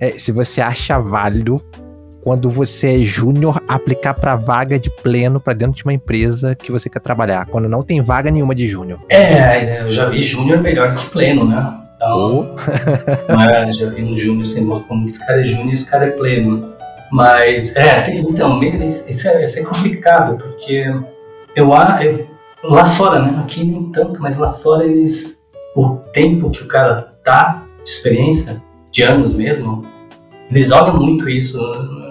é 0.00 0.10
se 0.18 0.32
você 0.32 0.60
acha 0.60 0.98
válido 0.98 1.62
quando 2.20 2.50
você 2.50 2.96
é 2.96 2.98
júnior 2.98 3.62
aplicar 3.66 4.12
para 4.12 4.36
vaga 4.36 4.78
de 4.78 4.90
pleno 4.90 5.40
para 5.40 5.54
dentro 5.54 5.76
de 5.76 5.84
uma 5.84 5.94
empresa 5.94 6.54
que 6.54 6.70
você 6.70 6.90
quer 6.90 7.00
trabalhar, 7.00 7.46
quando 7.46 7.68
não 7.68 7.82
tem 7.82 8.02
vaga 8.02 8.30
nenhuma 8.30 8.54
de 8.54 8.68
júnior. 8.68 9.00
É, 9.08 9.82
eu 9.82 9.88
já 9.88 10.08
vi 10.08 10.20
júnior 10.20 10.60
melhor 10.60 10.94
que 10.94 11.06
pleno, 11.06 11.46
né? 11.48 11.74
Então, 11.96 12.54
oh. 13.28 13.40
é, 13.40 13.72
já 13.72 13.88
vi 13.88 14.02
um 14.02 14.14
júnior 14.14 14.46
sem 14.46 14.66
como 14.66 15.06
esse 15.06 15.24
cara 15.26 15.40
é 15.40 15.44
júnior, 15.44 15.72
esse 15.72 15.90
cara 15.90 16.06
é 16.06 16.10
pleno. 16.10 16.74
Mas 17.10 17.74
é, 17.76 18.02
tem, 18.02 18.18
então, 18.18 18.62
isso 18.62 19.28
é, 19.28 19.42
isso 19.42 19.60
é 19.60 19.62
complicado, 19.62 20.36
porque 20.36 20.84
eu, 21.56 21.68
eu 22.62 22.70
lá 22.70 22.84
fora, 22.84 23.22
né? 23.22 23.42
Aqui 23.42 23.64
nem 23.64 23.90
tanto, 23.90 24.20
mas 24.20 24.36
lá 24.36 24.52
fora 24.52 24.84
eles 24.84 25.37
o 25.84 25.96
tempo 26.12 26.50
que 26.50 26.62
o 26.62 26.68
cara 26.68 27.14
tá 27.24 27.64
de 27.82 27.90
experiência, 27.90 28.62
de 28.90 29.02
anos 29.02 29.36
mesmo, 29.36 29.86
eles 30.50 30.72
olham 30.72 30.96
muito 30.96 31.28
isso. 31.28 31.58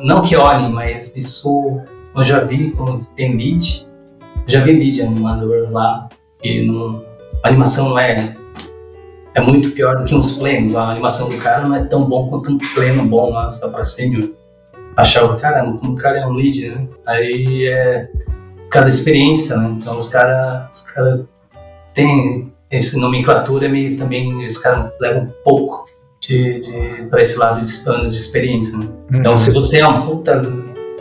Não 0.03 0.21
que 0.21 0.35
olhem, 0.35 0.71
mas 0.71 1.15
isso 1.15 1.81
eu 2.15 2.23
já 2.23 2.41
vi 2.41 2.71
quando 2.71 3.05
tem 3.15 3.35
lead. 3.35 3.87
Já 4.45 4.61
vi 4.61 4.73
lead 4.73 5.01
animador 5.01 5.71
lá 5.71 6.07
e 6.43 6.65
não, 6.65 7.03
a 7.43 7.49
animação 7.49 7.89
não 7.89 7.99
é 7.99 8.15
é 9.33 9.41
muito 9.41 9.69
pior 9.71 9.97
do 9.97 10.03
que 10.03 10.15
uns 10.15 10.39
plenos. 10.39 10.75
A 10.75 10.89
animação 10.89 11.29
do 11.29 11.37
cara 11.37 11.67
não 11.67 11.75
é 11.75 11.83
tão 11.85 12.05
bom 12.05 12.27
quanto 12.27 12.51
um 12.51 12.57
pleno 12.73 13.05
bom 13.05 13.31
lá 13.31 13.51
só 13.51 13.69
pra 13.69 13.83
sênior. 13.83 14.31
Achava, 14.95 15.35
caramba, 15.37 15.77
como 15.77 15.93
o 15.93 15.95
cara 15.95 16.19
é 16.19 16.25
um 16.25 16.31
lead, 16.31 16.69
né? 16.69 16.87
Aí 17.05 17.67
é 17.67 18.09
cada 18.71 18.87
experiência, 18.87 19.57
né? 19.57 19.75
Então 19.77 19.97
os 19.97 20.09
caras 20.09 20.67
os 20.71 20.81
cara 20.91 21.25
têm 21.93 22.51
essa 22.69 22.97
nomenclatura 22.99 23.69
me, 23.69 23.95
também 23.95 24.43
esse 24.45 24.61
cara 24.61 24.93
leva 24.99 25.21
um 25.21 25.29
pouco 25.43 25.85
de, 26.19 26.59
de 26.59 27.03
para 27.09 27.21
esse 27.21 27.37
lado 27.37 27.63
de 27.63 27.89
anos 27.89 28.11
de 28.11 28.17
experiência. 28.17 28.77
Né? 28.77 28.85
Uhum. 28.85 29.19
Então, 29.19 29.35
se 29.35 29.51
você 29.53 29.79
é 29.79 29.87
um 29.87 30.05
puta 30.05 30.41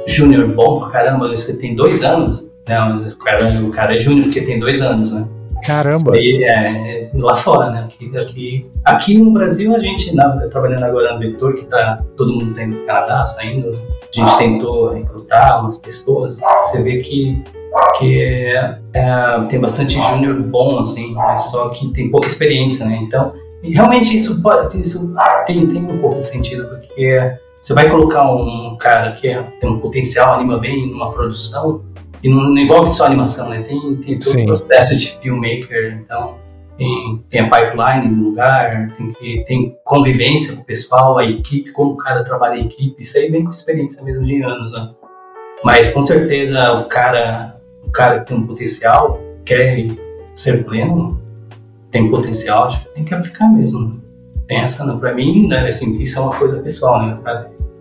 júnior 0.06 0.48
bom 0.48 0.80
pra 0.80 0.90
caramba, 0.90 1.28
você 1.28 1.58
tem 1.58 1.74
dois 1.74 2.04
anos, 2.04 2.52
né? 2.66 2.78
O 2.80 3.18
cara, 3.18 3.44
o 3.62 3.70
cara 3.70 3.96
é 3.96 3.98
júnior 3.98 4.24
porque 4.26 4.42
tem 4.42 4.58
dois 4.58 4.80
anos, 4.80 5.10
né? 5.12 5.26
Caramba! 5.64 6.14
Aí, 6.14 6.44
é, 6.44 7.00
é, 7.00 7.02
lá 7.14 7.34
fora, 7.34 7.70
né? 7.70 7.84
Aqui, 7.84 8.12
aqui, 8.16 8.70
aqui 8.84 9.18
no 9.18 9.32
Brasil, 9.32 9.74
a 9.74 9.78
gente, 9.78 10.14
na, 10.14 10.46
trabalhando 10.48 10.84
agora 10.84 11.14
no 11.14 11.18
Vetor, 11.18 11.54
que 11.54 11.66
tá 11.66 12.02
todo 12.16 12.34
mundo 12.34 12.54
tem 12.54 12.68
no 12.68 12.86
Canadá 12.86 13.24
saindo, 13.26 13.72
né? 13.72 13.78
a 14.02 14.16
gente 14.16 14.38
tentou 14.38 14.90
recrutar 14.90 15.60
umas 15.60 15.78
pessoas, 15.78 16.38
você 16.38 16.82
vê 16.82 17.00
que 17.00 17.42
que 17.98 18.22
é, 18.22 18.78
tem 19.48 19.60
bastante 19.60 20.00
júnior 20.00 20.40
bom, 20.42 20.80
assim, 20.80 21.12
mas 21.14 21.50
só 21.50 21.70
que 21.70 21.92
tem 21.92 22.10
pouca 22.10 22.26
experiência, 22.26 22.86
né? 22.86 22.98
Então, 23.02 23.32
realmente 23.62 24.16
isso, 24.16 24.42
pode, 24.42 24.78
isso 24.80 25.14
tem, 25.46 25.66
tem 25.66 25.84
um 25.84 25.98
pouco 25.98 26.18
de 26.18 26.26
sentido, 26.26 26.66
porque 26.68 27.36
você 27.60 27.74
vai 27.74 27.88
colocar 27.90 28.30
um 28.30 28.76
cara 28.78 29.12
que 29.12 29.28
é, 29.28 29.42
tem 29.60 29.70
um 29.70 29.80
potencial, 29.80 30.34
anima 30.34 30.58
bem 30.58 30.90
numa 30.90 31.12
produção, 31.12 31.84
e 32.22 32.28
não, 32.28 32.44
não 32.44 32.58
envolve 32.58 32.88
só 32.88 33.06
animação, 33.06 33.48
né? 33.48 33.62
Tem, 33.62 33.96
tem 33.96 34.18
todo 34.18 34.40
o 34.40 34.44
processo 34.46 34.96
de 34.96 35.18
filmmaker, 35.18 36.00
então 36.02 36.36
tem, 36.76 37.24
tem 37.30 37.40
a 37.40 37.50
pipeline 37.50 38.08
no 38.08 38.30
lugar, 38.30 38.92
tem, 38.92 39.12
que, 39.12 39.44
tem 39.46 39.76
convivência 39.84 40.56
com 40.56 40.62
o 40.62 40.66
pessoal, 40.66 41.18
a 41.18 41.24
equipe, 41.24 41.72
como 41.72 41.92
o 41.92 41.96
cara 41.96 42.22
trabalha 42.22 42.58
em 42.58 42.66
equipe, 42.66 43.00
isso 43.00 43.18
aí 43.18 43.30
vem 43.30 43.44
com 43.44 43.50
experiência 43.50 44.02
mesmo 44.02 44.26
de 44.26 44.42
anos, 44.42 44.72
né? 44.72 44.90
Mas 45.64 45.92
com 45.92 46.02
certeza 46.02 46.72
o 46.72 46.88
cara 46.88 47.55
cara 47.92 48.20
que 48.20 48.26
tem 48.26 48.36
um 48.36 48.46
potencial, 48.46 49.20
quer 49.44 49.88
ser 50.34 50.64
pleno, 50.64 51.20
tem 51.90 52.10
potencial, 52.10 52.64
acho 52.64 52.84
que 52.84 52.94
tem 52.94 53.04
que 53.04 53.14
aplicar 53.14 53.48
mesmo. 53.48 54.02
Tem 54.46 54.58
essa, 54.58 54.84
não, 54.84 54.98
pra 54.98 55.14
mim, 55.14 55.48
né, 55.48 55.66
assim, 55.66 55.98
isso 56.00 56.18
é 56.18 56.22
uma 56.22 56.34
coisa 56.36 56.62
pessoal, 56.62 57.04
né, 57.04 57.18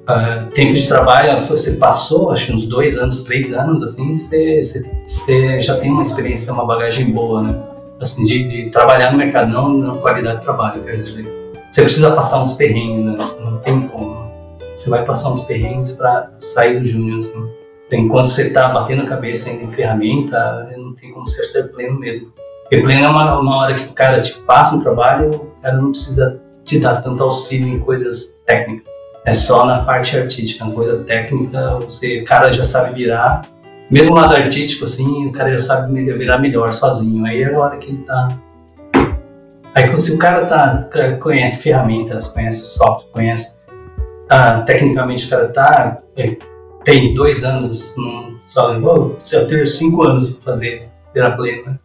Uh, 0.06 0.52
tempo 0.52 0.72
de 0.72 0.88
trabalho, 0.88 1.44
você 1.46 1.78
passou, 1.78 2.30
acho 2.30 2.46
que 2.46 2.54
uns 2.54 2.68
dois 2.68 2.96
anos, 2.96 3.24
três 3.24 3.52
anos, 3.54 3.82
assim, 3.82 4.14
você, 4.14 5.62
já 5.62 5.80
tem 5.80 5.90
uma 5.90 6.04
experiência, 6.04 6.54
uma 6.54 6.64
bagagem 6.64 7.12
boa, 7.12 7.42
né? 7.42 7.60
Assim, 8.00 8.24
de, 8.24 8.44
de 8.44 8.70
trabalhar 8.70 9.12
no 9.12 9.18
mercado, 9.18 9.52
não 9.52 9.76
na 9.76 9.96
qualidade 9.96 10.38
de 10.38 10.44
trabalho, 10.44 10.84
quer 10.84 11.02
dizer. 11.02 11.28
Você 11.72 11.82
precisa 11.82 12.12
passar 12.12 12.40
uns 12.40 12.54
perrengues, 12.54 13.04
né? 13.04 13.18
Não 13.42 13.58
tem 13.58 13.88
como. 13.88 14.30
Você 14.78 14.92
vai 14.92 15.04
passar 15.04 15.32
uns 15.32 15.42
perrengues 15.46 15.94
para 15.94 16.30
sair 16.36 16.80
do 16.80 16.86
júnior, 16.86 17.18
assim. 17.18 17.50
Enquanto 17.92 18.28
você 18.28 18.48
está 18.48 18.70
batendo 18.70 19.04
a 19.04 19.08
cabeça 19.08 19.52
em 19.52 19.72
ferramenta, 19.72 20.70
não 20.76 20.94
tem 20.96 21.12
como 21.12 21.28
ser, 21.28 21.46
ser 21.46 21.72
pleno 21.72 22.00
mesmo. 22.00 22.34
Porque 22.64 22.82
pleno 22.82 23.06
é 23.06 23.10
uma, 23.10 23.40
uma 23.40 23.58
hora 23.58 23.76
que 23.76 23.86
o 23.86 23.94
cara 23.94 24.22
te 24.22 24.40
passa 24.40 24.76
um 24.76 24.82
trabalho, 24.82 25.30
o 25.36 25.62
cara 25.62 25.78
não 25.78 25.92
precisa 25.92 26.42
te 26.64 26.80
dar 26.80 27.02
tanto 27.02 27.24
auxílio 27.24 27.68
em 27.68 27.80
coisas 27.80 28.40
técnicas. 28.46 28.92
É 29.24 29.34
só 29.34 29.66
na 29.66 29.84
parte 29.84 30.18
artística, 30.18 30.66
na 30.66 30.72
coisa 30.72 31.04
técnica, 31.04 31.78
você, 31.80 32.22
o 32.22 32.26
cara 32.26 32.52
já 32.52 32.64
sabe 32.64 32.96
virar. 32.96 33.44
Mesmo 33.90 34.16
lado 34.16 34.36
artístico, 34.36 34.86
assim, 34.86 35.28
o 35.28 35.32
cara 35.32 35.52
já 35.52 35.60
sabe 35.60 35.94
virar 36.14 36.40
melhor 36.40 36.74
sozinho. 36.74 37.24
Aí 37.26 37.44
é 37.44 37.54
a 37.54 37.60
hora 37.60 37.78
que 37.78 37.92
ele 37.92 38.04
tá. 38.04 38.30
Aí 39.76 40.00
se 40.00 40.16
o 40.16 40.18
cara 40.18 40.46
tá, 40.46 40.90
conhece 41.20 41.64
ferramentas, 41.64 42.28
conhece 42.28 42.66
software, 42.66 43.12
conhece. 43.12 43.62
Ah, 44.30 44.62
tecnicamente 44.62 45.28
o 45.28 45.30
cara 45.30 45.50
tá 45.50 46.00
é, 46.18 46.36
tem 46.86 47.14
dois 47.14 47.44
anos, 47.44 47.96
levou, 48.56 49.16
se 49.20 49.36
eu 49.36 49.48
ter 49.48 49.68
cinco 49.68 50.04
anos 50.04 50.34
para 50.34 50.54
fazer 50.54 50.88
virar 51.14 51.32
pleno, 51.32 51.66
né? 51.66 51.80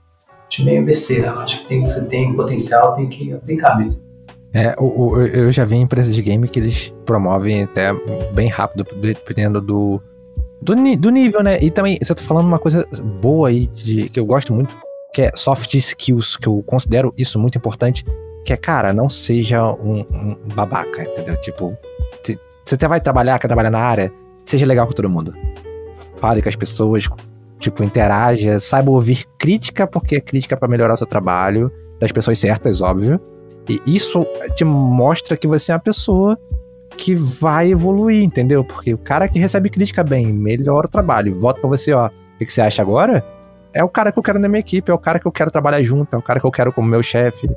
Acho 0.46 0.64
meio 0.64 0.84
besteira, 0.84 1.32
acho 1.34 1.62
que 1.62 1.68
tem, 1.68 1.86
você 1.86 2.06
tem 2.08 2.34
potencial, 2.34 2.94
tem 2.94 3.08
que 3.08 3.32
aplicar 3.32 3.78
mesmo. 3.78 4.04
É, 4.52 4.74
o, 4.78 5.10
o, 5.10 5.22
eu 5.22 5.50
já 5.50 5.64
vi 5.64 5.76
em 5.76 5.82
empresas 5.82 6.14
de 6.14 6.20
game 6.22 6.48
que 6.48 6.58
eles 6.58 6.92
promovem 7.06 7.62
até 7.62 7.92
bem 8.32 8.48
rápido, 8.48 8.84
dependendo 9.00 9.60
do, 9.60 10.02
do, 10.60 10.74
do, 10.96 11.10
nível, 11.10 11.42
né? 11.42 11.58
E 11.62 11.70
também, 11.70 11.96
você 12.02 12.14
tá 12.14 12.22
falando 12.22 12.46
uma 12.46 12.58
coisa 12.58 12.86
boa 13.20 13.48
aí, 13.48 13.68
de, 13.68 14.08
que 14.08 14.18
eu 14.18 14.26
gosto 14.26 14.52
muito, 14.52 14.76
que 15.14 15.22
é 15.22 15.30
soft 15.36 15.72
skills, 15.74 16.36
que 16.36 16.48
eu 16.48 16.62
considero 16.66 17.14
isso 17.16 17.38
muito 17.38 17.56
importante, 17.56 18.04
que 18.44 18.52
é, 18.52 18.56
cara, 18.56 18.92
não 18.92 19.08
seja 19.08 19.64
um, 19.64 20.00
um 20.00 20.36
babaca, 20.52 21.04
entendeu? 21.04 21.40
Tipo, 21.40 21.78
você 22.64 22.74
até 22.74 22.88
vai 22.88 23.00
trabalhar, 23.00 23.38
quer 23.38 23.46
trabalhar 23.46 23.70
na 23.70 23.80
área, 23.80 24.12
seja 24.44 24.66
legal 24.66 24.86
com 24.86 24.92
todo 24.92 25.08
mundo. 25.08 25.34
Fale 26.16 26.42
com 26.42 26.48
as 26.48 26.56
pessoas, 26.56 27.08
tipo, 27.58 27.82
interaja, 27.82 28.58
saiba 28.58 28.90
ouvir 28.90 29.24
crítica, 29.38 29.86
porque 29.86 30.16
é 30.16 30.20
crítica 30.20 30.56
para 30.56 30.68
melhorar 30.68 30.94
o 30.94 30.96
seu 30.96 31.06
trabalho, 31.06 31.70
das 31.98 32.12
pessoas 32.12 32.38
certas, 32.38 32.80
óbvio. 32.80 33.20
E 33.68 33.80
isso 33.86 34.26
te 34.54 34.64
mostra 34.64 35.36
que 35.36 35.46
você 35.46 35.72
é 35.72 35.74
uma 35.74 35.80
pessoa 35.80 36.38
que 36.96 37.14
vai 37.14 37.70
evoluir, 37.70 38.22
entendeu? 38.22 38.64
Porque 38.64 38.92
o 38.92 38.98
cara 38.98 39.28
que 39.28 39.38
recebe 39.38 39.70
crítica 39.70 40.02
bem, 40.02 40.32
melhora 40.32 40.86
o 40.86 40.90
trabalho, 40.90 41.38
volta 41.38 41.60
para 41.60 41.68
você, 41.68 41.92
ó. 41.92 42.08
O 42.08 42.38
que 42.38 42.50
você 42.50 42.60
acha 42.60 42.82
agora? 42.82 43.24
É 43.72 43.84
o 43.84 43.88
cara 43.88 44.10
que 44.10 44.18
eu 44.18 44.22
quero 44.22 44.38
na 44.38 44.48
minha 44.48 44.60
equipe, 44.60 44.90
é 44.90 44.94
o 44.94 44.98
cara 44.98 45.18
que 45.18 45.26
eu 45.26 45.32
quero 45.32 45.50
trabalhar 45.50 45.82
junto, 45.82 46.16
é 46.16 46.18
o 46.18 46.22
cara 46.22 46.40
que 46.40 46.46
eu 46.46 46.50
quero 46.50 46.72
como 46.72 46.88
meu 46.88 47.02
chefe. 47.02 47.48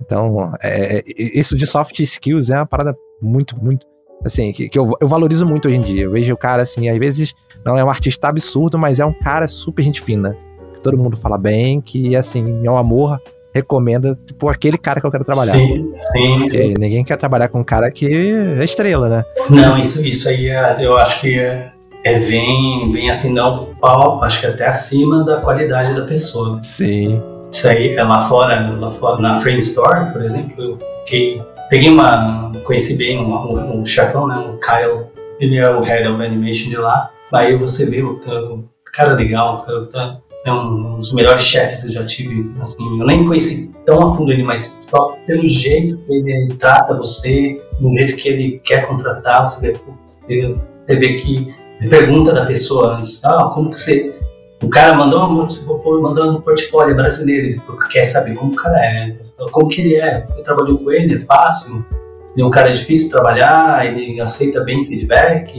Então, 0.00 0.52
é, 0.62 0.98
é 0.98 1.02
isso 1.06 1.56
de 1.56 1.66
soft 1.66 1.98
skills 2.00 2.50
é 2.50 2.56
uma 2.56 2.66
parada 2.66 2.94
muito, 3.20 3.56
muito 3.62 3.86
assim, 4.24 4.52
que, 4.52 4.68
que 4.68 4.78
eu, 4.78 4.92
eu, 5.00 5.08
valorizo 5.08 5.46
muito 5.46 5.68
hoje 5.68 5.78
em 5.78 5.80
dia. 5.80 6.04
Eu 6.04 6.10
vejo 6.10 6.32
o 6.32 6.36
cara, 6.36 6.62
assim, 6.62 6.88
às 6.88 6.98
vezes 6.98 7.34
não 7.64 7.76
é 7.76 7.84
um 7.84 7.90
artista 7.90 8.28
absurdo, 8.28 8.78
mas 8.78 9.00
é 9.00 9.04
um 9.04 9.12
cara 9.12 9.46
super 9.48 9.82
gente 9.82 10.00
fina. 10.00 10.36
Que 10.74 10.80
todo 10.80 10.98
mundo 10.98 11.16
fala 11.16 11.38
bem, 11.38 11.80
que, 11.80 12.16
assim, 12.16 12.60
é 12.64 12.70
um 12.70 12.76
amor, 12.76 13.20
recomenda, 13.54 14.18
tipo, 14.26 14.48
aquele 14.48 14.78
cara 14.78 15.00
que 15.00 15.06
eu 15.06 15.10
quero 15.10 15.24
trabalhar. 15.24 15.52
Sim, 15.52 15.92
sim. 15.96 16.38
Porque 16.38 16.74
ninguém 16.78 17.04
quer 17.04 17.16
trabalhar 17.16 17.48
com 17.48 17.60
um 17.60 17.64
cara 17.64 17.90
que 17.90 18.06
é 18.06 18.64
estrela, 18.64 19.08
né? 19.08 19.24
Não, 19.50 19.78
isso, 19.78 20.04
isso 20.06 20.28
aí 20.28 20.48
é, 20.48 20.76
eu 20.80 20.96
acho 20.96 21.20
que 21.20 21.38
é, 21.38 21.70
é 22.04 22.18
bem, 22.18 22.90
bem 22.92 23.10
assim, 23.10 23.32
não 23.32 23.74
pau, 23.80 24.22
acho 24.24 24.40
que 24.40 24.46
até 24.46 24.66
acima 24.66 25.24
da 25.24 25.40
qualidade 25.40 25.94
da 25.94 26.06
pessoa. 26.06 26.60
Sim. 26.62 27.22
Isso 27.50 27.68
aí 27.68 27.94
é 27.94 28.02
lá 28.02 28.22
fora, 28.22 28.70
lá 28.78 28.90
fora, 28.90 29.20
na 29.20 29.38
Frame 29.38 29.60
Store, 29.60 30.10
por 30.10 30.22
exemplo, 30.22 30.62
eu 30.62 30.78
fiquei 31.04 31.42
Peguei 31.72 31.88
uma. 31.88 32.52
Conheci 32.64 32.98
bem 32.98 33.18
um, 33.18 33.32
um, 33.32 33.80
um 33.80 33.84
chefão, 33.86 34.26
né? 34.26 34.36
O 34.36 34.58
Kyle. 34.58 35.06
Ele 35.40 35.56
é 35.56 35.70
o 35.70 35.80
head 35.80 36.06
of 36.06 36.22
animation 36.22 36.68
de 36.68 36.76
lá. 36.76 37.10
Aí 37.32 37.56
você 37.56 37.88
vê 37.88 38.02
o, 38.02 38.20
o 38.20 38.68
cara 38.92 39.14
legal, 39.14 39.64
o 39.66 39.86
tá. 39.86 40.18
é 40.44 40.52
um 40.52 40.96
dos 40.96 41.14
melhores 41.14 41.42
chefes 41.42 41.80
que 41.80 41.86
eu 41.86 41.92
já 41.92 42.04
tive. 42.04 42.52
Assim, 42.60 43.00
eu 43.00 43.06
nem 43.06 43.24
conheci 43.24 43.72
tão 43.86 44.06
a 44.06 44.14
fundo 44.14 44.30
ele, 44.30 44.42
mas 44.42 44.76
só 44.90 45.16
pelo 45.26 45.48
jeito 45.48 45.96
que 45.96 46.12
ele 46.12 46.54
trata 46.58 46.94
você, 46.94 47.58
no 47.80 47.90
jeito 47.94 48.16
que 48.16 48.28
ele 48.28 48.60
quer 48.62 48.86
contratar, 48.86 49.46
você 49.46 49.72
vê, 49.72 50.54
você 50.84 50.96
vê 50.96 51.14
que 51.22 51.54
ele 51.80 51.88
pergunta 51.88 52.34
da 52.34 52.44
pessoa 52.44 52.98
antes, 52.98 53.24
ah, 53.24 53.50
como 53.54 53.70
que 53.70 53.78
você. 53.78 54.14
O 54.62 54.68
cara 54.68 54.94
mandou 54.94 55.24
um, 55.24 56.00
mandou 56.00 56.30
um 56.30 56.40
portfólio 56.40 56.94
brasileiro, 56.94 57.60
porque 57.66 57.88
quer 57.94 58.04
saber 58.04 58.34
como 58.34 58.52
o 58.52 58.56
cara 58.56 58.78
é, 58.78 59.16
como 59.50 59.68
que 59.68 59.80
ele 59.80 59.96
é. 59.96 60.24
Você 60.28 60.42
trabalhou 60.42 60.78
com 60.78 60.92
ele, 60.92 61.16
é 61.16 61.20
fácil, 61.20 61.84
ele 62.32 62.42
é 62.42 62.46
um 62.46 62.50
cara 62.50 62.70
difícil 62.70 63.06
de 63.06 63.12
trabalhar, 63.12 63.84
ele 63.84 64.20
aceita 64.20 64.62
bem 64.62 64.84
feedback, 64.84 65.52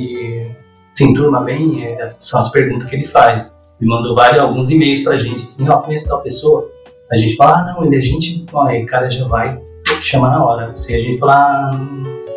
se 0.96 1.04
enturma 1.04 1.42
bem, 1.42 1.84
é, 1.84 2.10
são 2.10 2.40
as 2.40 2.50
perguntas 2.50 2.90
que 2.90 2.96
ele 2.96 3.06
faz. 3.06 3.60
Ele 3.80 3.90
mandou 3.90 4.16
vários, 4.16 4.40
alguns 4.42 4.70
e-mails 4.70 5.02
pra 5.02 5.18
gente, 5.18 5.44
assim, 5.44 5.68
ó, 5.68 5.80
conhece 5.80 6.08
tal 6.08 6.24
pessoa. 6.24 6.72
A 7.12 7.18
gente 7.18 7.36
fala, 7.36 7.60
ah, 7.60 7.74
não, 7.74 7.86
ele 7.86 7.98
é 7.98 8.02
gente, 8.02 8.46
ó, 8.54 8.64
aí 8.64 8.84
o 8.84 8.86
cara 8.86 9.10
já 9.10 9.28
vai 9.28 9.62
chamar 10.02 10.32
na 10.32 10.46
hora. 10.46 10.76
Se 10.76 10.96
a 10.96 11.00
gente 11.00 11.20
falar, 11.20 11.36
ah, 11.36 11.80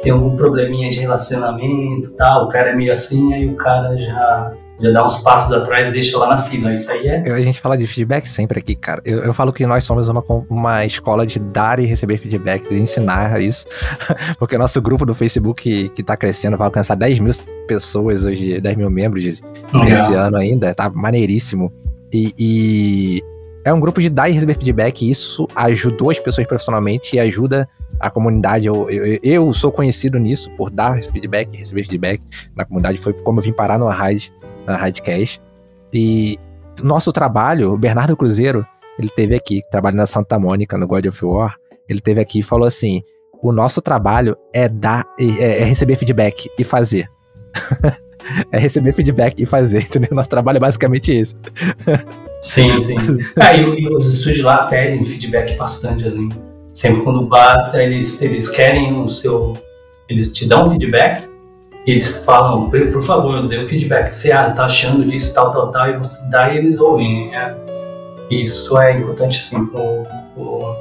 tem 0.03 0.13
algum 0.13 0.35
probleminha 0.35 0.91
de 0.91 0.99
relacionamento 0.99 2.13
tal, 2.17 2.47
o 2.47 2.49
cara 2.49 2.71
é 2.71 2.75
meio 2.75 2.91
assim, 2.91 3.33
aí 3.33 3.47
o 3.47 3.55
cara 3.55 3.97
já 3.97 4.53
já 4.81 4.91
dá 4.91 5.05
uns 5.05 5.19
passos 5.23 5.53
atrás 5.53 5.89
e 5.89 5.93
deixa 5.93 6.19
lá 6.19 6.29
na 6.29 6.39
fila. 6.39 6.73
Isso 6.73 6.91
aí 6.93 7.07
é. 7.07 7.33
A 7.33 7.41
gente 7.41 7.61
fala 7.61 7.77
de 7.77 7.87
feedback 7.87 8.27
sempre 8.27 8.59
aqui, 8.59 8.75
cara. 8.75 9.01
Eu, 9.05 9.21
eu 9.21 9.35
falo 9.35 9.53
que 9.53 9.67
nós 9.67 9.85
somos 9.85 10.09
uma, 10.09 10.23
uma 10.49 10.85
escola 10.85 11.27
de 11.27 11.39
dar 11.39 11.81
e 11.81 11.87
receber 11.87 12.19
feedback, 12.19 12.69
de 12.69 12.79
ensinar 12.79 13.41
isso. 13.41 13.67
Porque 14.39 14.59
nosso 14.59 14.81
grupo 14.83 15.07
do 15.07 15.15
Facebook 15.15 15.63
que, 15.63 15.89
que 15.91 16.03
tá 16.03 16.17
crescendo 16.17 16.57
vai 16.57 16.67
alcançar 16.67 16.95
10 16.95 17.19
mil 17.21 17.33
pessoas 17.67 18.25
hoje, 18.25 18.61
10 18.61 18.77
mil 18.77 18.91
membros 18.91 19.23
de, 19.23 19.31
esse 19.31 20.15
ano 20.15 20.37
ainda. 20.37 20.75
Tá 20.75 20.91
maneiríssimo. 20.91 21.73
E, 22.13 22.33
e, 22.39 23.23
é 23.65 23.73
um 23.73 23.81
grupo 23.81 24.01
de 24.01 24.11
dar 24.11 24.29
e 24.29 24.33
receber 24.33 24.55
feedback. 24.55 25.03
E 25.03 25.11
isso 25.11 25.49
ajudou 25.55 26.11
as 26.11 26.19
pessoas 26.19 26.47
profissionalmente 26.47 27.17
e 27.17 27.19
ajuda 27.19 27.67
a 27.99 28.11
comunidade. 28.11 28.67
Eu, 28.67 28.91
eu, 28.91 29.19
eu 29.23 29.55
sou 29.55 29.73
conhecido 29.73 30.19
nisso, 30.19 30.51
por 30.51 30.71
dar 30.71 31.03
feedback 31.03 31.49
e 31.55 31.57
receber 31.59 31.85
feedback 31.85 32.23
na 32.55 32.65
comunidade. 32.65 32.99
Foi 32.99 33.15
como 33.15 33.41
eu 33.41 33.43
vim 33.43 33.53
parar 33.53 33.79
no 33.79 33.87
Raid 33.89 34.33
na 34.67 34.77
Radcast. 34.77 35.41
E 35.93 36.37
nosso 36.83 37.13
trabalho, 37.13 37.73
o 37.73 37.79
Bernardo 37.79 38.17
Cruzeiro, 38.17 38.67
ele 38.99 39.09
teve 39.09 39.35
aqui, 39.35 39.61
trabalha 39.71 39.97
na 39.97 40.07
Santa 40.07 40.39
Mônica, 40.39 40.77
no 40.77 40.87
God 40.87 41.07
of 41.07 41.25
War, 41.25 41.57
ele 41.89 42.01
teve 42.01 42.21
aqui 42.21 42.41
e 42.41 42.43
falou 42.43 42.67
assim: 42.67 43.03
o 43.43 43.53
nosso 43.53 43.81
trabalho 43.81 44.37
é 44.53 44.69
dar, 44.69 45.05
é, 45.19 45.63
é 45.63 45.65
receber 45.65 45.97
feedback 45.97 46.49
e 46.59 46.65
fazer. 46.65 47.09
é 48.51 48.59
receber 48.59 48.93
feedback 48.93 49.41
e 49.41 49.47
fazer, 49.47 49.83
entendeu? 49.85 50.11
Nosso 50.13 50.29
trabalho 50.29 50.57
é 50.57 50.61
basicamente 50.61 51.13
esse. 51.13 51.35
sim, 52.43 52.81
sim. 52.83 52.97
Ah, 53.37 53.55
e, 53.55 53.63
e 53.63 53.89
os 53.89 54.07
estúdios 54.07 54.45
lá 54.45 54.67
pedem 54.67 55.05
feedback 55.05 55.57
bastante, 55.57 56.07
assim. 56.07 56.29
Sempre 56.73 57.03
quando 57.03 57.27
bate, 57.27 57.77
eles, 57.79 58.21
eles 58.21 58.51
querem 58.51 59.01
o 59.01 59.09
seu. 59.09 59.57
Eles 60.09 60.33
te 60.33 60.47
dão 60.47 60.71
feedback 60.71 61.27
eles 61.87 62.25
falam, 62.25 62.69
por 62.69 63.03
favor, 63.03 63.47
dê 63.47 63.59
o 63.59 63.65
feedback, 63.65 64.11
você 64.11 64.33
ah, 64.33 64.51
tá 64.51 64.65
achando 64.65 65.05
disso, 65.05 65.33
tal, 65.35 65.53
tal, 65.53 65.71
tal, 65.71 65.89
e 65.89 65.97
você 65.99 66.29
dá 66.31 66.53
e 66.53 66.59
eles 66.59 66.81
ouvem. 66.81 67.31
Né? 67.31 67.57
Isso 68.29 68.77
é 68.79 68.99
importante, 68.99 69.39
assim, 69.39 69.67
pro, 69.67 70.05
pro, 70.35 70.77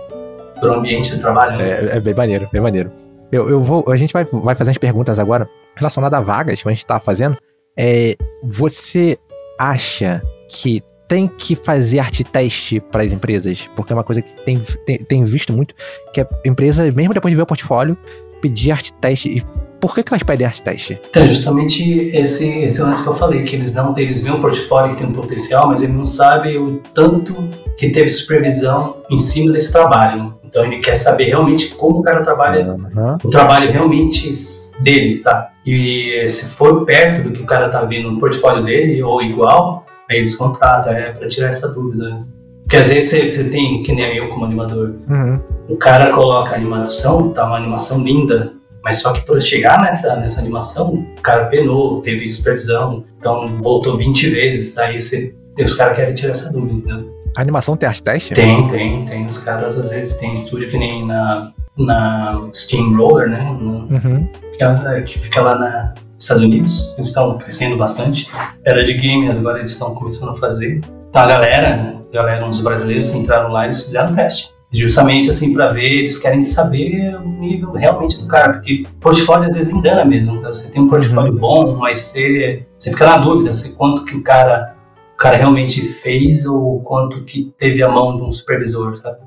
pro 0.59 0.73
ambiente 0.73 1.11
de 1.11 1.19
trabalho. 1.19 1.57
Né? 1.57 1.69
É, 1.69 1.97
é, 1.97 1.99
bem 1.99 2.15
maneiro, 2.15 2.49
bem 2.51 2.61
maneiro. 2.61 2.91
Eu, 3.31 3.47
eu 3.49 3.59
vou, 3.59 3.85
a 3.87 3.95
gente 3.95 4.13
vai, 4.13 4.25
vai 4.25 4.55
fazer 4.55 4.71
as 4.71 4.77
perguntas 4.79 5.19
agora 5.19 5.47
relacionadas 5.75 6.19
a 6.19 6.23
vagas 6.23 6.61
que 6.61 6.67
a 6.67 6.71
gente 6.71 6.85
tá 6.85 6.99
fazendo. 6.99 7.37
É, 7.77 8.15
você 8.43 9.17
acha 9.59 10.23
que 10.47 10.81
tem 11.07 11.27
que 11.27 11.55
fazer 11.55 11.99
arte 11.99 12.23
teste 12.23 12.79
para 12.79 13.03
as 13.03 13.11
empresas? 13.11 13.69
Porque 13.75 13.93
é 13.93 13.95
uma 13.95 14.03
coisa 14.03 14.23
que 14.23 14.33
tem, 14.43 14.59
tem, 14.85 14.97
tem 14.97 15.23
visto 15.23 15.53
muito, 15.53 15.75
que 16.11 16.21
a 16.21 16.27
empresa, 16.43 16.83
mesmo 16.91 17.13
depois 17.13 17.31
de 17.31 17.35
ver 17.35 17.43
o 17.43 17.45
portfólio, 17.45 17.95
pedir 18.41 18.71
arte 18.71 18.91
teste 18.93 19.29
e 19.29 19.43
por 19.85 19.93
que, 19.93 20.01
que 20.01 20.11
elas 20.11 20.23
pedem 20.23 20.47
arte 20.47 20.63
teste? 20.63 20.99
Então, 21.09 21.27
justamente 21.27 22.09
esse, 22.11 22.49
esse 22.63 22.81
lance 22.81 23.03
que 23.03 23.09
eu 23.09 23.15
falei, 23.15 23.43
que 23.43 23.55
eles 23.55 23.75
não 23.75 23.95
eles 23.95 24.23
veem 24.23 24.35
um 24.35 24.41
portfólio 24.41 24.95
que 24.95 24.97
tem 24.97 25.07
um 25.07 25.13
potencial, 25.13 25.67
mas 25.67 25.83
ele 25.83 25.93
não 25.93 26.03
sabe 26.03 26.57
o 26.57 26.81
tanto 26.91 27.47
que 27.77 27.91
teve 27.91 28.09
supervisão 28.09 28.97
em 29.11 29.17
cima 29.17 29.53
desse 29.53 29.71
trabalho. 29.71 30.33
Então 30.43 30.65
ele 30.65 30.79
quer 30.79 30.95
saber 30.95 31.25
realmente 31.25 31.75
como 31.75 31.99
o 31.99 32.01
cara 32.01 32.23
trabalha, 32.23 32.65
uhum. 32.65 33.17
o 33.23 33.29
trabalho 33.29 33.71
realmente 33.71 34.31
dele, 34.79 35.15
sabe? 35.17 35.49
E 35.63 36.27
se 36.29 36.49
for 36.55 36.83
perto 36.83 37.21
do 37.21 37.31
que 37.31 37.43
o 37.43 37.45
cara 37.45 37.69
tá 37.69 37.83
vendo 37.83 38.09
no 38.09 38.19
portfólio 38.19 38.63
dele, 38.63 39.03
ou 39.03 39.21
igual, 39.21 39.85
aí 40.09 40.17
eles 40.17 40.35
contratam, 40.35 40.93
é 40.93 41.11
para 41.11 41.27
tirar 41.27 41.49
essa 41.49 41.71
dúvida. 41.71 42.25
Porque 42.63 42.77
às 42.77 42.89
vezes 42.89 43.11
você, 43.11 43.31
você, 43.31 43.43
tem, 43.51 43.83
que 43.83 43.93
nem 43.93 44.17
eu 44.17 44.29
como 44.29 44.45
animador, 44.45 44.95
uhum. 45.07 45.39
o 45.69 45.77
cara 45.77 46.09
coloca 46.09 46.53
a 46.53 46.55
animação, 46.55 47.29
tá 47.29 47.45
uma 47.45 47.57
animação 47.57 48.03
linda, 48.03 48.54
mas 48.85 49.01
só 49.01 49.13
que 49.13 49.21
para 49.21 49.41
chegar 49.41 49.81
nessa, 49.81 50.15
nessa 50.15 50.39
animação, 50.39 50.93
o 51.17 51.21
cara 51.23 51.45
penou, 51.45 52.01
teve 52.01 52.29
supervisão, 52.29 53.03
então 53.17 53.59
voltou 53.63 53.97
20 53.97 54.29
vezes. 54.29 54.77
Aí 54.77 55.01
você, 55.01 55.35
os 55.59 55.73
caras 55.73 55.95
querem 55.95 56.13
tirar 56.13 56.33
essa 56.33 56.53
dúvida. 56.53 57.03
A 57.35 57.41
animação 57.41 57.75
tem 57.75 57.89
arte 57.89 58.03
teste? 58.03 58.35
Tem, 58.35 58.67
tem, 58.67 59.03
tem. 59.03 59.25
Os 59.25 59.39
caras 59.39 59.79
às 59.79 59.89
vezes 59.89 60.17
tem 60.17 60.35
estúdio 60.35 60.69
que 60.69 60.77
nem 60.77 61.03
na, 61.03 61.51
na 61.75 62.47
Steamroller, 62.53 63.27
né? 63.27 63.57
Uhum. 63.59 64.29
que, 64.55 64.63
é, 64.63 65.01
que, 65.01 65.17
fica 65.17 65.41
lá 65.41 65.55
nos 65.55 66.23
Estados 66.23 66.43
Unidos. 66.43 66.93
Eles 66.95 67.07
estão 67.07 67.39
crescendo 67.39 67.77
bastante. 67.77 68.29
Era 68.63 68.83
de 68.83 68.93
game, 68.93 69.27
agora 69.31 69.57
eles 69.57 69.71
estão 69.71 69.95
começando 69.95 70.29
a 70.29 70.35
fazer. 70.35 70.81
Então 71.09 71.23
a 71.23 71.25
galera, 71.25 71.95
a 72.07 72.15
galera, 72.15 72.45
uns 72.45 72.61
brasileiros 72.61 73.11
entraram 73.15 73.51
lá 73.51 73.63
e 73.63 73.65
eles 73.65 73.81
fizeram 73.81 74.13
teste 74.13 74.54
justamente 74.75 75.29
assim 75.29 75.53
para 75.53 75.71
ver, 75.71 75.99
eles 75.99 76.17
querem 76.17 76.43
saber 76.43 77.15
o 77.15 77.27
nível 77.27 77.71
realmente 77.71 78.21
do 78.21 78.27
cara, 78.27 78.53
porque 78.53 78.85
portfólio 78.99 79.47
às 79.47 79.55
vezes 79.55 79.73
engana 79.73 80.05
mesmo. 80.05 80.41
Você 80.41 80.71
tem 80.71 80.81
um 80.81 80.87
portfólio 80.87 81.33
uhum. 81.33 81.39
bom, 81.39 81.75
mas 81.75 81.99
você, 81.99 82.65
você 82.77 82.91
fica 82.91 83.05
na 83.05 83.17
dúvida 83.17 83.53
se 83.53 83.75
quanto 83.75 84.05
que 84.05 84.15
o 84.15 84.23
cara, 84.23 84.75
o 85.13 85.17
cara 85.17 85.37
realmente 85.37 85.81
fez 85.81 86.45
ou 86.45 86.81
quanto 86.81 87.23
que 87.23 87.53
teve 87.57 87.81
a 87.83 87.89
mão 87.89 88.17
de 88.17 88.23
um 88.23 88.31
supervisor, 88.31 88.95
sabe? 88.95 89.19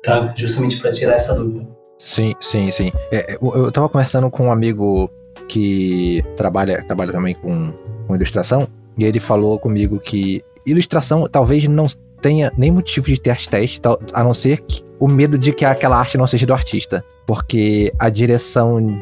Então, 0.00 0.30
justamente 0.36 0.78
para 0.78 0.92
tirar 0.92 1.14
essa 1.14 1.34
dúvida. 1.34 1.66
Sim, 1.98 2.34
sim, 2.40 2.70
sim. 2.70 2.92
É, 3.10 3.36
eu, 3.40 3.64
eu 3.64 3.72
tava 3.72 3.88
conversando 3.88 4.30
com 4.30 4.46
um 4.46 4.52
amigo 4.52 5.10
que 5.48 6.22
trabalha, 6.36 6.82
trabalha 6.82 7.12
também 7.12 7.34
com, 7.34 7.72
com 8.06 8.14
ilustração, 8.14 8.68
e 8.98 9.04
ele 9.04 9.20
falou 9.20 9.58
comigo 9.58 9.98
que 9.98 10.42
ilustração 10.66 11.26
talvez 11.30 11.66
não 11.68 11.86
tenha 12.20 12.52
nem 12.56 12.70
motivo 12.70 13.06
de 13.06 13.20
ter 13.20 13.30
arte 13.30 13.48
teste, 13.48 13.80
a 14.12 14.24
não 14.24 14.34
ser 14.34 14.60
que 14.60 14.82
o 14.98 15.08
medo 15.08 15.36
de 15.38 15.52
que 15.52 15.64
aquela 15.64 15.96
arte 15.96 16.16
não 16.16 16.26
seja 16.26 16.46
do 16.46 16.52
artista. 16.52 17.04
Porque 17.26 17.92
a 17.98 18.08
direção 18.08 19.00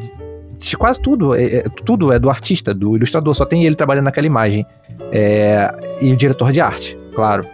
de 0.59 0.77
quase 0.77 0.99
tudo, 1.01 1.35
é, 1.35 1.59
é, 1.59 1.63
tudo 1.85 2.13
é 2.13 2.19
do 2.19 2.31
artista, 2.31 2.73
do 2.73 2.97
ilustrador, 2.97 3.35
só 3.35 3.45
tem 3.45 3.65
ele 3.65 3.75
trabalhando 3.75 4.05
naquela 4.05 4.27
imagem. 4.27 4.67
É, 5.13 5.71
e 6.01 6.13
o 6.13 6.17
diretor 6.17 6.53
de 6.53 6.61
arte, 6.61 6.99
claro. 7.15 7.47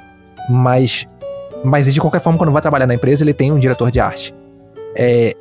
Mas, 0.49 1.07
mas 1.65 1.93
de 1.93 2.01
qualquer 2.01 2.21
forma, 2.21 2.39
quando 2.39 2.53
vai 2.53 2.63
trabalhar 2.63 2.87
na 2.87 2.95
empresa, 2.95 3.25
ele 3.25 3.35
tem 3.35 3.53
um 3.53 3.59
diretor 3.59 3.91
de 3.91 4.01
arte. 4.01 4.35
É, 4.97 5.35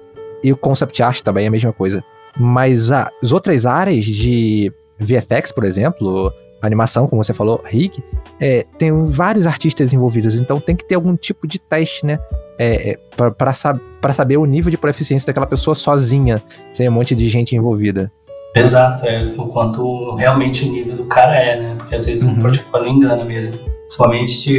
e 0.43 0.51
o 0.51 0.57
concept 0.57 1.01
art 1.03 1.21
também 1.21 1.45
é 1.45 1.47
a 1.47 1.51
mesma 1.51 1.73
coisa. 1.73 2.03
Mas 2.39 2.91
as 2.91 3.31
outras 3.31 3.65
áreas 3.65 4.05
de 4.05 4.71
VFX, 4.99 5.51
por 5.51 5.63
exemplo, 5.63 6.31
animação, 6.61 7.07
como 7.07 7.23
você 7.23 7.33
falou, 7.33 7.61
Rick, 7.65 8.01
é, 8.39 8.65
tem 8.77 8.91
vários 9.05 9.47
artistas 9.47 9.93
envolvidos, 9.93 10.35
então 10.35 10.59
tem 10.59 10.75
que 10.75 10.85
ter 10.85 10.95
algum 10.95 11.15
tipo 11.15 11.47
de 11.47 11.59
teste, 11.59 12.05
né? 12.05 12.19
É, 12.57 12.91
é, 12.91 12.99
para 13.31 13.53
sab 13.53 13.79
saber 14.13 14.37
o 14.37 14.45
nível 14.45 14.69
de 14.69 14.77
proficiência 14.77 15.27
daquela 15.27 15.45
pessoa 15.45 15.75
sozinha, 15.75 16.41
sem 16.73 16.87
um 16.89 16.91
monte 16.91 17.15
de 17.15 17.29
gente 17.29 17.55
envolvida. 17.55 18.11
Exato, 18.55 19.05
é 19.05 19.33
o 19.37 19.47
quanto 19.47 20.15
realmente 20.15 20.67
o 20.67 20.71
nível 20.71 20.95
do 20.95 21.05
cara 21.05 21.35
é, 21.35 21.61
né? 21.61 21.75
Porque 21.77 21.95
às 21.95 22.05
vezes 22.05 22.27
uhum. 22.27 22.37
o 22.37 22.41
portfólio 22.41 22.87
engana 22.87 23.23
mesmo. 23.23 23.57
Principalmente 23.81 24.53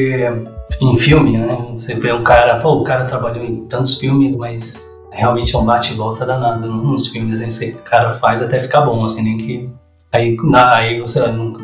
em 0.80 0.96
filme, 0.96 1.38
né? 1.38 1.66
Você 1.72 1.94
vê 1.94 2.12
um 2.12 2.22
cara, 2.22 2.58
pô, 2.58 2.74
o 2.74 2.84
cara 2.84 3.04
trabalhou 3.04 3.44
em 3.44 3.66
tantos 3.66 3.98
filmes, 3.98 4.36
mas 4.36 5.00
realmente 5.10 5.54
é 5.54 5.58
um 5.58 5.64
bate-volta 5.64 6.24
danado 6.24 6.66
nos 6.68 7.08
filmes, 7.08 7.40
né? 7.40 7.48
Esse 7.48 7.72
cara 7.84 8.14
faz 8.14 8.42
até 8.42 8.60
ficar 8.60 8.82
bom, 8.82 9.04
assim, 9.04 9.22
nem 9.22 9.38
que. 9.38 9.70
Aí, 10.12 10.36
na, 10.42 10.76
aí 10.76 11.00
você 11.00 11.24
nunca 11.28 11.59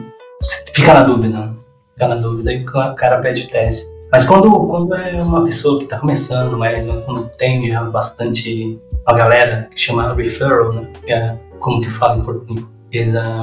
fica 0.72 0.94
na 0.94 1.02
dúvida, 1.02 1.54
fica 1.94 2.08
na 2.08 2.16
dúvida 2.16 2.52
e 2.52 2.64
o 2.64 2.94
cara 2.94 3.18
pede 3.18 3.46
teste. 3.48 3.86
Mas 4.12 4.24
quando, 4.24 4.50
quando 4.68 4.94
é 4.94 5.20
uma 5.20 5.44
pessoa 5.44 5.78
que 5.78 5.84
está 5.84 5.98
começando, 5.98 6.56
mas 6.56 6.84
quando 7.04 7.28
tem 7.36 7.68
já 7.68 7.82
bastante 7.84 8.78
a 9.04 9.14
galera 9.14 9.68
que 9.70 9.78
chama 9.78 10.14
referral, 10.14 10.72
né? 10.72 10.88
É, 11.06 11.34
como 11.58 11.80
que 11.80 11.90
fala 11.90 12.16
em 12.16 12.22
português? 12.22 12.66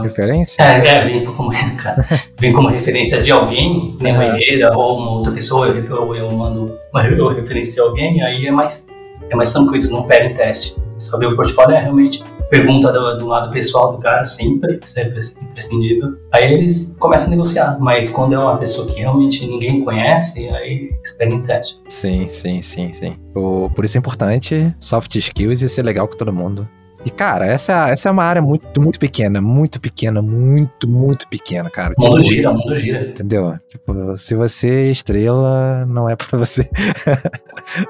Referência? 0.02 0.62
É, 0.64 0.88
é 0.88 1.06
vem, 1.06 1.26
como, 1.26 1.52
cara, 1.78 2.06
vem 2.40 2.54
como 2.54 2.70
referência 2.70 3.22
de 3.22 3.32
alguém, 3.32 3.96
nem 4.00 4.14
uma 4.14 4.26
herreira 4.26 4.76
ou 4.76 4.98
uma 4.98 5.12
outra 5.12 5.34
pessoa, 5.34 5.68
eu, 5.68 6.16
eu 6.16 6.32
mando 6.32 6.78
uma 6.92 7.06
eu 7.06 7.28
referência 7.28 7.84
a 7.84 7.88
alguém, 7.88 8.24
aí 8.24 8.48
é 8.48 8.52
mais, 8.52 8.88
é 9.30 9.36
mais 9.36 9.52
tranquilo, 9.52 9.76
eles 9.76 9.92
não 9.92 10.08
pedem 10.08 10.34
teste. 10.34 10.76
Saber 10.98 11.28
o 11.28 11.36
portfólio 11.36 11.76
é 11.76 11.80
realmente 11.80 12.24
pergunta 12.54 12.92
do, 12.92 13.18
do, 13.18 13.26
lado 13.26 13.52
pessoal 13.52 13.94
do 13.94 13.98
cara 13.98 14.24
sempre, 14.24 14.80
isso 14.84 15.00
é 15.00 15.08
imprescindível. 15.08 16.16
Aí 16.32 16.54
eles 16.54 16.96
começam 17.00 17.30
a 17.30 17.32
negociar, 17.32 17.78
mas 17.80 18.12
quando 18.12 18.34
é 18.34 18.38
uma 18.40 18.58
pessoa 18.58 18.88
que 18.88 19.00
realmente 19.00 19.48
ninguém 19.48 19.84
conhece, 19.84 20.48
aí 20.50 20.92
espera 21.04 21.32
em 21.32 21.42
teste. 21.42 21.80
Sim, 21.90 22.28
sim, 22.30 22.62
sim, 22.62 22.94
sim. 22.94 23.16
O, 23.36 23.72
por 23.72 23.84
isso 23.84 23.98
é 23.98 24.00
importante 24.00 24.74
soft 24.80 25.16
skills 25.16 25.64
e 25.64 25.70
ser 25.70 25.82
legal 25.82 26.08
com 26.08 26.16
todo 26.16 26.32
mundo. 26.32 26.70
E, 27.06 27.10
cara, 27.10 27.46
essa, 27.46 27.90
essa 27.90 28.10
é 28.10 28.12
uma 28.12 28.24
área 28.24 28.42
muito, 28.42 28.82
muito 28.82 29.00
pequena, 29.00 29.42
muito 29.42 29.80
pequena, 29.80 30.22
muito, 30.22 30.88
muito 30.88 31.28
pequena, 31.28 31.70
cara. 31.70 31.94
Mundo 32.00 32.18
tipo, 32.18 32.30
gira, 32.30 32.54
mundo 32.54 32.76
gira. 32.76 33.10
Entendeu? 33.10 33.60
Tipo, 33.70 34.18
se 34.18 34.36
você 34.36 34.70
é 34.70 34.92
estrela, 34.92 35.86
não 35.86 36.10
é 36.10 36.16
pra 36.16 36.38
você. 36.38 36.70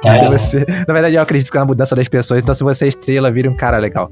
É. 0.03 0.11
se 0.11 0.29
você. 0.29 0.65
Na 0.87 0.93
verdade, 0.93 1.15
eu 1.15 1.21
acredito 1.21 1.51
que 1.51 1.57
é 1.57 1.59
uma 1.59 1.67
mudança 1.67 1.95
das 1.95 2.07
pessoas, 2.07 2.41
então 2.41 2.53
se 2.53 2.63
você 2.63 2.85
é 2.85 2.87
estrela, 2.87 3.31
vire 3.31 3.47
um 3.47 3.55
cara 3.55 3.77
legal. 3.77 4.11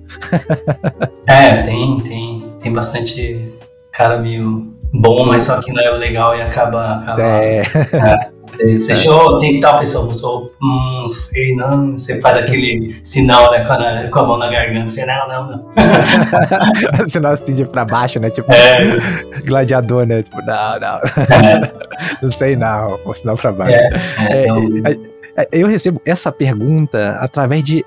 é, 1.28 1.62
tem, 1.62 2.00
tem, 2.02 2.54
tem 2.62 2.74
bastante 2.74 3.52
cara 3.92 4.18
meio 4.18 4.72
bom, 4.94 5.26
mas 5.26 5.44
só 5.44 5.62
que 5.62 5.72
não 5.72 5.82
é 5.82 5.92
legal 5.92 6.36
e 6.36 6.42
acaba. 6.42 7.02
acaba 7.02 7.22
é. 7.22 7.62
é. 7.62 8.41
Você, 8.58 8.94
é. 8.94 9.40
tem 9.40 9.60
tal 9.60 9.80
pessoa, 9.80 10.06
você, 10.06 10.26
hum, 10.26 11.06
sei 11.08 11.56
não, 11.56 11.92
você 11.94 12.20
faz 12.22 12.38
aquele 12.38 13.00
sinal, 13.04 13.52
né, 13.52 13.64
com 13.66 13.74
a, 13.74 14.10
com 14.10 14.20
a 14.20 14.28
mão 14.28 14.38
na 14.38 14.50
garganta, 14.50 14.90
você, 14.90 15.06
não, 15.06 15.28
não, 15.28 15.48
não. 15.50 17.06
sinal 17.08 17.34
assim 17.34 17.56
de 17.56 17.66
pra 17.66 17.86
baixo, 17.86 18.20
né, 18.20 18.30
tipo, 18.30 18.52
é. 18.52 19.42
gladiador, 19.46 20.06
né, 20.06 20.22
tipo, 20.22 20.38
não, 20.42 20.80
não, 20.80 20.98
é. 20.98 21.74
não 22.22 22.32
sei 22.32 22.56
não, 22.56 23.00
o 23.06 23.14
sinal 23.14 23.38
pra 23.38 23.52
baixo. 23.52 23.76
É, 23.76 23.90
é, 24.20 24.46
então... 24.46 25.22
Eu 25.52 25.68
recebo 25.68 26.02
essa 26.06 26.30
pergunta 26.30 27.18
através 27.22 27.64
de, 27.64 27.82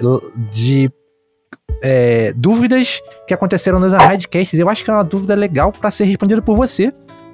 de 0.50 0.90
é, 1.82 2.32
dúvidas 2.34 3.02
que 3.26 3.34
aconteceram 3.34 3.78
nos 3.78 3.92
Arraidcasts. 3.92 4.58
Eu 4.58 4.68
acho 4.68 4.82
que 4.82 4.90
é 4.90 4.94
uma 4.94 5.04
dúvida 5.04 5.34
legal 5.34 5.70
para 5.72 5.90
ser 5.90 6.04
respondida 6.04 6.40
por 6.40 6.56
você, 6.56 6.90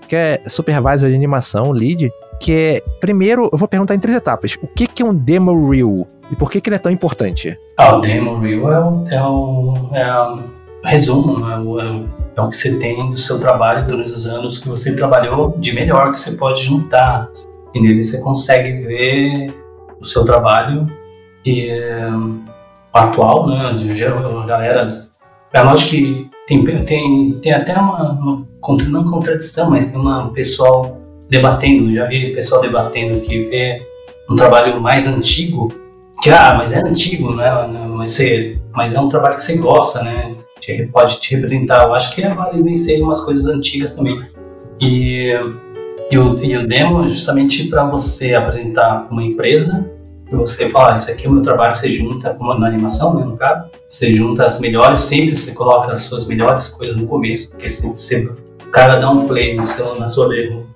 que 0.09 0.17
é 0.17 0.43
supervisor 0.47 1.09
de 1.09 1.15
animação, 1.15 1.71
lead. 1.71 2.11
Que 2.41 2.53
é, 2.53 2.81
primeiro, 3.01 3.49
eu 3.53 3.59
vou 3.59 3.69
perguntar 3.69 3.95
em 3.95 3.99
três 3.99 4.17
etapas. 4.17 4.57
O 4.63 4.67
que, 4.67 4.87
que 4.87 5.03
é 5.03 5.07
um 5.07 5.15
demo 5.15 5.71
reel? 5.71 6.07
E 6.31 6.37
por 6.37 6.51
que, 6.51 6.61
que 6.61 6.69
ele 6.69 6.77
é 6.77 6.79
tão 6.79 6.91
importante? 6.91 7.59
Ah, 7.77 7.97
o 7.97 8.01
demo 8.01 8.39
reel 8.39 8.73
é 8.73 8.79
o, 8.79 9.05
é 9.11 9.23
o, 9.23 9.91
é 9.93 10.23
o 10.23 10.39
resumo, 10.85 11.49
é 11.51 11.59
o, 11.59 11.81
é, 11.81 11.91
o, 11.91 12.09
é 12.37 12.41
o 12.41 12.49
que 12.49 12.57
você 12.57 12.79
tem 12.79 13.11
do 13.11 13.19
seu 13.19 13.39
trabalho 13.39 13.87
durante 13.87 14.11
os 14.11 14.27
anos 14.27 14.59
que 14.59 14.69
você 14.69 14.97
trabalhou 14.97 15.55
de 15.59 15.75
melhor, 15.75 16.13
que 16.13 16.21
você 16.21 16.33
pode 16.33 16.63
juntar. 16.63 17.29
E 17.75 17.81
nele 17.81 18.03
você 18.03 18.21
consegue 18.23 18.87
ver 18.87 19.55
o 20.01 20.05
seu 20.05 20.25
trabalho 20.25 20.91
e 21.45 21.71
atual, 22.93 23.49
né, 23.49 23.73
de 23.75 23.95
geral, 23.95 24.47
galera, 24.47 24.85
é 25.53 25.63
lógico 25.63 25.91
que 25.91 26.31
tem, 26.47 26.65
tem, 26.85 27.39
tem 27.41 27.53
até 27.53 27.75
uma, 27.75 28.13
uma, 28.13 28.47
não 28.89 29.05
contradição, 29.05 29.71
mas 29.71 29.91
tem 29.91 30.01
uma 30.01 30.33
pessoal 30.33 31.00
debatendo, 31.31 31.93
já 31.93 32.07
vi 32.07 32.35
pessoal 32.35 32.61
debatendo 32.61 33.21
que 33.21 33.45
vê 33.45 33.87
um 34.29 34.35
trabalho 34.35 34.81
mais 34.81 35.07
antigo, 35.07 35.73
que, 36.23 36.31
ah, 36.31 36.55
mas 36.59 36.73
é 36.73 36.81
antigo, 36.81 37.35
né, 37.35 37.51
mas, 37.89 38.13
você, 38.13 38.59
mas 38.73 38.93
é 38.93 39.01
um 39.01 39.09
trabalho 39.09 39.37
que 39.37 39.45
você 39.45 39.57
gosta, 39.57 40.03
né, 40.03 40.35
te, 40.61 40.87
pode 40.93 41.21
te 41.21 41.35
representar, 41.35 41.85
eu 41.85 41.95
acho 41.95 42.15
que 42.15 42.23
é 42.23 42.29
válido 42.29 42.65
vencer 42.65 43.03
umas 43.03 43.25
coisas 43.25 43.47
antigas 43.47 43.95
também, 43.95 44.21
e, 44.81 45.33
e, 46.11 46.19
o, 46.19 46.39
e 46.45 46.57
o 46.57 46.67
demo 46.67 47.05
é 47.05 47.09
justamente 47.09 47.69
para 47.69 47.85
você 47.85 48.35
apresentar 48.35 49.09
uma 49.11 49.23
empresa 49.23 49.89
você 50.37 50.71
fala, 50.71 50.95
isso 50.95 51.11
aqui 51.11 51.27
é 51.27 51.29
o 51.29 51.33
meu 51.33 51.43
trabalho, 51.43 51.75
você 51.75 51.91
junta, 51.91 52.35
como 52.35 52.55
na 52.55 52.69
animação, 52.69 53.15
né, 53.15 53.25
no 53.25 53.37
caso, 53.37 53.69
você 53.89 54.13
junta 54.13 54.45
as 54.45 54.61
melhores, 54.61 55.01
sempre 55.01 55.35
você 55.35 55.53
coloca 55.53 55.93
as 55.93 56.03
suas 56.03 56.27
melhores 56.27 56.69
coisas 56.69 56.97
no 56.97 57.07
começo, 57.07 57.51
porque 57.51 57.69
se 57.69 57.89
você, 57.89 58.27
o 58.27 58.71
cara 58.71 58.97
dá 58.97 59.11
um 59.11 59.27
play 59.27 59.57
no 59.57 59.67
seu, 59.67 59.99
na 59.99 60.07
sua 60.07 60.29
demo, 60.29 60.67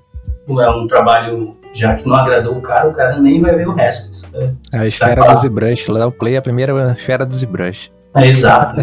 é 0.49 0.71
um 0.71 0.87
trabalho 0.87 1.57
já 1.73 1.97
que 1.97 2.07
não 2.07 2.15
agradou 2.15 2.57
o 2.57 2.63
cara, 2.63 2.89
o 2.89 2.93
cara 2.93 3.19
nem 3.19 3.41
vai 3.41 3.57
ver 3.57 3.67
o 3.67 3.75
resto. 3.75 4.29
Né? 4.37 4.55
A 4.75 4.85
esfera 4.85 5.25
do 5.25 5.37
ZBrush, 5.37 5.89
lá 5.89 6.07
o 6.07 6.13
play 6.13 6.35
é 6.35 6.39
a 6.39 6.43
primeira 6.43 6.93
esfera 6.93 7.27
do 7.27 7.35
ZBrush. 7.35 7.91
É, 8.17 8.27
exato. 8.27 8.81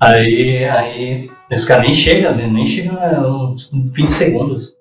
aí, 0.00 0.64
aí, 0.64 1.30
esse 1.50 1.68
cara 1.68 1.82
nem 1.82 1.92
chega, 1.92 2.32
né? 2.32 2.46
nem 2.46 2.64
chega 2.64 3.20
uns 3.28 3.70
20 3.92 4.10
segundos. 4.10 4.76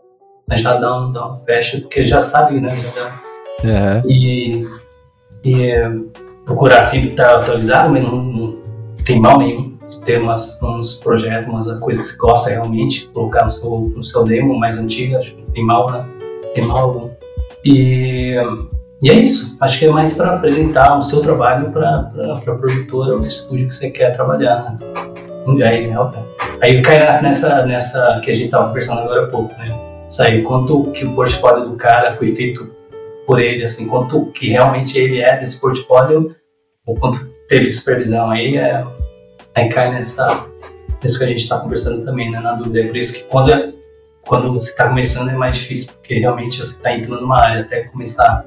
Já 0.53 0.77
dá 0.77 1.01
um, 1.01 1.11
dá 1.11 1.33
um 1.33 1.43
fecha, 1.43 1.79
porque 1.79 2.05
já 2.05 2.21
sabe, 2.21 2.61
né? 2.61 2.69
Já. 2.93 3.11
Uhum. 3.63 4.09
E 4.09 4.65
e 5.45 5.71
procurar 6.43 6.81
sempre 6.81 7.09
estar 7.09 7.35
atualizado, 7.35 7.89
mas 7.89 8.03
não, 8.03 8.23
não 8.23 8.57
tem 9.05 9.19
mal 9.19 9.37
nenhum 9.37 9.74
ter 10.01 10.21
umas, 10.21 10.61
uns 10.61 10.95
projetos, 10.95 11.47
umas 11.47 11.71
coisas 11.79 12.11
que 12.11 12.17
você 12.17 12.17
gosta 12.17 12.49
realmente, 12.49 13.07
colocar 13.09 13.43
no 13.43 13.49
seu, 13.49 13.91
no 13.95 14.03
seu 14.03 14.23
demo 14.23 14.57
mais 14.57 14.77
antiga, 14.77 15.19
acho 15.19 15.35
que 15.35 15.43
tem 15.51 15.63
mal, 15.63 15.91
né? 15.91 16.05
Tem 16.53 16.63
mal. 16.65 17.11
E, 17.63 18.35
e 19.01 19.09
é 19.09 19.13
isso. 19.13 19.57
Acho 19.59 19.79
que 19.79 19.85
é 19.85 19.89
mais 19.89 20.15
para 20.15 20.35
apresentar 20.35 20.97
o 20.97 21.01
seu 21.01 21.21
trabalho 21.21 21.71
para 21.71 22.11
a 22.47 22.55
produtora 22.55 23.15
ou 23.15 23.19
estúdio 23.19 23.67
que 23.67 23.75
você 23.75 23.89
quer 23.89 24.11
trabalhar. 24.11 24.77
Né? 24.79 25.63
Aí, 25.63 25.91
aí 26.61 26.81
cai 26.81 27.21
nessa, 27.21 27.65
nessa 27.65 28.19
que 28.23 28.31
a 28.31 28.33
gente 28.33 28.45
estava 28.45 28.67
conversando 28.67 29.01
agora 29.01 29.25
há 29.25 29.27
pouco, 29.27 29.53
né? 29.57 29.77
Isso 30.07 30.21
quanto 30.43 30.91
que 30.91 31.03
o 31.03 31.13
portfólio 31.15 31.69
do 31.69 31.75
cara 31.75 32.13
foi 32.13 32.33
feito 32.35 32.73
por 33.25 33.39
ele, 33.39 33.63
assim, 33.63 33.87
quanto 33.87 34.27
que 34.27 34.49
realmente 34.49 34.97
ele 34.97 35.19
é 35.19 35.37
desse 35.37 35.59
portfólio, 35.59 36.35
ou 36.85 36.95
quanto 36.95 37.19
teve 37.47 37.69
supervisão 37.69 38.29
aí, 38.29 38.55
é, 38.55 38.85
aí 39.55 39.69
cai 39.69 39.91
nessa, 39.91 40.45
nisso 41.01 41.17
que 41.17 41.23
a 41.23 41.27
gente 41.27 41.41
está 41.41 41.59
conversando 41.59 42.05
também, 42.05 42.31
né, 42.31 42.39
na 42.39 42.53
dúvida. 42.53 42.81
É 42.81 42.87
por 42.87 42.97
isso 42.97 43.13
que 43.13 43.23
quando, 43.25 43.51
é, 43.51 43.73
quando 44.21 44.51
você 44.51 44.71
está 44.71 44.89
começando 44.89 45.29
é 45.29 45.35
mais 45.35 45.57
difícil, 45.57 45.93
porque 45.93 46.15
realmente 46.19 46.57
você 46.57 46.75
está 46.75 46.93
entrando 46.93 47.21
numa 47.21 47.41
área 47.41 47.61
até 47.61 47.83
começar 47.83 48.45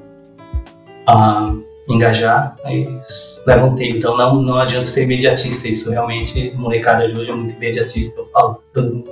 a 1.07 1.53
engajar, 1.87 2.55
aí 2.63 2.87
leva 3.47 3.65
um 3.65 3.75
tempo. 3.75 3.97
Então 3.97 4.15
não, 4.15 4.41
não 4.41 4.59
adianta 4.59 4.85
ser 4.85 5.03
imediatista, 5.03 5.67
isso 5.67 5.89
realmente, 5.89 6.53
molecada 6.55 7.07
de 7.07 7.17
hoje 7.17 7.31
é 7.31 7.35
muito 7.35 7.55
imediatista, 7.55 8.21
eu 8.21 8.29
falo, 8.31 8.63
todo 8.73 8.93
mundo 8.93 9.09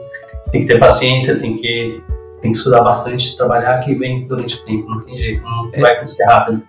tem 0.52 0.62
que 0.62 0.68
ter 0.68 0.80
paciência, 0.80 1.40
tem 1.40 1.58
que 1.58 2.02
tem 2.40 2.52
que 2.52 2.58
estudar 2.60 2.82
bastante, 2.82 3.36
trabalhar 3.36 3.80
que 3.80 3.96
vem 3.96 4.28
durante 4.28 4.58
o 4.58 4.64
tempo, 4.64 4.88
não 4.88 5.02
tem 5.02 5.18
jeito, 5.18 5.42
não 5.42 5.72
é, 5.74 5.82
vai 5.82 5.94
acontecer 5.94 6.24
rápido. 6.26 6.62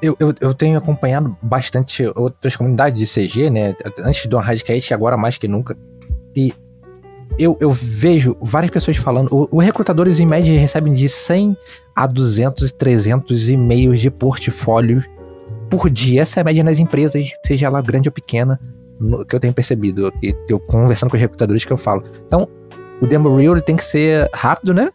Eu, 0.00 0.16
eu, 0.18 0.34
eu 0.40 0.54
tenho 0.54 0.76
acompanhado 0.76 1.36
bastante 1.40 2.04
outras 2.16 2.56
comunidades 2.56 2.98
de 2.98 3.06
CG, 3.06 3.48
né? 3.48 3.74
Antes 3.98 4.26
do 4.26 4.36
Radicast, 4.36 4.92
agora 4.92 5.16
mais 5.16 5.38
que 5.38 5.46
nunca. 5.46 5.76
E 6.34 6.52
eu, 7.38 7.56
eu 7.60 7.70
vejo 7.70 8.36
várias 8.40 8.70
pessoas 8.70 8.96
falando. 8.96 9.28
Os 9.50 9.64
recrutadores, 9.64 10.20
em 10.20 10.26
média, 10.26 10.58
recebem 10.58 10.92
de 10.92 11.08
100 11.08 11.56
a 11.94 12.06
200, 12.06 12.72
300 12.72 13.48
e-mails 13.48 14.00
de 14.00 14.10
portfólio 14.10 15.04
por 15.70 15.88
dia. 15.88 16.22
Essa 16.22 16.40
é 16.40 16.42
a 16.42 16.44
média 16.44 16.64
nas 16.64 16.78
empresas, 16.78 17.30
seja 17.46 17.66
ela 17.66 17.80
grande 17.80 18.08
ou 18.08 18.12
pequena, 18.12 18.60
no, 18.98 19.24
que 19.24 19.34
eu 19.34 19.40
tenho 19.40 19.52
percebido. 19.52 20.12
Que 20.20 20.36
eu 20.48 20.58
conversando 20.58 21.10
com 21.10 21.16
os 21.16 21.20
recrutadores 21.20 21.64
que 21.64 21.72
eu 21.72 21.76
falo. 21.76 22.04
Então, 22.26 22.48
o 23.00 23.06
demo 23.06 23.34
reel 23.36 23.60
tem 23.60 23.76
que 23.76 23.84
ser 23.84 24.28
rápido, 24.34 24.74
né? 24.74 24.90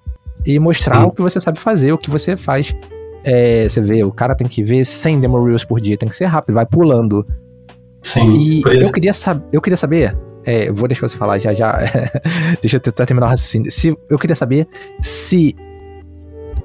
E 0.45 0.59
mostrar 0.59 1.01
Sim. 1.01 1.07
o 1.07 1.11
que 1.11 1.21
você 1.21 1.39
sabe 1.39 1.59
fazer, 1.59 1.91
o 1.91 1.97
que 1.97 2.09
você 2.09 2.37
faz. 2.37 2.75
É, 3.23 3.67
você 3.67 3.81
vê, 3.81 4.03
o 4.03 4.11
cara 4.11 4.35
tem 4.35 4.47
que 4.47 4.63
ver 4.63 4.85
100 4.85 5.19
demo 5.19 5.43
reels 5.43 5.63
por 5.63 5.81
dia, 5.81 5.97
tem 5.97 6.07
que 6.07 6.15
ser 6.15 6.25
rápido, 6.25 6.55
vai 6.55 6.65
pulando. 6.65 7.25
Sim. 8.01 8.31
E 8.33 8.61
eu 8.61 8.91
queria, 8.91 9.11
eu 9.51 9.61
queria 9.61 9.77
saber, 9.77 10.17
é, 10.45 10.71
vou 10.71 10.87
deixar 10.87 11.09
você 11.09 11.17
falar 11.17 11.39
já 11.39 11.53
já, 11.53 11.77
deixa 12.61 12.77
eu 12.77 12.79
tentar 12.79 13.05
terminar 13.05 13.27
o 13.27 13.29
raciocínio. 13.29 13.69
Se, 13.71 13.97
eu 14.09 14.17
queria 14.17 14.35
saber 14.35 14.67
se 15.01 15.55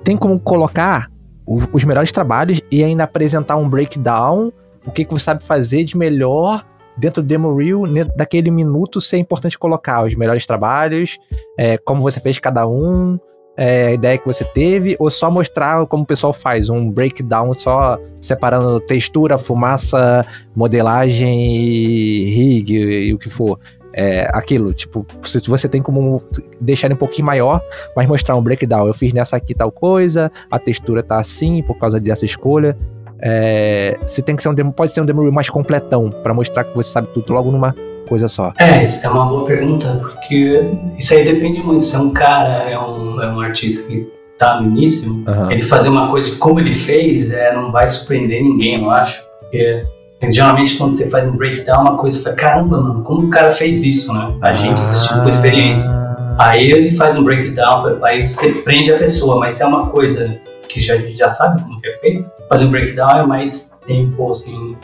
tem 0.04 0.16
como 0.16 0.38
colocar 0.38 1.10
o, 1.46 1.60
os 1.72 1.84
melhores 1.84 2.12
trabalhos 2.12 2.60
e 2.70 2.84
ainda 2.84 3.04
apresentar 3.04 3.56
um 3.56 3.68
breakdown, 3.68 4.52
o 4.86 4.90
que, 4.90 5.04
que 5.04 5.12
você 5.12 5.24
sabe 5.24 5.42
fazer 5.42 5.84
de 5.84 5.96
melhor 5.96 6.64
dentro 6.96 7.22
do 7.22 7.26
demo 7.26 7.56
reel, 7.56 7.82
daquele 8.16 8.50
minuto, 8.50 9.00
ser 9.00 9.18
importante 9.18 9.58
colocar 9.58 10.04
os 10.04 10.14
melhores 10.14 10.46
trabalhos, 10.46 11.18
é, 11.58 11.78
como 11.78 12.02
você 12.02 12.20
fez 12.20 12.38
cada 12.38 12.66
um, 12.66 13.18
é, 13.56 13.88
a 13.88 13.92
ideia 13.92 14.18
que 14.18 14.26
você 14.26 14.44
teve, 14.44 14.96
ou 14.98 15.10
só 15.10 15.30
mostrar 15.30 15.86
como 15.86 16.04
o 16.04 16.06
pessoal 16.06 16.32
faz, 16.32 16.68
um 16.68 16.90
breakdown 16.90 17.52
só 17.56 17.98
separando 18.20 18.80
textura, 18.80 19.36
fumaça, 19.36 20.26
modelagem, 20.54 22.24
rig 22.30 22.72
e, 22.72 23.08
e 23.08 23.14
o 23.14 23.18
que 23.18 23.28
for. 23.28 23.58
É, 23.94 24.26
aquilo, 24.32 24.72
tipo, 24.72 25.06
se 25.22 25.38
você 25.50 25.68
tem 25.68 25.82
como 25.82 26.22
deixar 26.58 26.90
um 26.90 26.96
pouquinho 26.96 27.26
maior, 27.26 27.60
mas 27.94 28.08
mostrar 28.08 28.36
um 28.36 28.42
breakdown. 28.42 28.86
Eu 28.86 28.94
fiz 28.94 29.12
nessa 29.12 29.36
aqui 29.36 29.54
tal 29.54 29.70
coisa, 29.70 30.32
a 30.50 30.58
textura 30.58 31.02
tá 31.02 31.20
assim 31.20 31.62
por 31.62 31.78
causa 31.78 32.00
dessa 32.00 32.24
escolha. 32.24 32.76
É, 33.20 34.00
se 34.06 34.22
tem 34.22 34.34
que 34.34 34.42
ser 34.42 34.48
um 34.48 34.54
demo, 34.54 34.72
pode 34.72 34.92
ser 34.92 35.02
um 35.02 35.04
demo 35.04 35.30
mais 35.30 35.50
completão, 35.50 36.10
para 36.10 36.32
mostrar 36.32 36.64
que 36.64 36.74
você 36.74 36.90
sabe 36.90 37.08
tudo 37.08 37.32
logo 37.34 37.50
numa 37.50 37.74
coisa 38.12 38.28
só? 38.28 38.52
É, 38.58 38.82
isso 38.82 39.06
é 39.06 39.10
uma 39.10 39.24
boa 39.24 39.46
pergunta, 39.46 39.88
porque 40.02 40.62
isso 40.98 41.14
aí 41.14 41.24
depende 41.24 41.62
muito. 41.62 41.86
Se 41.86 41.96
é 41.96 41.98
um 41.98 42.10
cara, 42.10 42.70
é 42.70 42.78
um, 42.78 43.22
é 43.22 43.32
um 43.32 43.40
artista 43.40 43.88
que 43.88 44.06
tá 44.38 44.60
no 44.60 44.68
início, 44.68 45.10
uhum. 45.26 45.50
ele 45.50 45.62
fazer 45.62 45.88
uma 45.88 46.08
coisa 46.10 46.36
como 46.36 46.60
ele 46.60 46.74
fez, 46.74 47.32
é, 47.32 47.54
não 47.54 47.72
vai 47.72 47.86
surpreender 47.86 48.42
ninguém, 48.42 48.82
eu 48.82 48.90
acho. 48.90 49.24
Porque 49.40 49.86
Geralmente, 50.30 50.76
quando 50.76 50.92
você 50.92 51.08
faz 51.08 51.26
um 51.26 51.36
breakdown, 51.36 51.80
uma 51.80 51.96
coisa, 51.96 52.16
você 52.16 52.22
fala, 52.22 52.36
caramba, 52.36 52.80
mano, 52.80 53.02
como 53.02 53.26
o 53.26 53.30
cara 53.30 53.50
fez 53.50 53.84
isso, 53.84 54.12
né? 54.12 54.36
A 54.40 54.52
gente 54.52 54.80
assistindo 54.80 55.22
com 55.22 55.28
experiência. 55.28 55.90
Aí 56.38 56.70
ele 56.70 56.92
faz 56.92 57.16
um 57.16 57.24
breakdown, 57.24 57.98
aí 58.04 58.22
você 58.22 58.52
prende 58.52 58.92
a 58.92 58.98
pessoa, 58.98 59.40
mas 59.40 59.54
se 59.54 59.64
é 59.64 59.66
uma 59.66 59.88
coisa 59.88 60.38
que 60.68 60.78
já, 60.78 60.96
já 60.96 61.28
sabe 61.28 61.62
como 61.62 61.80
é 61.84 61.98
feito, 61.98 62.30
fazer 62.48 62.66
um 62.66 62.70
breakdown 62.70 63.22
é 63.22 63.26
mais 63.26 63.80
tempo, 63.84 64.30
assim, 64.30 64.76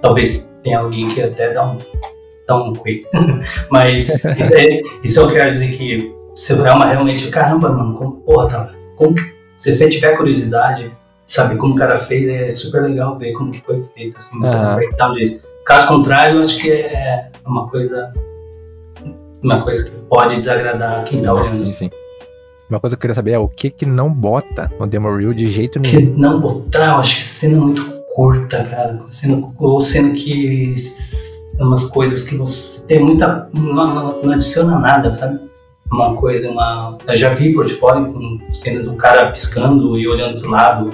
talvez 0.00 0.52
tenha 0.62 0.80
alguém 0.80 1.06
que 1.06 1.22
até 1.22 1.52
dá 1.52 1.66
um, 1.66 1.78
um 2.56 2.72
quick. 2.82 3.06
mas 3.70 4.24
isso, 4.24 4.54
é, 4.54 4.82
isso 5.02 5.20
eu 5.20 5.30
quero 5.30 5.50
dizer 5.50 5.76
que 5.76 6.14
é 6.64 6.72
uma 6.72 6.86
realmente, 6.86 7.28
caramba, 7.28 7.70
mano, 7.70 7.94
como, 7.94 8.12
porra, 8.22 8.48
tá, 8.48 8.70
como, 8.96 9.14
se 9.54 9.72
você 9.72 9.88
tiver 9.88 10.16
curiosidade, 10.16 10.90
saber 11.26 11.56
como 11.56 11.74
o 11.74 11.76
cara 11.76 11.98
fez, 11.98 12.28
é 12.28 12.50
super 12.50 12.82
legal 12.82 13.18
ver 13.18 13.32
como 13.32 13.52
que 13.52 13.60
foi 13.60 13.80
feito, 13.82 14.16
assim, 14.16 14.36
uhum. 14.38 14.72
um 14.72 14.74
breakdown 14.74 15.12
disso. 15.12 15.44
Caso 15.66 15.88
contrário, 15.88 16.36
eu 16.36 16.40
acho 16.40 16.58
que 16.60 16.70
é 16.70 17.30
uma 17.46 17.68
coisa 17.68 18.12
uma 19.42 19.62
coisa 19.62 19.90
que 19.90 19.96
pode 20.06 20.36
desagradar 20.36 21.04
quem 21.04 21.22
tá 21.22 21.32
olhando. 21.32 21.66
Sim, 21.66 21.72
sim. 21.72 21.90
Uma 22.68 22.78
coisa 22.78 22.94
que 22.94 22.98
eu 22.98 23.00
queria 23.00 23.14
saber 23.14 23.32
é 23.32 23.38
o 23.38 23.48
que 23.48 23.70
que 23.70 23.84
não 23.84 24.12
bota 24.12 24.70
no 24.78 24.86
Demo 24.86 25.14
Reel 25.14 25.32
de 25.32 25.48
jeito 25.48 25.78
nenhum. 25.80 25.98
Que 25.98 26.20
não 26.20 26.40
botar, 26.40 26.86
eu 26.86 26.94
acho 26.96 27.16
que 27.16 27.22
cena 27.22 27.58
muito 27.58 28.00
curta, 28.14 28.64
cara. 28.64 29.00
Cena, 29.08 29.52
ou 29.58 29.80
cena 29.80 30.10
que 30.14 30.74
umas 31.64 31.84
coisas 31.84 32.28
que 32.28 32.36
você 32.36 32.86
tem 32.86 33.00
muita. 33.00 33.48
não, 33.52 34.22
não 34.22 34.32
adiciona 34.32 34.78
nada, 34.78 35.12
sabe? 35.12 35.40
Uma 35.90 36.14
coisa, 36.14 36.50
uma. 36.50 36.98
Eu 37.06 37.16
já 37.16 37.30
vi 37.30 37.52
portfólio 37.52 38.12
com 38.12 38.40
cenas 38.52 38.86
do 38.86 38.94
cara 38.94 39.30
piscando 39.30 39.98
e 39.98 40.06
olhando 40.06 40.40
pro 40.40 40.50
lado, 40.50 40.90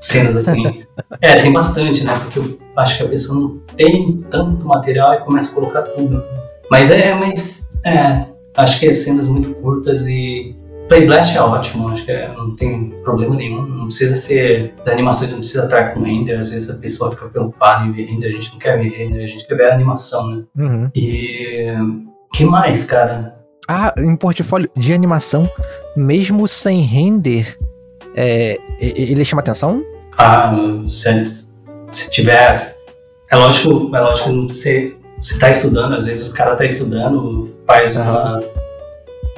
cenas 0.00 0.34
assim. 0.36 0.84
é, 1.20 1.40
tem 1.40 1.52
bastante, 1.52 2.04
né? 2.04 2.18
Porque 2.18 2.38
eu 2.38 2.58
acho 2.76 2.98
que 2.98 3.04
a 3.04 3.08
pessoa 3.08 3.38
não 3.38 3.58
tem 3.76 4.24
tanto 4.30 4.66
material 4.66 5.14
e 5.14 5.20
começa 5.20 5.52
a 5.52 5.54
colocar 5.54 5.82
tudo. 5.82 6.22
Mas 6.70 6.90
é, 6.90 7.14
mas. 7.14 7.68
É, 7.84 8.24
acho 8.56 8.80
que 8.80 8.88
é 8.88 8.92
cenas 8.92 9.28
muito 9.28 9.54
curtas 9.56 10.06
e. 10.06 10.56
Play 10.88 11.06
Blast 11.06 11.36
é 11.36 11.40
ótimo, 11.40 11.88
acho 11.88 12.04
que 12.04 12.10
é, 12.10 12.32
não 12.34 12.56
tem 12.56 12.90
problema 13.04 13.36
nenhum. 13.36 13.62
Não 13.62 13.84
precisa 13.84 14.16
ser. 14.16 14.74
As 14.80 14.88
animações 14.88 15.30
não 15.30 15.38
precisa 15.38 15.64
estar 15.64 15.92
com 15.92 16.02
render, 16.02 16.36
às 16.36 16.50
vezes 16.50 16.70
a 16.70 16.74
pessoa 16.78 17.10
fica 17.10 17.26
preocupada 17.26 17.84
em 17.84 17.92
ver 17.92 18.06
render, 18.06 18.28
a 18.28 18.32
gente 18.32 18.52
não 18.52 18.58
quer 18.58 18.78
ver 18.78 18.88
render, 18.88 19.22
a 19.22 19.26
gente 19.26 19.46
quer 19.46 19.54
ver 19.54 19.70
a 19.70 19.74
animação, 19.74 20.26
né? 20.28 20.44
Uhum. 20.56 20.90
E. 20.94 21.74
que 22.32 22.44
mais, 22.44 22.86
cara? 22.86 23.36
Ah, 23.68 23.94
em 23.98 24.16
portfólio 24.16 24.70
de 24.74 24.94
animação, 24.94 25.48
mesmo 25.94 26.48
sem 26.48 26.80
render, 26.80 27.58
é, 28.16 28.56
ele 28.80 29.24
chama 29.26 29.42
atenção? 29.42 29.84
Ah, 30.16 30.54
se, 30.86 31.50
se 31.90 32.10
tiver. 32.10 32.54
É 33.30 33.36
lógico, 33.36 33.94
é 33.94 34.00
lógico 34.00 34.46
que 34.46 34.52
você 34.54 34.96
está 35.18 35.50
estudando, 35.50 35.94
às 35.94 36.06
vezes 36.06 36.30
o 36.30 36.34
cara 36.34 36.52
está 36.52 36.64
estudando, 36.64 37.54
faz 37.66 37.94
uhum. 37.96 38.02
uma, 38.02 38.42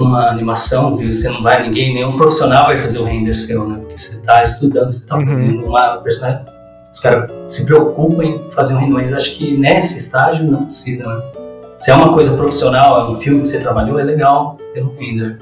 uma 0.07 0.28
animação 0.28 0.96
que 0.96 1.12
você 1.12 1.28
não 1.28 1.42
vai, 1.42 1.62
ninguém, 1.62 1.94
nenhum 1.94 2.16
profissional 2.16 2.66
vai 2.66 2.76
fazer 2.76 2.98
o 2.98 3.05
render 3.05 3.34
seu, 3.34 3.66
né? 3.68 3.78
Porque 3.78 3.98
você 3.98 4.16
está 4.16 4.42
estudando, 4.42 4.92
você 4.92 5.03
está 5.03 5.16
uhum. 5.16 5.26
fazendo 5.26 5.66
uma 5.66 5.96
personagem. 5.98 6.46
Os 6.92 7.01
caras 7.01 7.30
se 7.46 7.66
preocupam 7.66 8.24
em 8.24 8.51
fazer 8.51 8.74
um 8.74 8.78
render, 8.78 8.92
mas 8.92 9.12
acho 9.12 9.36
que 9.36 9.57
nesse 9.57 9.98
estágio 9.98 10.51
não 10.51 10.64
precisa, 10.64 11.07
né? 11.07 11.22
Se 11.78 11.90
é 11.90 11.94
uma 11.94 12.12
coisa 12.12 12.36
profissional, 12.36 13.01
é 13.01 13.11
um 13.11 13.14
filme 13.14 13.42
que 13.42 13.48
você 13.48 13.61
trabalhou, 13.61 13.98
é 13.98 14.05
legal 14.05 14.59
ter 14.74 14.82
um 14.82 14.94
render. 14.96 15.38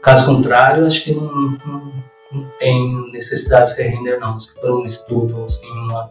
Caso 0.00 0.26
contrário, 0.26 0.86
acho 0.86 1.04
que 1.04 1.14
não, 1.14 1.32
não, 1.32 1.92
não 2.32 2.44
tem 2.58 3.10
necessidade 3.12 3.70
de 3.70 3.76
ser 3.76 3.88
render, 3.88 4.18
não. 4.20 4.38
Se 4.38 4.52
for 4.54 4.80
um 4.80 4.84
estudo, 4.84 5.44
assim, 5.44 5.66
um 5.70 6.08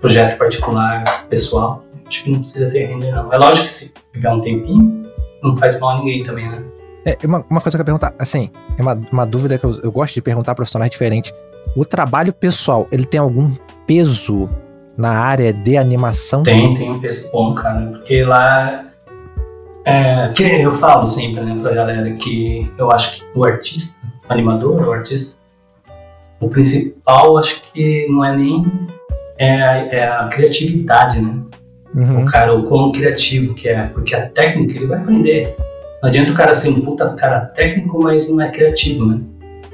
projeto 0.00 0.38
particular, 0.38 1.04
pessoal, 1.28 1.82
acho 2.06 2.24
que 2.24 2.30
não 2.30 2.40
precisa 2.40 2.70
ter 2.70 2.86
render, 2.86 3.10
não. 3.10 3.32
É 3.32 3.38
lógico 3.38 3.66
que 3.66 3.72
se 3.72 3.94
tiver 4.12 4.30
um 4.30 4.40
tempinho, 4.40 5.10
não 5.42 5.56
faz 5.56 5.80
mal 5.80 5.90
a 5.90 5.98
ninguém 5.98 6.22
também, 6.22 6.48
né? 6.48 6.64
É, 7.04 7.18
uma, 7.24 7.44
uma 7.50 7.60
coisa 7.60 7.76
que 7.76 7.80
eu 7.80 7.80
ia 7.80 7.84
perguntar, 7.84 8.14
assim, 8.18 8.50
é 8.78 8.82
uma, 8.82 9.00
uma 9.10 9.26
dúvida 9.26 9.58
que 9.58 9.64
eu, 9.64 9.80
eu 9.82 9.90
gosto 9.90 10.14
de 10.14 10.22
perguntar 10.22 10.52
a 10.52 10.54
profissionais 10.54 10.90
diferentes. 10.90 11.32
O 11.76 11.84
trabalho 11.84 12.32
pessoal, 12.32 12.86
ele 12.92 13.04
tem 13.04 13.20
algum 13.20 13.54
peso 13.86 14.48
na 14.96 15.18
área 15.18 15.52
de 15.52 15.76
animação? 15.76 16.42
Tem, 16.42 16.74
tem 16.74 16.90
um 16.90 17.00
peso 17.00 17.30
bom, 17.32 17.54
cara. 17.54 17.86
Porque 17.86 18.22
lá 18.22 18.86
é, 19.84 20.28
que 20.28 20.44
eu 20.44 20.72
falo 20.72 21.06
sempre 21.06 21.42
né, 21.42 21.58
pra 21.60 21.74
galera 21.74 22.12
que 22.14 22.70
eu 22.78 22.90
acho 22.92 23.20
que 23.20 23.38
o 23.38 23.44
artista, 23.44 23.98
o 24.28 24.32
animador, 24.32 24.82
o 24.86 24.92
artista, 24.92 25.42
o 26.40 26.48
principal 26.48 27.38
acho 27.38 27.62
que 27.72 28.06
não 28.08 28.24
é 28.24 28.36
nem 28.36 28.64
é 29.38 29.62
a, 29.62 29.76
é 29.88 30.08
a 30.08 30.28
criatividade, 30.28 31.20
né? 31.20 31.40
Uhum. 31.94 32.22
O 32.22 32.26
cara, 32.26 32.54
o 32.54 32.64
quão 32.64 32.92
criativo 32.92 33.54
que 33.54 33.68
é, 33.68 33.86
porque 33.88 34.14
a 34.14 34.28
técnica 34.28 34.78
ele 34.78 34.86
vai 34.86 34.98
aprender. 34.98 35.56
Não 36.02 36.08
adianta 36.08 36.32
o 36.32 36.34
cara 36.34 36.54
ser 36.54 36.70
um 36.70 36.80
puta 36.80 37.14
cara 37.14 37.40
técnico, 37.40 38.02
mas 38.02 38.28
não 38.30 38.42
é 38.42 38.50
criativo, 38.50 39.06
né? 39.06 39.20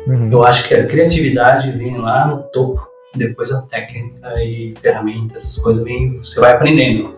Uhum. 0.07 0.31
Eu 0.31 0.45
acho 0.45 0.68
que 0.68 0.74
a 0.74 0.87
criatividade 0.87 1.70
vem 1.72 1.97
lá 1.97 2.26
no 2.29 2.43
topo, 2.45 2.87
depois 3.16 3.51
a 3.51 3.62
técnica 3.62 4.35
e 4.43 4.74
ferramentas, 4.81 5.43
essas 5.43 5.59
coisas 5.59 5.83
vem, 5.83 6.16
você 6.18 6.39
vai 6.39 6.53
aprendendo. 6.53 7.14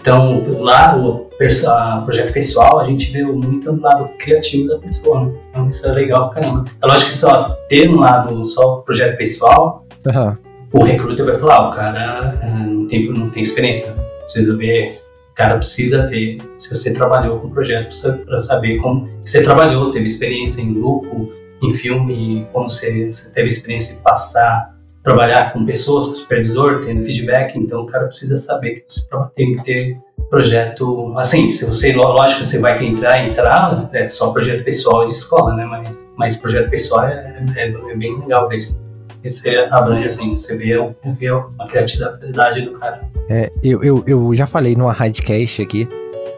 Então, 0.00 0.42
lá 0.60 0.96
o 0.96 1.26
a 1.68 2.02
projeto 2.02 2.32
pessoal, 2.32 2.80
a 2.80 2.84
gente 2.84 3.12
vê 3.12 3.22
muito 3.22 3.70
do 3.70 3.80
lado 3.80 4.08
criativo 4.18 4.68
da 4.68 4.78
pessoa, 4.78 5.26
né? 5.26 5.32
Então 5.50 5.68
isso 5.68 5.86
é 5.86 5.92
legal 5.92 6.30
pra 6.30 6.40
caramba. 6.40 6.64
É 6.82 6.86
lógico 6.86 7.10
que 7.10 7.16
só 7.16 7.50
ter 7.68 7.90
um 7.90 8.00
lado 8.00 8.44
só 8.44 8.76
projeto 8.78 9.18
pessoal, 9.18 9.84
uhum. 10.06 10.36
o 10.72 10.84
recruiter 10.84 11.26
vai 11.26 11.38
falar, 11.38 11.56
ah, 11.56 11.68
o 11.68 11.74
cara 11.74 12.38
é, 12.42 12.66
não, 12.66 12.86
tem, 12.86 13.12
não 13.12 13.28
tem 13.30 13.42
experiência, 13.42 13.94
precisa 14.22 14.56
ver, 14.56 14.98
o 15.05 15.05
cara 15.36 15.58
precisa 15.58 16.06
ver 16.06 16.38
se 16.58 16.74
você 16.74 16.92
trabalhou 16.92 17.38
com 17.38 17.46
o 17.46 17.50
projeto 17.50 17.94
para 18.24 18.40
saber 18.40 18.78
como 18.78 19.08
você 19.24 19.42
trabalhou, 19.42 19.90
teve 19.90 20.06
experiência 20.06 20.60
em 20.60 20.74
grupo, 20.74 21.32
em 21.62 21.72
filme, 21.72 22.46
como 22.52 22.68
você, 22.68 23.12
você 23.12 23.32
teve 23.32 23.48
experiência 23.48 23.96
em 23.96 24.02
passar 24.02 24.76
trabalhar 25.06 25.52
com 25.52 25.64
pessoas, 25.64 26.08
com 26.08 26.14
supervisor, 26.14 26.80
tendo 26.84 27.04
feedback, 27.04 27.56
então 27.56 27.82
o 27.82 27.86
cara 27.86 28.06
precisa 28.06 28.36
saber 28.36 28.80
que 28.80 28.84
você 28.88 29.08
tem 29.36 29.56
que 29.56 29.62
ter 29.62 29.98
projeto, 30.28 31.14
assim, 31.16 31.52
se 31.52 31.64
você, 31.64 31.92
lógico 31.92 32.44
você 32.44 32.58
vai 32.58 32.84
entrar, 32.84 33.24
entrar, 33.24 33.88
é 33.92 34.10
só 34.10 34.32
projeto 34.32 34.64
pessoal 34.64 35.06
de 35.06 35.12
escola, 35.12 35.54
né, 35.54 35.64
mas, 35.64 36.10
mas 36.16 36.36
projeto 36.38 36.68
pessoal 36.70 37.04
é, 37.04 37.40
é, 37.56 37.68
é 37.68 37.96
bem 37.96 38.18
legal 38.18 38.52
isso. 38.52 38.84
Você 39.30 39.56
abrange 39.70 40.06
assim, 40.06 40.38
você 40.38 40.56
vê, 40.56 40.74
vê 41.18 41.28
a 41.28 41.66
criatividade 41.66 42.62
do 42.62 42.72
cara. 42.72 43.02
É, 43.28 43.50
eu, 43.62 43.82
eu, 43.82 44.04
eu 44.06 44.34
já 44.34 44.46
falei 44.46 44.74
numa 44.76 44.92
Radcast 44.92 45.62
aqui, 45.62 45.88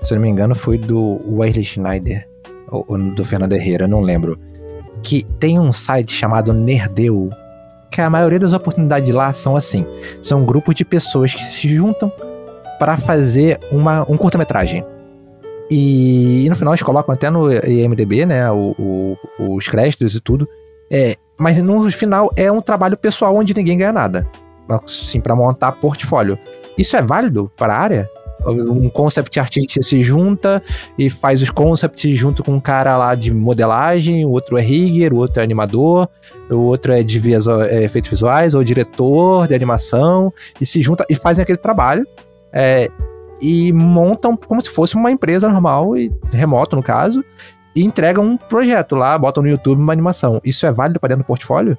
se 0.02 0.14
não 0.14 0.22
me 0.22 0.28
engano, 0.28 0.54
foi 0.54 0.78
do 0.78 1.20
Wesley 1.26 1.64
Schneider, 1.64 2.26
ou, 2.70 2.84
ou 2.88 2.98
do 2.98 3.24
Fernando 3.24 3.52
Herrera, 3.52 3.86
não 3.86 4.00
lembro, 4.00 4.38
que 5.02 5.24
tem 5.38 5.58
um 5.58 5.72
site 5.72 6.12
chamado 6.12 6.52
Nerdeu, 6.52 7.30
que 7.90 8.00
a 8.00 8.10
maioria 8.10 8.38
das 8.38 8.52
oportunidades 8.52 9.12
lá 9.14 9.32
são 9.32 9.56
assim: 9.56 9.84
são 10.22 10.44
grupos 10.44 10.74
de 10.74 10.84
pessoas 10.84 11.34
que 11.34 11.42
se 11.42 11.68
juntam 11.68 12.12
para 12.78 12.96
fazer 12.96 13.58
uma, 13.70 14.02
um 14.10 14.16
curta-metragem. 14.16 14.84
E, 15.70 16.46
e, 16.46 16.48
no 16.48 16.56
final 16.56 16.72
eles 16.72 16.82
colocam 16.82 17.12
até 17.12 17.28
no 17.28 17.52
IMDB, 17.52 18.24
né, 18.24 18.50
o, 18.50 18.74
o, 19.38 19.56
os 19.56 19.68
créditos 19.68 20.14
e 20.14 20.20
tudo. 20.20 20.48
É, 20.90 21.16
mas 21.38 21.56
no 21.58 21.90
final 21.90 22.30
é 22.36 22.50
um 22.50 22.60
trabalho 22.60 22.96
pessoal 22.96 23.34
onde 23.36 23.54
ninguém 23.54 23.76
ganha 23.76 23.92
nada. 23.92 24.26
Assim, 24.68 25.20
para 25.20 25.34
montar 25.34 25.72
portfólio. 25.72 26.38
Isso 26.76 26.96
é 26.96 27.02
válido 27.02 27.50
para 27.56 27.74
a 27.74 27.78
área? 27.78 28.10
um 28.46 28.88
concept 28.88 29.38
artist 29.40 29.82
se 29.82 30.02
junta 30.02 30.62
e 30.96 31.10
faz 31.10 31.42
os 31.42 31.50
concepts 31.50 32.16
junto 32.16 32.42
com 32.44 32.52
um 32.52 32.60
cara 32.60 32.96
lá 32.96 33.14
de 33.14 33.32
modelagem, 33.32 34.24
o 34.24 34.30
outro 34.30 34.56
é 34.56 34.60
rigger, 34.60 35.12
o 35.12 35.16
outro 35.16 35.40
é 35.40 35.44
animador, 35.44 36.08
o 36.50 36.56
outro 36.56 36.92
é 36.92 37.02
de 37.02 37.18
visual, 37.18 37.62
é, 37.62 37.82
efeitos 37.82 38.10
visuais, 38.10 38.54
ou 38.54 38.62
diretor 38.62 39.48
de 39.48 39.54
animação, 39.54 40.32
e 40.60 40.66
se 40.66 40.80
junta 40.80 41.04
e 41.08 41.14
fazem 41.14 41.42
aquele 41.42 41.58
trabalho. 41.58 42.06
É, 42.52 42.88
e 43.40 43.72
montam 43.72 44.36
como 44.36 44.60
se 44.60 44.70
fosse 44.70 44.96
uma 44.96 45.10
empresa 45.10 45.48
normal, 45.48 45.96
e 45.96 46.12
remoto 46.32 46.76
no 46.76 46.82
caso, 46.82 47.24
e 47.78 47.84
entregam 47.84 48.24
um 48.24 48.36
projeto 48.36 48.96
lá, 48.96 49.16
botam 49.16 49.40
no 49.40 49.48
YouTube 49.48 49.80
uma 49.80 49.92
animação. 49.92 50.40
Isso 50.44 50.66
é 50.66 50.72
válido 50.72 50.98
para 50.98 51.10
dentro 51.10 51.22
do 51.22 51.26
portfólio? 51.26 51.78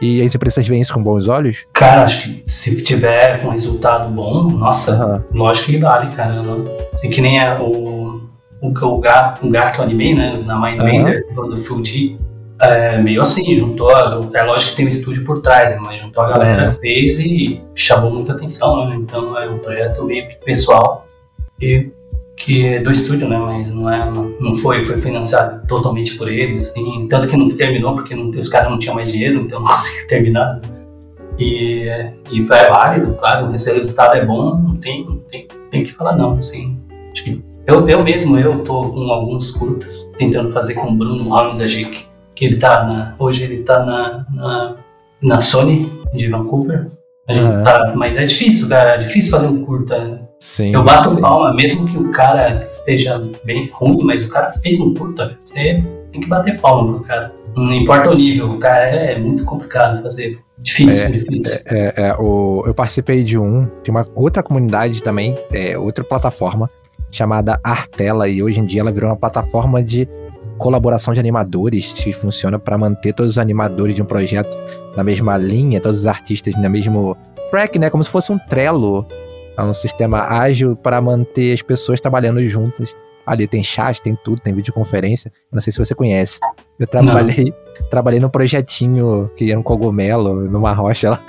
E 0.00 0.22
as 0.22 0.32
empresas 0.32 0.66
veem 0.66 0.80
isso 0.80 0.94
com 0.94 1.02
bons 1.02 1.26
olhos? 1.26 1.66
Cara, 1.72 2.04
acho 2.04 2.30
que 2.30 2.44
se 2.46 2.84
tiver 2.84 3.44
um 3.44 3.50
resultado 3.50 4.08
bom, 4.10 4.44
nossa, 4.44 5.24
uhum. 5.32 5.38
lógico 5.40 5.72
que 5.72 5.78
vale, 5.78 6.14
caramba. 6.14 6.70
Assim 6.94 7.10
que 7.10 7.20
nem 7.20 7.40
é 7.40 7.58
o, 7.58 8.20
o, 8.62 8.68
o, 8.68 8.98
gato, 9.00 9.44
o 9.44 9.50
gato 9.50 9.82
animei, 9.82 10.14
né? 10.14 10.40
Na 10.46 10.58
Mindbender, 10.58 11.26
uhum. 11.36 11.48
do 11.50 11.56
Fuji. 11.56 12.16
É, 12.60 12.98
meio 12.98 13.20
assim, 13.20 13.56
juntou. 13.56 13.90
É 13.90 14.42
lógico 14.44 14.70
que 14.70 14.76
tem 14.76 14.84
um 14.84 14.88
estúdio 14.88 15.24
por 15.24 15.40
trás, 15.42 15.76
mas 15.80 15.98
juntou 15.98 16.22
a 16.22 16.28
galera, 16.28 16.68
uhum. 16.68 16.74
fez 16.74 17.18
e 17.18 17.60
chamou 17.74 18.12
muita 18.12 18.34
atenção, 18.34 18.88
né? 18.88 18.96
Então 18.96 19.36
é 19.36 19.50
um 19.50 19.58
projeto 19.58 20.04
meio 20.04 20.28
pessoal. 20.44 21.06
E 21.60 21.90
que 22.40 22.66
é 22.66 22.80
do 22.80 22.90
estúdio, 22.90 23.28
né? 23.28 23.38
Mas 23.38 23.70
não 23.72 23.88
é, 23.88 24.10
não 24.40 24.54
foi, 24.54 24.84
foi 24.84 24.98
financiado 24.98 25.66
totalmente 25.66 26.16
por 26.16 26.28
eles, 26.28 26.70
assim, 26.70 27.06
tanto 27.08 27.28
que 27.28 27.36
não 27.36 27.48
terminou 27.48 27.94
porque 27.94 28.14
não, 28.14 28.30
os 28.30 28.48
caras 28.48 28.70
não 28.70 28.78
tinham 28.78 28.94
mais 28.94 29.12
dinheiro, 29.12 29.42
então 29.42 29.60
não 29.60 29.68
conseguiu 29.72 30.08
terminar. 30.08 30.60
E, 31.38 31.86
e 32.30 32.40
é 32.40 32.68
válido, 32.68 33.14
claro, 33.14 33.46
o 33.46 33.50
resultado 33.50 34.16
é 34.16 34.24
bom, 34.24 34.56
não 34.56 34.76
tem, 34.76 35.22
tem, 35.30 35.48
tem 35.70 35.84
que 35.84 35.92
falar 35.92 36.16
não, 36.16 36.36
assim. 36.38 36.78
Eu, 37.66 37.88
eu 37.88 38.02
mesmo, 38.02 38.38
eu 38.38 38.64
tô 38.64 38.90
com 38.90 39.10
alguns 39.10 39.52
curtas, 39.52 40.10
tentando 40.16 40.50
fazer 40.50 40.74
com 40.74 40.88
o 40.88 40.94
Bruno 40.94 41.34
Hamzagic, 41.34 42.06
que 42.34 42.44
ele 42.44 42.56
tá 42.56 42.84
na, 42.84 43.14
hoje 43.18 43.44
ele 43.44 43.62
tá 43.62 43.84
na, 43.84 44.26
na, 44.34 44.76
na 45.22 45.40
Sony 45.40 45.92
de 46.12 46.28
Vancouver, 46.28 46.88
uhum. 47.28 47.64
tá, 47.64 47.92
mas 47.94 48.16
é 48.16 48.24
difícil, 48.24 48.68
cara, 48.68 48.94
é 48.94 48.98
difícil 48.98 49.30
fazer 49.30 49.46
um 49.46 49.64
curta. 49.64 50.19
Sim, 50.40 50.72
eu 50.74 50.82
bato 50.82 51.10
sim. 51.10 51.20
palma, 51.20 51.52
mesmo 51.52 51.86
que 51.86 51.98
o 51.98 52.10
cara 52.12 52.64
esteja 52.66 53.22
bem 53.44 53.68
ruim, 53.74 54.02
mas 54.04 54.26
o 54.26 54.32
cara 54.32 54.50
fez 54.62 54.80
um 54.80 54.94
curta, 54.94 55.38
você 55.44 55.84
tem 56.10 56.22
que 56.22 56.26
bater 56.26 56.58
palma 56.58 56.94
pro 56.94 57.04
cara. 57.04 57.34
Não 57.54 57.70
importa 57.74 58.10
o 58.10 58.14
nível, 58.14 58.52
o 58.52 58.58
cara 58.58 58.88
é, 58.88 59.12
é 59.12 59.18
muito 59.18 59.44
complicado 59.44 60.02
fazer. 60.02 60.40
Difícil, 60.56 61.06
é, 61.06 61.10
difícil. 61.10 61.60
É, 61.66 61.78
é, 61.78 62.08
é, 62.08 62.14
o, 62.18 62.62
eu 62.66 62.72
participei 62.72 63.22
de 63.22 63.36
um, 63.36 63.66
tem 63.84 63.94
uma 63.94 64.06
outra 64.14 64.42
comunidade 64.42 65.02
também, 65.02 65.36
é, 65.52 65.76
outra 65.76 66.02
plataforma, 66.02 66.70
chamada 67.10 67.60
Artela, 67.62 68.26
e 68.26 68.42
hoje 68.42 68.60
em 68.60 68.64
dia 68.64 68.80
ela 68.80 68.90
virou 68.90 69.10
uma 69.10 69.16
plataforma 69.16 69.82
de 69.82 70.08
colaboração 70.56 71.12
de 71.12 71.20
animadores 71.20 71.92
que 71.92 72.14
funciona 72.14 72.58
para 72.58 72.78
manter 72.78 73.12
todos 73.12 73.32
os 73.32 73.38
animadores 73.38 73.94
de 73.94 74.02
um 74.02 74.06
projeto 74.06 74.56
na 74.96 75.04
mesma 75.04 75.36
linha, 75.36 75.80
todos 75.80 75.98
os 75.98 76.06
artistas 76.06 76.54
no 76.54 76.70
mesmo 76.70 77.14
track, 77.50 77.78
né? 77.78 77.90
Como 77.90 78.02
se 78.02 78.08
fosse 78.08 78.32
um 78.32 78.38
Trello. 78.38 79.06
É 79.60 79.64
um 79.64 79.74
sistema 79.74 80.22
ágil 80.22 80.74
para 80.74 81.00
manter 81.00 81.52
as 81.52 81.62
pessoas 81.62 82.00
trabalhando 82.00 82.44
juntas. 82.46 82.94
Ali 83.26 83.46
tem 83.46 83.62
chat, 83.62 84.00
tem 84.00 84.16
tudo, 84.24 84.40
tem 84.40 84.54
videoconferência. 84.54 85.30
Não 85.52 85.60
sei 85.60 85.72
se 85.72 85.78
você 85.78 85.94
conhece. 85.94 86.40
Eu 86.78 86.86
trabalhei, 86.86 87.52
trabalhei 87.90 88.18
num 88.18 88.30
projetinho 88.30 89.30
que 89.36 89.50
era 89.50 89.60
um 89.60 89.62
cogumelo 89.62 90.48
numa 90.48 90.72
rocha 90.72 91.10
lá. 91.10 91.24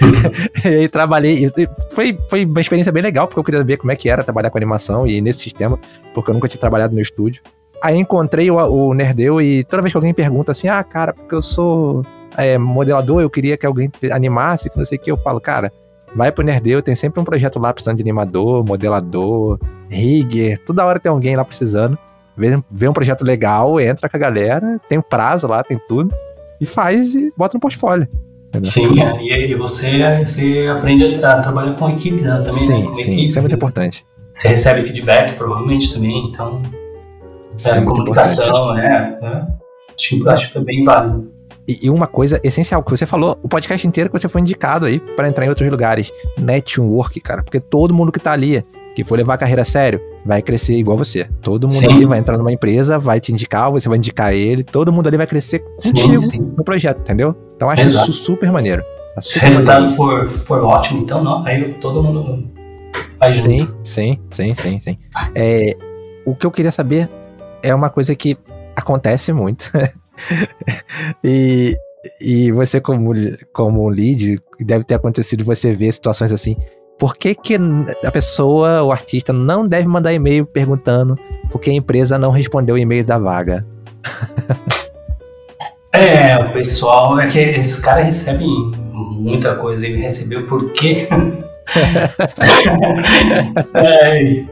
e 0.64 0.68
aí 0.68 0.88
trabalhei. 0.88 1.46
Foi, 1.90 2.18
foi 2.28 2.44
uma 2.44 2.60
experiência 2.60 2.92
bem 2.92 3.02
legal, 3.02 3.26
porque 3.26 3.40
eu 3.40 3.44
queria 3.44 3.64
ver 3.64 3.76
como 3.76 3.92
é 3.92 3.96
que 3.96 4.08
era 4.08 4.22
trabalhar 4.22 4.50
com 4.50 4.56
animação 4.58 5.06
e 5.06 5.20
nesse 5.20 5.40
sistema, 5.40 5.78
porque 6.14 6.30
eu 6.30 6.34
nunca 6.34 6.48
tinha 6.48 6.60
trabalhado 6.60 6.94
no 6.94 7.00
estúdio. 7.00 7.42
Aí 7.82 7.96
encontrei 7.96 8.50
o, 8.50 8.56
o 8.56 8.94
Nerdeu 8.94 9.40
e 9.40 9.64
toda 9.64 9.82
vez 9.82 9.92
que 9.92 9.96
alguém 9.96 10.14
pergunta 10.14 10.52
assim, 10.52 10.68
ah, 10.68 10.84
cara, 10.84 11.12
porque 11.12 11.34
eu 11.34 11.42
sou 11.42 12.04
é, 12.36 12.56
modelador, 12.58 13.22
eu 13.22 13.30
queria 13.30 13.56
que 13.56 13.66
alguém 13.66 13.90
animasse, 14.12 14.70
não 14.76 14.84
sei 14.84 14.98
o 14.98 15.00
que, 15.00 15.10
eu 15.10 15.16
falo, 15.16 15.40
cara, 15.40 15.72
vai 16.14 16.32
pro 16.32 16.44
Nerdeu, 16.44 16.82
tem 16.82 16.94
sempre 16.94 17.20
um 17.20 17.24
projeto 17.24 17.58
lá 17.58 17.72
precisando 17.72 17.96
de 17.96 18.02
animador, 18.02 18.64
modelador, 18.64 19.58
rigger, 19.88 20.58
toda 20.64 20.84
hora 20.84 20.98
tem 20.98 21.10
alguém 21.10 21.36
lá 21.36 21.44
precisando. 21.44 21.98
Vê, 22.36 22.58
vê 22.70 22.88
um 22.88 22.92
projeto 22.92 23.22
legal, 23.22 23.80
entra 23.80 24.08
com 24.08 24.16
a 24.16 24.20
galera, 24.20 24.80
tem 24.88 24.98
um 24.98 25.02
prazo 25.02 25.46
lá, 25.46 25.62
tem 25.62 25.78
tudo, 25.88 26.14
e 26.60 26.66
faz 26.66 27.14
e 27.14 27.32
bota 27.36 27.56
no 27.56 27.60
portfólio. 27.60 28.08
Entendeu? 28.48 28.70
Sim, 28.70 29.02
é, 29.02 29.22
e, 29.22 29.52
e 29.52 29.54
você, 29.54 30.24
você 30.24 30.66
aprende 30.68 31.24
a, 31.24 31.34
a 31.34 31.40
trabalhar 31.40 31.74
com 31.74 31.86
a 31.86 31.92
equipe 31.92 32.20
né, 32.22 32.36
também. 32.36 32.50
Sim, 32.50 32.88
né, 32.88 32.94
sim, 32.94 33.12
equipe, 33.12 33.26
isso 33.26 33.38
é 33.38 33.42
muito 33.42 33.54
importante. 33.54 34.06
Você 34.32 34.48
recebe 34.48 34.82
feedback, 34.82 35.36
provavelmente, 35.36 35.92
também, 35.92 36.28
então 36.28 36.62
é, 37.64 37.80
comunicação, 37.82 38.74
né? 38.74 39.18
É, 39.22 39.42
acho, 39.94 40.28
acho 40.28 40.52
que 40.52 40.58
é 40.58 40.60
bem 40.62 40.84
válido. 40.84 41.30
E, 41.68 41.86
e, 41.86 41.90
uma 41.90 42.06
coisa 42.06 42.40
essencial 42.42 42.82
que 42.82 42.90
você 42.90 43.06
falou, 43.06 43.38
o 43.42 43.48
podcast 43.48 43.86
inteiro 43.86 44.10
que 44.10 44.18
você 44.18 44.28
foi 44.28 44.40
indicado 44.40 44.86
aí 44.86 44.98
para 44.98 45.28
entrar 45.28 45.44
em 45.44 45.48
outros 45.48 45.68
lugares, 45.70 46.10
network, 46.38 47.20
cara, 47.20 47.42
porque 47.42 47.60
todo 47.60 47.94
mundo 47.94 48.10
que 48.10 48.18
tá 48.18 48.32
ali, 48.32 48.64
que 48.94 49.04
for 49.04 49.16
levar 49.16 49.34
a 49.34 49.38
carreira 49.38 49.62
a 49.62 49.64
sério, 49.64 50.00
vai 50.24 50.42
crescer 50.42 50.74
igual 50.74 50.96
você. 50.96 51.28
Todo 51.42 51.64
mundo 51.64 51.78
sim. 51.78 51.86
ali 51.86 52.04
vai 52.04 52.18
entrar 52.18 52.36
numa 52.36 52.52
empresa, 52.52 52.98
vai 52.98 53.20
te 53.20 53.32
indicar, 53.32 53.70
você 53.70 53.88
vai 53.88 53.98
indicar 53.98 54.32
ele, 54.32 54.64
todo 54.64 54.92
mundo 54.92 55.06
ali 55.06 55.16
vai 55.16 55.26
crescer 55.26 55.60
contigo 55.60 56.22
sim, 56.22 56.38
sim. 56.38 56.54
no 56.56 56.64
projeto, 56.64 57.00
entendeu? 57.00 57.36
Então 57.56 57.70
acho 57.70 57.82
Exato. 57.82 58.10
isso 58.10 58.24
super 58.24 58.50
maneiro. 58.50 58.82
Tá 59.14 59.20
super 59.20 59.38
Se 59.38 59.38
o 59.38 59.48
resultado 59.48 59.88
for, 59.90 60.28
for 60.28 60.64
ótimo, 60.64 61.02
então 61.02 61.22
não, 61.22 61.44
aí 61.44 61.74
todo 61.74 62.02
mundo 62.02 62.48
vai 63.18 63.30
sim, 63.30 63.58
junto. 63.60 63.76
Sim, 63.84 64.18
sim, 64.30 64.54
sim, 64.54 64.80
sim. 64.80 64.98
É, 65.34 65.76
o 66.24 66.34
que 66.34 66.46
eu 66.46 66.50
queria 66.50 66.72
saber 66.72 67.08
é 67.62 67.74
uma 67.74 67.90
coisa 67.90 68.14
que 68.14 68.36
acontece 68.74 69.32
muito. 69.32 69.64
e, 71.24 71.74
e 72.20 72.52
você, 72.52 72.80
como, 72.80 73.12
como 73.52 73.88
lead, 73.88 74.38
deve 74.60 74.84
ter 74.84 74.94
acontecido 74.94 75.44
você 75.44 75.72
ver 75.72 75.92
situações 75.92 76.32
assim. 76.32 76.56
Por 76.98 77.16
que, 77.16 77.34
que 77.34 77.56
a 78.04 78.10
pessoa, 78.10 78.82
o 78.82 78.92
artista, 78.92 79.32
não 79.32 79.66
deve 79.66 79.88
mandar 79.88 80.12
e-mail 80.12 80.44
perguntando 80.44 81.16
por 81.50 81.58
que 81.58 81.70
a 81.70 81.74
empresa 81.74 82.18
não 82.18 82.30
respondeu 82.30 82.74
o 82.74 82.78
e-mail 82.78 83.06
da 83.06 83.18
vaga? 83.18 83.66
é, 85.92 86.36
o 86.36 86.52
pessoal, 86.52 87.18
é 87.18 87.28
que 87.28 87.38
esses 87.38 87.80
caras 87.80 88.04
recebem 88.04 88.46
muita 88.92 89.56
coisa. 89.56 89.86
Ele 89.86 90.02
recebeu 90.02 90.46
por 90.46 90.72
quê? 90.72 91.08
é, 93.74 94.44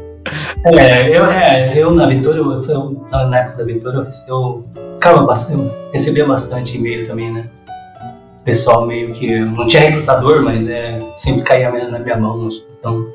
é, 0.65 1.17
eu, 1.17 1.25
é, 1.27 1.79
eu 1.79 1.95
na 1.95 2.07
Vitória, 2.07 2.39
eu, 2.39 3.07
na 3.11 3.39
época 3.39 3.59
da 3.59 3.65
Vitória, 3.65 3.99
eu, 4.29 4.65
eu, 5.05 5.27
bastante, 5.27 5.75
recebia 5.93 6.27
bastante 6.27 6.77
e-mail 6.77 7.07
também, 7.07 7.33
né? 7.33 7.49
O 8.41 8.45
pessoal 8.45 8.87
meio 8.87 9.13
que. 9.13 9.39
Não 9.41 9.67
tinha 9.67 9.83
recrutador, 9.83 10.43
mas 10.43 10.69
é, 10.69 11.01
sempre 11.15 11.43
caía 11.43 11.71
na 11.89 11.99
minha 11.99 12.17
mão. 12.17 12.49
Então, 12.79 13.07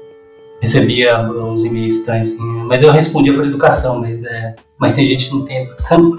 recebia 0.61 1.19
uns 1.21 1.65
e-mails 1.65 1.97
estranhos, 1.97 2.33
assim. 2.33 2.63
Mas 2.65 2.83
eu 2.83 2.91
respondia 2.91 3.33
por 3.33 3.45
educação, 3.45 3.99
mas, 3.99 4.23
é, 4.23 4.55
mas 4.77 4.93
tem 4.93 5.05
gente 5.05 5.29
que 5.29 5.35
não 5.35 5.45
tem 5.45 5.63
educação. 5.63 6.15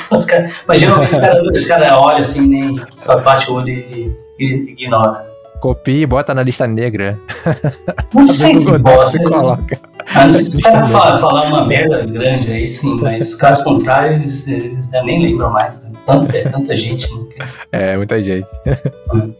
mas 0.66 0.80
geralmente 0.80 1.12
os 1.12 1.18
caras 1.18 1.66
cara 1.66 1.98
olham 2.00 2.20
assim, 2.20 2.46
nem 2.46 2.78
só 2.96 3.20
bate 3.20 3.50
o 3.50 3.54
olho 3.54 3.70
e, 3.70 4.14
e, 4.38 4.44
e 4.44 4.72
ignora. 4.72 5.33
Copia 5.64 6.02
e 6.02 6.06
bota 6.06 6.34
na 6.34 6.42
lista 6.42 6.66
negra. 6.66 7.18
Não 8.12 8.20
sei 8.28 8.54
se 8.54 8.78
bota. 8.80 9.04
Se 9.04 9.24
coloca. 9.24 9.80
Ah, 10.14 10.30
se 10.30 10.58
o 10.58 10.60
cara 10.60 10.86
falar, 10.88 11.18
falar 11.18 11.46
uma 11.46 11.64
merda 11.66 12.04
grande 12.04 12.52
aí, 12.52 12.68
sim, 12.68 13.00
mas 13.00 13.34
caso 13.36 13.64
contrário, 13.64 14.16
eles, 14.16 14.46
eles 14.46 14.90
nem 14.92 15.22
lembram 15.22 15.50
mais. 15.50 15.90
Tanta, 16.04 16.36
é 16.36 16.50
tanta 16.50 16.76
gente. 16.76 17.10
Né? 17.10 17.46
É, 17.72 17.96
muita 17.96 18.20
gente. 18.20 18.46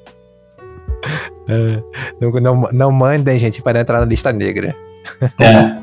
É, 1.47 1.83
não, 2.19 2.31
não, 2.41 2.69
não 2.73 2.91
mandem, 2.91 3.39
gente, 3.39 3.61
para 3.61 3.79
entrar 3.79 4.01
na 4.01 4.07
lista 4.07 4.33
negra. 4.33 4.75
É. 5.39 5.77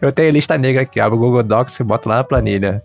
Eu 0.00 0.12
tenho 0.12 0.30
lista 0.30 0.56
negra 0.56 0.82
aqui, 0.82 1.00
abro 1.00 1.16
o 1.16 1.18
Google 1.18 1.42
Docs 1.42 1.80
e 1.80 1.82
boto 1.82 2.08
lá 2.08 2.18
na 2.18 2.24
planilha. 2.24 2.80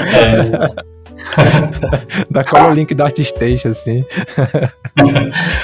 é. 0.00 0.93
Dá 2.30 2.44
como 2.44 2.68
o 2.68 2.72
link 2.72 2.94
do 2.94 3.02
ArtStation, 3.02 3.68
assim. 3.68 4.04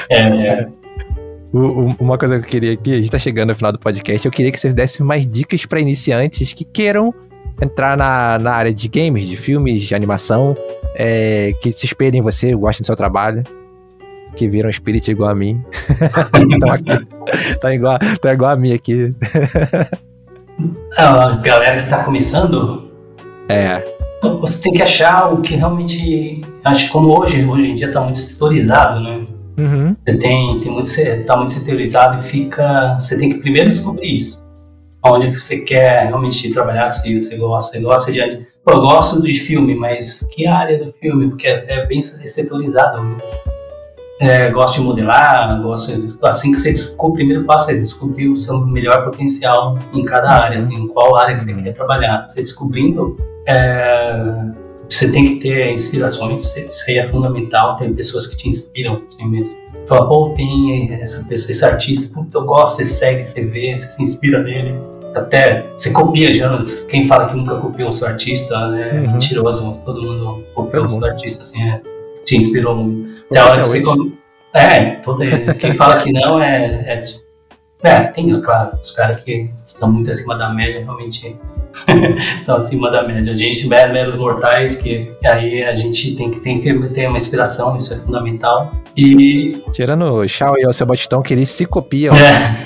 é, 0.09 0.19
é. 0.19 0.69
uma 1.53 2.19
coisa 2.19 2.39
que 2.39 2.45
eu 2.45 2.49
queria 2.49 2.73
aqui, 2.73 2.95
a 2.95 2.97
gente 2.97 3.11
tá 3.11 3.19
chegando 3.19 3.51
no 3.51 3.57
final 3.57 3.73
do 3.73 3.79
podcast, 3.79 4.27
eu 4.27 4.33
queria 4.33 4.53
que 4.53 4.59
vocês 4.59 4.75
dessem 4.75 5.05
mais 5.05 5.27
dicas 5.27 5.65
para 5.67 5.81
iniciantes 5.81 6.53
que 6.53 6.65
queiram 6.65 7.15
entrar 7.61 7.97
na, 7.97 8.39
na 8.39 8.53
área 8.53 8.73
de 8.73 8.89
games, 8.89 9.27
de 9.27 9.37
filmes, 9.37 9.83
de 9.83 9.95
animação, 9.95 10.57
é, 10.95 11.53
que 11.61 11.71
se 11.73 11.87
espelhem 11.87 12.21
em 12.21 12.23
você, 12.23 12.55
gostem 12.55 12.83
do 12.83 12.87
seu 12.87 12.97
trabalho, 12.97 13.43
que 14.35 14.49
viram 14.49 14.71
espírito 14.71 15.11
igual 15.11 15.31
a 15.31 15.35
mim. 15.35 15.63
então 16.51 16.71
aqui, 16.71 17.57
tá, 17.61 17.75
igual, 17.75 17.99
tá 18.21 18.33
igual 18.33 18.53
a 18.53 18.57
mim 18.57 18.73
aqui. 18.73 19.15
a 20.97 21.37
galera 21.37 21.83
que 21.83 21.89
tá 21.89 22.03
começando? 22.03 22.91
É 23.49 24.00
você 24.23 24.63
tem 24.63 24.73
que 24.73 24.83
achar 24.83 25.33
o 25.33 25.41
que 25.41 25.57
realmente. 25.57 26.43
Acho 26.65 26.87
que 26.87 26.93
como 26.93 27.19
hoje, 27.19 27.45
hoje 27.45 27.71
em 27.71 27.75
dia 27.75 27.89
está 27.89 28.01
muito 28.01 28.19
setorizado, 28.19 29.01
né? 29.01 29.27
Uhum. 29.59 29.97
Você 30.05 30.19
tem, 30.19 30.61
tem 30.61 30.73
muito, 30.73 30.91
tá 31.27 31.37
muito 31.37 31.53
setorizado 31.53 32.19
e 32.19 32.23
fica. 32.23 32.97
Você 32.99 33.19
tem 33.19 33.31
que 33.31 33.39
primeiro 33.39 33.69
descobrir 33.69 34.15
isso. 34.15 34.47
Onde 35.05 35.31
você 35.31 35.61
quer 35.61 36.09
realmente 36.09 36.53
trabalhar, 36.53 36.89
se 36.89 37.19
você 37.19 37.37
gosta. 37.37 37.79
Você 37.79 37.83
gosta 37.83 38.13
de. 38.13 38.47
Pô, 38.65 38.73
eu 38.73 38.81
gosto 38.81 39.23
de 39.23 39.33
filme, 39.39 39.75
mas 39.75 40.29
que 40.33 40.47
área 40.47 40.79
do 40.79 40.93
filme? 40.93 41.29
Porque 41.29 41.47
é, 41.47 41.65
é 41.69 41.87
bem 41.87 42.03
setorizado 42.03 43.03
mesmo. 43.03 43.60
É, 44.21 44.51
gosto 44.51 44.81
de 44.81 44.87
modelar, 44.87 45.63
gosto 45.63 45.93
assim 46.23 46.53
que 46.53 46.61
você 46.61 46.75
o 46.99 47.13
primeiro 47.15 47.45
passo 47.45 47.71
é 47.71 47.75
descobrir 47.75 48.29
o 48.29 48.37
seu 48.37 48.61
melhor 48.67 49.03
potencial 49.03 49.79
em 49.95 50.05
cada 50.05 50.31
área, 50.31 50.59
assim, 50.59 50.75
em 50.75 50.89
qual 50.89 51.17
área 51.17 51.35
você 51.35 51.55
quer 51.55 51.73
trabalhar. 51.73 52.27
Você 52.29 52.43
descobrindo 52.43 53.17
é, 53.49 54.51
você 54.91 55.11
tem 55.13 55.25
que 55.25 55.41
ter 55.41 55.73
inspirações, 55.73 56.57
isso 56.57 56.85
aí 56.91 56.99
é 56.99 57.07
fundamental, 57.07 57.77
tem 57.77 57.95
pessoas 57.95 58.27
que 58.27 58.37
te 58.37 58.49
inspiram 58.49 59.03
assim 59.09 59.27
mesmo. 59.27 59.59
Fala, 59.87 60.09
pô, 60.09 60.35
tem 60.35 60.93
essa 60.93 61.25
pessoa, 61.29 61.53
esse 61.53 61.65
artista, 61.65 62.13
puta, 62.13 62.39
eu 62.39 62.45
gosto, 62.45 62.77
você 62.77 62.85
segue, 62.85 63.23
você 63.23 63.47
vê, 63.47 63.75
você 63.75 63.89
se 63.89 64.03
inspira 64.03 64.43
nele. 64.43 64.75
Até 65.15 65.71
você 65.77 65.93
copia 65.93 66.33
já, 66.35 66.63
quem 66.89 67.07
fala 67.07 67.29
que 67.29 67.37
nunca 67.37 67.57
copiou 67.57 67.89
o 67.89 67.93
seu 67.93 68.09
artista 68.09 68.55
é 68.55 69.01
uhum. 69.01 69.13
mentiroso, 69.13 69.81
todo 69.85 70.03
mundo 70.03 70.45
copiou 70.55 70.85
o 70.85 70.91
seu 70.91 71.05
artista, 71.07 71.43
assim, 71.43 71.63
é, 71.63 71.81
te 72.31 72.37
inspirou 72.37 72.77
muito. 72.77 73.25
Até 73.31 73.41
a 73.41 73.47
hora 73.47 73.63
que 73.63 73.69
você. 73.69 73.83
É, 74.53 74.97
toda, 74.97 75.25
quem 75.55 75.75
fala 75.75 75.99
que 75.99 76.13
não 76.13 76.43
é, 76.43 76.65
é 76.87 77.03
É, 77.83 78.01
tem, 78.05 78.41
claro, 78.41 78.77
os 78.83 78.91
caras 78.93 79.23
que 79.23 79.49
estão 79.57 79.93
muito 79.93 80.11
acima 80.11 80.37
da 80.37 80.53
média 80.53 80.81
realmente 80.81 81.39
são 82.41 82.57
acima 82.57 82.91
da 82.91 83.07
média. 83.07 83.33
A 83.33 83.37
gente, 83.37 83.69
meros 83.69 84.17
mortais, 84.17 84.83
que 84.83 85.13
aí 85.25 85.63
a 85.63 85.75
gente 85.75 86.17
tem 86.17 86.31
que, 86.31 86.41
tem 86.41 86.61
que 86.61 86.73
ter 86.89 87.07
uma 87.07 87.17
inspiração, 87.17 87.77
isso 87.77 87.95
é 87.95 87.97
fundamental. 87.97 88.73
E. 88.97 89.63
Tirando 89.73 90.05
o 90.05 90.27
Shao 90.27 90.57
e 90.59 90.67
o 90.67 90.73
Sebastião, 90.73 91.23
que 91.23 91.33
eles 91.33 91.49
se 91.49 91.65
copiam. 91.65 92.15
É. 92.17 92.57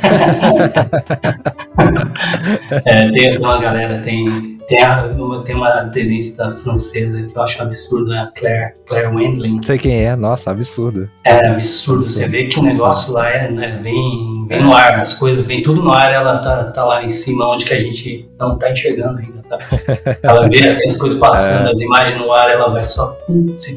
é, 2.87 3.11
tem 3.11 3.39
uma 3.39 3.59
galera, 3.59 4.01
tem, 4.01 4.54
tem, 4.67 4.85
uma, 4.85 5.43
tem 5.45 5.55
uma 5.55 5.83
desenhista 5.85 6.55
francesa 6.55 7.23
que 7.23 7.37
eu 7.37 7.43
acho 7.43 7.63
absurdo, 7.63 8.13
é 8.13 8.19
a 8.19 8.27
Claire, 8.37 8.75
Claire 8.87 9.09
Wendling. 9.09 9.57
Não 9.57 9.63
sei 9.63 9.79
quem 9.79 10.05
é, 10.05 10.17
nossa, 10.17 10.51
absurdo. 10.51 11.09
É, 11.25 11.47
absurdo. 11.49 12.05
Você 12.05 12.27
vê 12.27 12.47
que 12.47 12.59
o 12.59 12.63
negócio 12.63 13.13
lá 13.13 13.29
é, 13.29 13.51
né, 13.51 13.81
vem, 13.83 14.47
vem 14.49 14.63
no 14.63 14.75
ar, 14.75 15.01
as 15.01 15.15
coisas 15.15 15.47
vêm 15.47 15.63
tudo 15.63 15.83
no 15.83 15.93
ar, 15.93 16.13
ela 16.13 16.39
tá, 16.39 16.65
tá 16.65 16.85
lá 16.85 17.05
em 17.05 17.11
cima, 17.11 17.49
onde 17.49 17.65
que 17.65 17.75
a 17.75 17.81
gente 17.81 18.29
não 18.39 18.59
tá 18.59 18.71
enxergando 18.71 19.19
ainda, 19.19 19.43
sabe? 19.43 19.65
Ela 20.23 20.49
vê 20.49 20.65
assim, 20.65 20.89
as 20.89 20.97
coisas 20.97 21.19
passando, 21.19 21.69
é. 21.69 21.71
as 21.71 21.81
imagens 21.81 22.19
no 22.19 22.33
ar, 22.33 22.51
ela 22.51 22.71
vai 22.71 22.83
só. 22.83 23.19
Assim, 23.53 23.77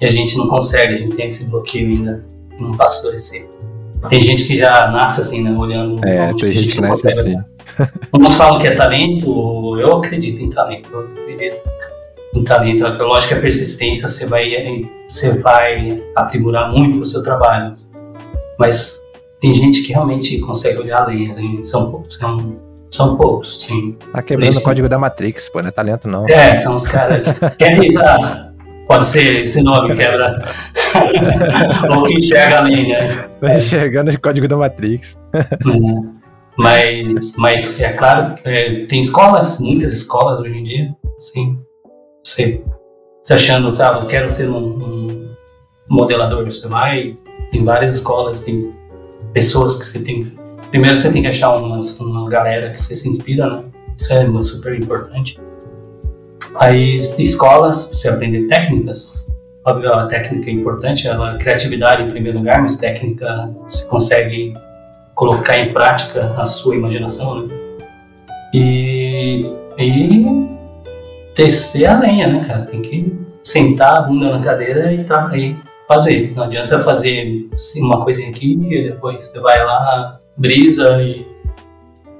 e 0.00 0.06
a 0.06 0.10
gente 0.10 0.36
não 0.36 0.46
consegue, 0.48 0.92
a 0.92 0.96
gente 0.96 1.16
tem 1.16 1.26
esse 1.26 1.48
bloqueio 1.50 1.88
ainda, 1.88 2.24
não 2.58 2.76
passou 2.76 3.14
esse. 3.14 3.48
Tem 4.08 4.20
gente 4.20 4.44
que 4.44 4.58
já 4.58 4.90
nasce 4.90 5.20
assim, 5.22 5.42
né, 5.42 5.50
olhando. 5.52 6.04
É, 6.06 6.32
tem 6.34 6.52
gente 6.52 6.74
que 6.74 6.80
nasce 6.80 7.08
assim. 7.08 7.36
Uns 8.14 8.34
falam 8.34 8.58
que 8.58 8.68
é 8.68 8.74
talento, 8.74 9.78
eu 9.78 9.96
acredito 9.96 10.42
em 10.42 10.50
talento, 10.50 10.88
eu 10.92 11.00
acredito 11.00 11.62
em 12.34 12.44
talento. 12.44 12.84
É 12.84 13.02
lógico 13.02 13.34
que 13.34 13.38
a 13.38 13.42
persistência 13.42 14.08
você 14.08 14.26
vai, 14.26 14.50
você 15.08 15.38
vai 15.38 16.02
aprimorar 16.14 16.70
muito 16.70 17.00
o 17.00 17.04
seu 17.04 17.22
trabalho. 17.22 17.74
Mas 18.58 19.02
tem 19.40 19.52
gente 19.52 19.82
que 19.82 19.92
realmente 19.92 20.38
consegue 20.40 20.78
olhar 20.78 21.02
além, 21.02 21.30
assim, 21.30 21.62
são 21.62 21.90
poucos, 21.90 22.14
são, 22.14 22.56
são 22.90 23.16
poucos. 23.16 23.62
Sim. 23.62 23.96
Tá 24.12 24.22
quebrando 24.22 24.48
Esse, 24.48 24.60
o 24.60 24.62
código 24.62 24.88
da 24.88 24.98
Matrix, 24.98 25.48
pô, 25.48 25.60
não 25.60 25.68
é 25.68 25.72
talento 25.72 26.08
não. 26.08 26.26
É, 26.28 26.54
são 26.54 26.74
os 26.74 26.86
caras 26.86 27.22
que 27.22 27.50
querem 27.56 27.90
usar. 27.90 28.52
Pode 28.86 29.06
ser 29.06 29.42
esse 29.42 29.62
nome, 29.62 29.96
quebra. 29.96 30.54
Ou 31.90 32.04
que 32.04 32.14
enxerga 32.14 32.58
além, 32.58 32.88
né? 32.88 33.28
Tá 33.40 33.56
enxergando 33.56 34.10
o 34.12 34.20
código 34.20 34.46
da 34.46 34.56
Matrix. 34.56 35.18
Uhum. 35.64 36.15
Mas, 36.56 37.36
mas 37.36 37.78
é 37.80 37.92
claro, 37.92 38.34
é, 38.44 38.86
tem 38.86 39.00
escolas, 39.00 39.60
muitas 39.60 39.92
escolas 39.92 40.40
hoje 40.40 40.56
em 40.56 40.62
dia, 40.62 40.96
assim, 41.18 41.58
você, 42.24 42.64
você 43.22 43.34
achando, 43.34 43.70
sabe, 43.72 44.00
eu 44.00 44.06
quero 44.06 44.26
ser 44.28 44.48
um, 44.48 44.56
um 44.56 45.36
modelador, 45.88 46.44
você 46.44 46.66
vai, 46.66 47.16
tem 47.50 47.62
várias 47.62 47.94
escolas, 47.94 48.42
tem 48.42 48.74
pessoas 49.34 49.78
que 49.78 49.84
você 49.86 50.00
tem. 50.00 50.22
Primeiro 50.70 50.96
você 50.96 51.12
tem 51.12 51.22
que 51.22 51.28
achar 51.28 51.56
umas, 51.56 52.00
uma 52.00 52.28
galera 52.28 52.70
que 52.70 52.80
você 52.80 52.94
se 52.94 53.08
inspira, 53.08 53.48
né? 53.48 53.64
Isso 53.98 54.12
é 54.12 54.42
super 54.42 54.78
importante. 54.78 55.38
Aí 56.56 56.94
escolas, 56.94 57.90
você 57.92 58.08
aprender 58.08 58.46
técnicas, 58.46 59.30
óbvio, 59.64 59.92
a 59.92 60.06
técnica 60.06 60.50
é 60.50 60.52
importante, 60.54 61.08
a 61.08 61.36
criatividade 61.38 62.02
em 62.02 62.10
primeiro 62.10 62.38
lugar, 62.38 62.60
mas 62.60 62.78
técnica 62.78 63.54
você 63.68 63.86
consegue 63.86 64.54
colocar 65.16 65.58
em 65.58 65.72
prática 65.72 66.34
a 66.36 66.44
sua 66.44 66.76
imaginação, 66.76 67.42
né? 67.42 67.54
E, 68.54 69.50
e 69.78 70.48
descer 71.34 71.86
a 71.86 71.98
lenha, 71.98 72.28
né, 72.28 72.44
cara? 72.46 72.64
Tem 72.64 72.82
que 72.82 73.16
sentar 73.42 73.96
a 73.96 74.00
bunda 74.02 74.30
na 74.30 74.44
cadeira 74.44 74.92
e, 74.92 75.02
tá, 75.04 75.30
e 75.36 75.56
fazer. 75.88 76.32
Não 76.36 76.44
adianta 76.44 76.78
fazer 76.78 77.48
assim, 77.52 77.82
uma 77.82 78.04
coisinha 78.04 78.30
aqui 78.30 78.58
e 78.70 78.90
depois 78.90 79.24
você 79.24 79.40
vai 79.40 79.64
lá, 79.64 80.20
brisa 80.36 81.02
e, 81.02 81.26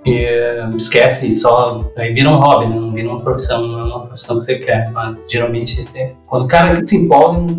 e 0.07 0.77
esquece 0.77 1.31
só. 1.33 1.85
Aí 1.97 2.15
vira 2.15 2.31
um 2.31 2.37
hobby, 2.37 2.67
né? 2.67 2.77
não 2.77 2.93
vira 2.93 3.11
uma 3.11 3.21
profissão, 3.21 3.67
não 3.67 3.79
é 3.79 3.85
uma 3.85 4.07
profissão 4.07 4.39
que 4.39 4.45
você 4.45 4.59
quer. 4.59 4.91
Mas, 4.91 5.17
geralmente, 5.29 5.83
você, 5.83 6.15
quando 6.27 6.47
o 6.47 6.49
cara 6.49 6.83
se 6.85 6.97
empolga, 6.97 7.55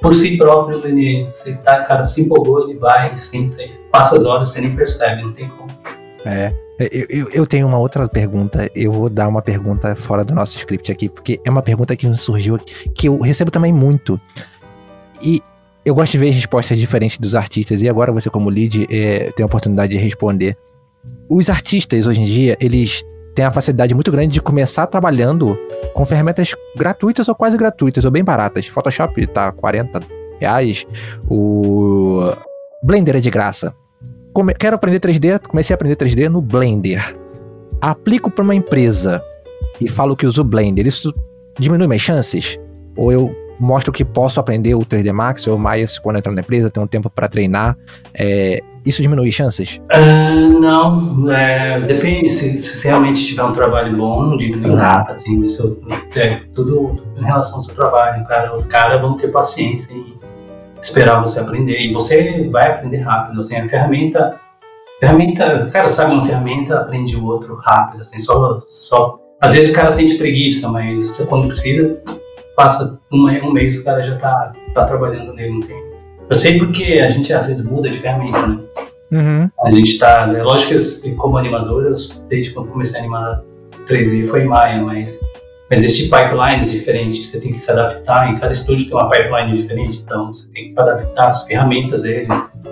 por 0.00 0.14
si 0.14 0.36
próprio, 0.36 0.84
ele, 0.86 1.24
você 1.28 1.56
tá, 1.58 1.82
cara, 1.84 2.04
se 2.04 2.22
empolgou, 2.22 2.68
ele 2.68 2.78
vai, 2.78 3.16
senta, 3.18 3.64
passa 3.90 4.16
as 4.16 4.24
horas, 4.24 4.50
você 4.50 4.60
nem 4.60 4.74
percebe, 4.74 5.22
não 5.22 5.32
tem 5.32 5.48
como. 5.48 5.70
É. 6.24 6.52
Eu, 6.78 7.06
eu, 7.10 7.30
eu, 7.32 7.46
tenho 7.46 7.66
uma 7.66 7.78
outra 7.78 8.08
pergunta. 8.08 8.70
Eu 8.72 8.92
vou 8.92 9.10
dar 9.10 9.26
uma 9.26 9.42
pergunta 9.42 9.96
fora 9.96 10.24
do 10.24 10.32
nosso 10.32 10.56
script 10.56 10.92
aqui, 10.92 11.08
porque 11.08 11.40
é 11.44 11.50
uma 11.50 11.62
pergunta 11.62 11.96
que 11.96 12.06
me 12.06 12.16
surgiu 12.16 12.54
aqui, 12.54 12.88
que 12.90 13.08
eu 13.08 13.20
recebo 13.20 13.50
também 13.50 13.72
muito. 13.72 14.20
E 15.20 15.42
eu 15.84 15.94
gosto 15.94 16.12
de 16.12 16.18
ver 16.18 16.30
respostas 16.30 16.78
diferentes 16.78 17.18
dos 17.18 17.34
artistas, 17.34 17.82
e 17.82 17.88
agora 17.88 18.12
você, 18.12 18.30
como 18.30 18.48
lead, 18.48 18.86
é, 18.90 19.32
tem 19.32 19.42
a 19.42 19.46
oportunidade 19.46 19.92
de 19.92 19.98
responder. 19.98 20.56
Os 21.28 21.50
artistas, 21.50 22.06
hoje 22.06 22.20
em 22.20 22.24
dia, 22.24 22.56
eles 22.60 23.02
têm 23.38 23.44
a 23.44 23.52
facilidade 23.52 23.94
muito 23.94 24.10
grande 24.10 24.32
de 24.32 24.40
começar 24.40 24.84
trabalhando 24.88 25.56
com 25.94 26.04
ferramentas 26.04 26.56
gratuitas 26.76 27.28
ou 27.28 27.36
quase 27.36 27.56
gratuitas, 27.56 28.04
ou 28.04 28.10
bem 28.10 28.24
baratas. 28.24 28.66
Photoshop 28.66 29.24
tá 29.28 29.52
40 29.52 30.02
reais, 30.40 30.84
o 31.30 32.32
Blender 32.82 33.14
é 33.14 33.20
de 33.20 33.30
graça. 33.30 33.72
Come 34.32 34.52
quero 34.54 34.74
aprender 34.74 34.98
3D, 34.98 35.38
comecei 35.46 35.72
a 35.72 35.76
aprender 35.76 35.94
3D 35.94 36.28
no 36.28 36.42
Blender. 36.42 37.16
Aplico 37.80 38.28
para 38.28 38.42
uma 38.42 38.56
empresa 38.56 39.22
e 39.80 39.88
falo 39.88 40.16
que 40.16 40.26
uso 40.26 40.42
Blender, 40.42 40.88
isso 40.88 41.14
diminui 41.60 41.86
minhas 41.86 42.02
chances? 42.02 42.58
Ou 42.96 43.12
eu 43.12 43.32
mostro 43.58 43.92
que 43.92 44.04
posso 44.04 44.38
aprender 44.40 44.74
o 44.74 44.80
3D 44.80 45.12
Max 45.12 45.46
ou 45.46 45.58
mais 45.58 45.98
quando 45.98 46.16
entrar 46.16 46.32
na 46.32 46.40
empresa, 46.40 46.70
tenho 46.70 46.84
um 46.84 46.88
tempo 46.88 47.10
para 47.10 47.28
treinar? 47.28 47.76
É, 48.14 48.60
isso 48.86 49.02
diminui 49.02 49.30
chances? 49.30 49.80
Uh, 49.92 50.60
não, 50.60 51.30
é, 51.30 51.80
depende. 51.80 52.30
Se, 52.30 52.56
se, 52.56 52.86
realmente 52.86 53.26
tiver 53.26 53.44
um 53.44 53.52
trabalho 53.52 53.96
bom, 53.96 54.22
não 54.22 54.36
diminui 54.36 54.70
uhum. 54.70 54.76
nada. 54.76 55.10
Assim, 55.10 55.46
seu, 55.46 55.78
é, 56.16 56.40
tudo 56.54 56.96
em 57.16 57.24
relação 57.24 57.56
ao 57.56 57.60
seu 57.62 57.74
trabalho. 57.74 58.24
Cara, 58.26 58.54
os 58.54 58.64
caras 58.64 59.00
vão 59.00 59.16
ter 59.16 59.28
paciência 59.28 59.92
em 59.92 60.14
esperar 60.80 61.20
você 61.20 61.40
aprender. 61.40 61.78
E 61.80 61.92
você 61.92 62.48
vai 62.50 62.70
aprender 62.70 62.98
rápido. 62.98 63.40
Assim, 63.40 63.56
a 63.56 63.68
ferramenta. 63.68 64.40
Ferramenta, 65.00 65.68
cara, 65.72 65.88
sabe 65.88 66.12
uma 66.12 66.24
ferramenta, 66.24 66.78
aprende 66.78 67.14
o 67.14 67.26
outro 67.26 67.56
rápido. 67.56 68.00
Assim, 68.00 68.18
só, 68.18 68.58
só, 68.58 69.18
às 69.40 69.52
vezes 69.52 69.70
o 69.70 69.74
cara 69.74 69.90
sente 69.90 70.14
preguiça, 70.14 70.68
mas 70.68 71.24
quando 71.28 71.46
precisa, 71.46 72.00
passa 72.58 72.98
um, 73.12 73.28
um 73.28 73.52
mês 73.52 73.80
o 73.80 73.84
cara 73.84 74.02
já 74.02 74.16
tá, 74.16 74.52
tá 74.74 74.84
trabalhando 74.84 75.32
nele, 75.32 75.52
não 75.52 75.60
tem. 75.60 75.80
Eu 76.28 76.34
sei 76.34 76.58
porque 76.58 77.00
a 77.00 77.06
gente 77.06 77.32
às 77.32 77.46
vezes 77.46 77.64
muda 77.64 77.88
de 77.88 77.98
ferramenta, 77.98 78.46
né? 78.48 78.58
Uhum. 79.12 79.48
A 79.64 79.70
gente 79.70 79.96
tá. 79.96 80.28
É 80.36 80.42
lógico 80.42 80.72
que 80.72 81.08
eu, 81.08 81.16
como 81.16 81.38
animador, 81.38 81.84
eu, 81.84 81.94
desde 82.28 82.52
quando 82.52 82.72
comecei 82.72 82.98
a 82.98 83.02
animar 83.04 83.42
3D 83.86 84.26
foi 84.26 84.42
em 84.42 84.46
Maia, 84.46 84.82
mas, 84.82 85.20
mas 85.70 85.84
existem 85.84 86.10
pipelines 86.10 86.72
diferentes, 86.72 87.28
você 87.28 87.40
tem 87.40 87.52
que 87.52 87.60
se 87.60 87.70
adaptar. 87.70 88.28
Em 88.28 88.38
cada 88.38 88.52
estúdio 88.52 88.88
tem 88.88 88.94
uma 88.98 89.08
pipeline 89.08 89.52
diferente, 89.56 90.02
então 90.04 90.34
você 90.34 90.52
tem 90.52 90.74
que 90.74 90.80
adaptar 90.80 91.28
as 91.28 91.46
ferramentas 91.46 92.02
dele. 92.02 92.26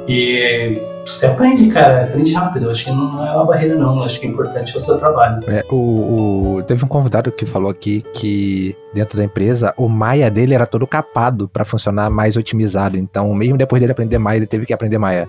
E 0.08 0.80
você 1.04 1.26
aprende, 1.26 1.68
cara, 1.68 2.04
aprende 2.04 2.32
rápido. 2.32 2.66
Eu 2.66 2.70
acho 2.70 2.84
que 2.84 2.90
não 2.90 3.24
é 3.24 3.30
uma 3.32 3.44
barreira, 3.44 3.76
não. 3.76 3.96
Eu 3.96 4.02
acho 4.02 4.20
que 4.20 4.26
é 4.26 4.30
importante 4.30 4.76
o 4.76 4.80
seu 4.80 4.98
trabalho. 4.98 5.40
É, 5.48 5.64
o, 5.70 6.56
o, 6.56 6.62
teve 6.62 6.84
um 6.84 6.88
convidado 6.88 7.30
que 7.30 7.46
falou 7.46 7.70
aqui 7.70 8.02
que 8.12 8.76
dentro 8.92 9.16
da 9.16 9.24
empresa 9.24 9.72
o 9.76 9.88
Maia 9.88 10.30
dele 10.30 10.54
era 10.54 10.66
todo 10.66 10.86
capado 10.86 11.48
para 11.48 11.64
funcionar 11.64 12.10
mais 12.10 12.36
otimizado. 12.36 12.96
Então, 12.96 13.32
mesmo 13.34 13.56
depois 13.56 13.80
dele 13.80 13.92
aprender 13.92 14.18
Maia, 14.18 14.38
ele 14.38 14.46
teve 14.46 14.66
que 14.66 14.72
aprender 14.72 14.98
Maia. 14.98 15.28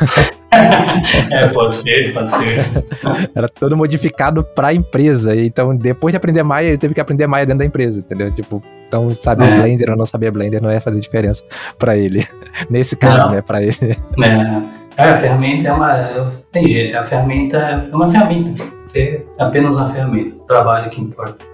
é, 1.30 1.48
pode 1.48 1.74
ser, 1.74 2.12
pode 2.12 2.30
ser. 2.30 2.64
Era 3.34 3.48
todo 3.48 3.76
modificado 3.76 4.44
para 4.44 4.68
a 4.68 4.74
empresa. 4.74 5.34
Então, 5.34 5.74
depois 5.74 6.12
de 6.12 6.16
aprender 6.16 6.42
Maia, 6.42 6.68
ele 6.68 6.78
teve 6.78 6.94
que 6.94 7.00
aprender 7.00 7.26
Maia 7.26 7.46
dentro 7.46 7.60
da 7.60 7.64
empresa, 7.64 8.00
entendeu? 8.00 8.30
Tipo, 8.30 8.62
então 8.94 9.12
saber 9.12 9.52
é. 9.52 9.60
Blender 9.60 9.90
ou 9.90 9.96
não 9.96 10.06
saber 10.06 10.30
Blender 10.30 10.62
não 10.62 10.70
ia 10.70 10.80
fazer 10.80 11.00
diferença 11.00 11.42
para 11.78 11.96
ele. 11.96 12.26
Nesse 12.70 12.96
caso, 12.96 13.26
não. 13.26 13.30
né, 13.32 13.42
para 13.42 13.62
ele. 13.62 13.98
É. 14.22 14.84
É, 14.96 15.10
a 15.10 15.16
ferramenta 15.16 15.68
é 15.68 15.72
uma. 15.72 16.30
Tem 16.52 16.68
jeito, 16.68 16.96
a 16.96 17.02
ferramenta 17.02 17.58
é 17.58 17.94
uma 17.94 18.08
ferramenta. 18.08 18.62
Você 18.86 19.24
é 19.38 19.42
apenas 19.42 19.76
uma 19.76 19.88
ferramenta. 19.88 20.36
O 20.36 20.46
trabalho 20.46 20.88
que 20.90 21.00
importa. 21.00 21.53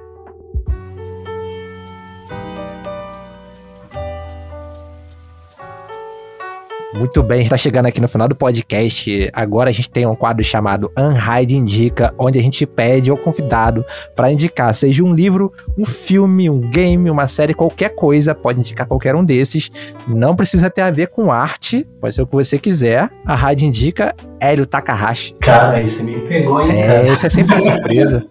Muito 6.92 7.22
bem, 7.22 7.42
está 7.42 7.56
chegando 7.56 7.86
aqui 7.86 8.00
no 8.00 8.08
final 8.08 8.26
do 8.26 8.34
podcast. 8.34 9.30
Agora 9.32 9.70
a 9.70 9.72
gente 9.72 9.88
tem 9.88 10.06
um 10.06 10.16
quadro 10.16 10.44
chamado 10.44 10.90
Unhide 10.98 11.56
Indica, 11.56 12.12
onde 12.18 12.38
a 12.38 12.42
gente 12.42 12.66
pede 12.66 13.10
ao 13.10 13.16
convidado 13.16 13.84
para 14.16 14.30
indicar, 14.32 14.74
seja 14.74 15.04
um 15.04 15.14
livro, 15.14 15.52
um 15.78 15.84
filme, 15.84 16.50
um 16.50 16.60
game, 16.60 17.08
uma 17.08 17.28
série, 17.28 17.54
qualquer 17.54 17.90
coisa, 17.90 18.34
pode 18.34 18.58
indicar 18.58 18.88
qualquer 18.88 19.14
um 19.14 19.24
desses. 19.24 19.70
Não 20.08 20.34
precisa 20.34 20.68
ter 20.68 20.82
a 20.82 20.90
ver 20.90 21.08
com 21.08 21.30
arte, 21.30 21.86
pode 22.00 22.14
ser 22.14 22.22
o 22.22 22.26
que 22.26 22.34
você 22.34 22.58
quiser. 22.58 23.08
A 23.24 23.36
Rádio 23.36 23.68
Indica 23.68 24.12
Hélio 24.40 24.66
Takahashi. 24.66 25.34
Cara, 25.40 25.80
isso 25.80 26.04
me 26.04 26.18
pegou, 26.22 26.60
hein, 26.60 26.80
é, 26.80 26.86
cara? 26.86 27.08
Isso 27.08 27.26
é 27.26 27.28
sempre 27.28 27.52
uma 27.52 27.60
surpresa. 27.60 28.26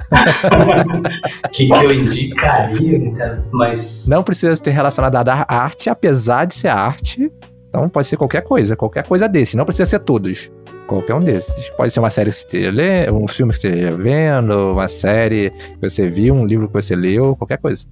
O 1.46 1.48
que, 1.50 1.68
que 1.68 1.74
eu 1.74 1.94
indicaria, 1.94 3.12
cara? 3.14 3.46
Mas. 3.52 4.08
Não 4.10 4.22
precisa 4.22 4.58
ter 4.58 4.72
relacionado 4.72 5.16
à 5.16 5.46
arte, 5.48 5.90
apesar 5.90 6.46
de 6.46 6.56
ser 6.56 6.70
arte. 6.70 7.32
Então 7.70 7.88
pode 7.88 8.08
ser 8.08 8.18
qualquer 8.18 8.42
coisa, 8.42 8.76
qualquer 8.76 9.04
coisa 9.04 9.28
desse, 9.30 9.56
não 9.56 9.64
precisa 9.66 9.86
ser 9.86 10.00
todos. 10.00 10.52
Qualquer 10.88 11.14
um 11.14 11.20
desses. 11.22 11.70
Pode 11.78 11.94
ser 11.94 12.00
uma 12.00 12.10
série 12.10 12.32
que 12.32 12.36
você 12.38 12.46
esteja 12.46 12.72
lendo, 12.72 13.16
um 13.16 13.28
filme 13.28 13.54
que 13.54 13.62
você 13.62 13.68
esteja 13.70 13.96
vendo, 13.96 14.72
uma 14.74 14.88
série 14.88 15.52
que 15.52 15.88
você 15.90 16.08
viu, 16.08 16.34
um 16.34 16.46
livro 16.48 16.68
que 16.68 16.74
você 16.74 16.96
leu, 16.96 17.36
qualquer 17.36 17.60
coisa. 17.60 17.86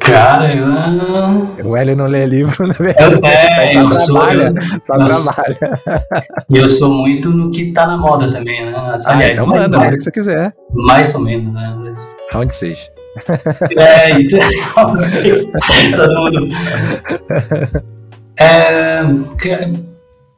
Cara, 0.00 0.50
eu. 0.54 1.68
O 1.68 1.76
Hélio 1.76 1.94
não 1.94 2.06
lê 2.06 2.24
livro, 2.24 2.66
na 2.66 2.72
verdade. 2.72 3.14
Eu, 3.14 3.20
é, 3.26 3.76
eu 3.76 3.92
sou. 3.92 4.18
trabalha, 4.18 4.54
Eu, 4.56 4.80
só 4.82 4.96
Nossa. 4.96 5.42
trabalha. 5.42 5.58
e 6.48 6.56
eu 6.56 6.66
sou 6.66 6.90
muito 6.90 7.28
no 7.28 7.50
que 7.50 7.72
tá 7.72 7.86
na 7.86 7.98
moda 7.98 8.32
também, 8.32 8.64
né? 8.64 8.72
Assim, 8.94 9.10
Ah, 9.10 9.14
aliás, 9.14 9.32
então 9.32 9.46
mais, 9.46 9.62
manda, 9.62 9.78
o 9.78 9.82
que 9.90 9.96
você 9.98 10.10
quiser. 10.10 10.54
mais 10.72 11.14
ou 11.14 11.20
menos, 11.20 11.52
né? 11.52 11.76
Mas- 11.78 12.16
Round 12.32 12.54
6. 12.54 12.90
É, 13.76 14.10
então, 14.12 14.40
todo 15.96 16.14
mundo. 16.40 16.48
É, 18.40 19.02
que- 19.38 19.80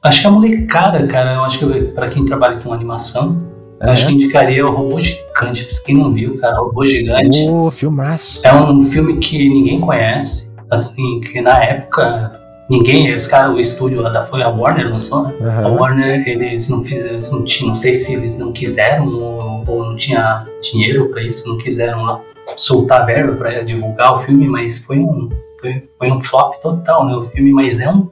acho 0.02 0.20
que 0.22 0.26
a 0.26 0.30
molecada, 0.30 1.06
cara, 1.06 1.34
eu 1.34 1.44
acho 1.44 1.58
que 1.60 1.82
pra 1.92 2.08
quem 2.10 2.24
trabalha 2.24 2.58
com 2.60 2.72
animação, 2.72 3.40
eu 3.80 3.90
acho 3.92 4.06
que 4.06 4.12
indicaria 4.14 4.66
o 4.66 4.74
Robô 4.74 4.98
Gigante. 4.98 5.64
Pra 5.64 5.82
Quem 5.84 5.96
não 5.96 6.12
viu, 6.12 6.36
cara, 6.38 6.58
Robô 6.58 6.84
Gigante 6.84 7.48
Ô, 7.48 7.70
filmaço. 7.70 8.40
é 8.44 8.52
um 8.54 8.82
filme 8.82 9.18
que 9.18 9.48
ninguém 9.48 9.80
conhece, 9.80 10.50
assim, 10.70 11.20
que 11.20 11.40
na 11.40 11.62
época 11.62 12.40
ninguém, 12.68 13.14
os 13.14 13.26
caras, 13.28 13.54
o 13.54 13.60
estúdio 13.60 14.00
lá 14.02 14.10
da 14.10 14.24
foi 14.24 14.42
a 14.42 14.48
Warner 14.48 14.88
lançou, 14.90 15.24
né? 15.28 15.34
A 15.40 15.44
Aham. 15.46 15.68
Warner, 15.80 16.26
eles 16.28 16.68
não 16.70 16.82
fizeram, 16.84 17.10
eles 17.10 17.30
não 17.32 17.44
tinham, 17.44 17.68
não 17.68 17.74
sei 17.76 17.94
se 17.94 18.14
eles 18.14 18.38
não 18.38 18.52
quiseram 18.52 19.06
ou, 19.08 19.64
ou 19.66 19.84
não 19.84 19.94
tinha 19.96 20.44
dinheiro 20.60 21.08
pra 21.10 21.22
isso, 21.22 21.48
não 21.48 21.58
quiseram 21.58 22.02
lá 22.02 22.20
soltar 22.56 23.06
verba 23.06 23.34
pra 23.36 23.62
divulgar 23.62 24.14
o 24.14 24.18
filme, 24.18 24.48
mas 24.48 24.84
foi 24.84 24.98
um, 24.98 25.28
foi, 25.62 25.88
foi 25.98 26.10
um 26.10 26.20
flop 26.20 26.56
total, 26.60 27.06
né? 27.06 27.14
O 27.14 27.22
filme, 27.22 27.52
mas 27.52 27.80
é 27.80 27.88
um 27.88 28.10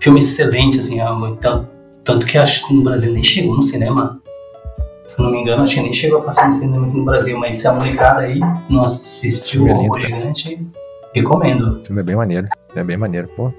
filme 0.00 0.18
excelente, 0.18 0.78
assim, 0.80 1.00
é 1.00 1.04
então, 1.30 1.68
tanto 2.04 2.26
que 2.26 2.36
acho 2.36 2.66
que 2.66 2.74
no 2.74 2.82
Brasil 2.82 3.12
nem 3.12 3.22
chegou 3.22 3.54
no 3.56 3.62
cinema. 3.62 4.20
Se 5.06 5.22
não 5.22 5.30
me 5.30 5.38
engano, 5.40 5.62
acho 5.62 5.76
que 5.76 5.80
nem 5.80 5.92
chegou 5.92 6.18
a 6.20 6.24
passar 6.24 6.46
no 6.48 6.52
cinema 6.52 6.86
aqui 6.86 6.96
no 6.96 7.04
Brasil, 7.04 7.38
mas 7.38 7.56
se 7.56 7.68
a 7.68 7.72
molecada 7.72 8.20
aí 8.22 8.40
não 8.68 8.82
assistiu 8.82 9.66
é 9.66 9.72
o 9.72 9.74
Robô. 9.74 9.98
Gigante, 9.98 10.66
recomendo. 11.14 11.80
O 11.80 11.84
filme 11.86 12.02
é 12.02 12.04
bem 12.04 12.16
maneiro. 12.16 12.48
É 12.74 12.84
bem 12.84 12.96
maneiro, 12.96 13.28
pô. 13.34 13.52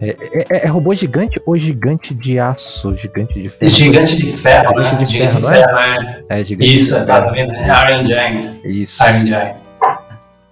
É, 0.00 0.08
é- 0.10 0.46
é- 0.50 0.64
é 0.64 0.66
robô 0.66 0.92
gigante 0.94 1.40
ou 1.46 1.56
gigante 1.56 2.12
de 2.12 2.36
aço? 2.36 2.92
Gigante 2.96 3.40
de 3.40 3.48
ferro? 3.48 3.70
Gigante 3.70 4.16
de 4.16 4.32
Ferro, 4.32 4.74
né? 4.76 4.84
Gigante 4.84 5.04
de 5.04 5.12
Gigante 5.12 5.32
Ferro, 5.32 5.40
de 5.40 5.46
é? 5.46 5.64
Ferro, 5.64 5.78
é. 5.78 6.24
É 6.40 6.44
gigante 6.44 6.76
Isso, 6.76 6.98
de 7.00 7.06
tá 7.06 7.22
ferro. 7.22 7.32
vendo? 7.34 7.52
É 7.52 7.90
Iron 7.92 8.04
Giant. 8.04 8.46
Isso. 8.64 9.02
Iron 9.04 9.26
Giant. 9.26 9.56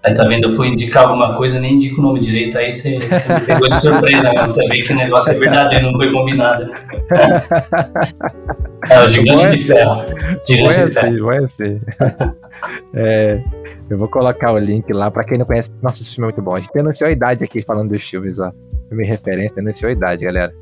Aí 0.02 0.14
tá 0.14 0.26
vendo, 0.26 0.44
eu 0.44 0.50
fui 0.50 0.68
indicar 0.68 1.04
alguma 1.04 1.36
coisa, 1.36 1.60
nem 1.60 1.74
indico 1.74 2.00
o 2.00 2.04
nome 2.04 2.20
direito, 2.20 2.56
aí 2.56 2.72
você 2.72 2.98
você 2.98 3.34
me 3.34 3.40
pegou 3.40 3.68
de 3.68 3.78
surpresa 3.78 4.32
mesmo, 4.32 4.46
você 4.46 4.66
vê 4.66 4.82
que 4.82 4.92
o 4.92 4.96
negócio 4.96 5.32
é 5.32 5.34
verdadeiro, 5.34 5.90
não 5.90 5.96
foi 5.96 6.10
combinado. 6.10 6.70
É 8.88 9.04
o 9.04 9.08
Gigante 9.08 9.44
é 9.44 9.50
de 9.50 9.58
Ferro. 9.58 9.96
Vai 9.96 10.40
Gigante 10.46 10.84
de 10.86 10.92
Ferro. 10.94 11.24
vai 11.26 11.38
assim. 11.44 11.80
É, 12.94 13.42
eu 13.88 13.98
vou 13.98 14.08
colocar 14.08 14.52
o 14.52 14.58
link 14.58 14.90
lá 14.92 15.10
pra 15.10 15.22
quem 15.22 15.36
não 15.36 15.44
conhece. 15.44 15.70
Nossa, 15.82 16.02
esse 16.02 16.14
filme 16.14 16.30
é 16.30 16.32
muito 16.32 16.42
bom. 16.42 16.54
A 16.54 16.58
gente 16.58 16.72
denunciou 16.72 17.08
a 17.08 17.12
idade 17.12 17.44
aqui 17.44 17.62
falando 17.62 17.90
dos 17.90 18.02
filmes, 18.02 18.38
ó. 18.38 18.52
Filme 18.88 19.06
referência, 19.06 19.54
denunciou 19.56 19.90
a 19.90 19.92
idade, 19.92 20.24
galera. 20.24 20.52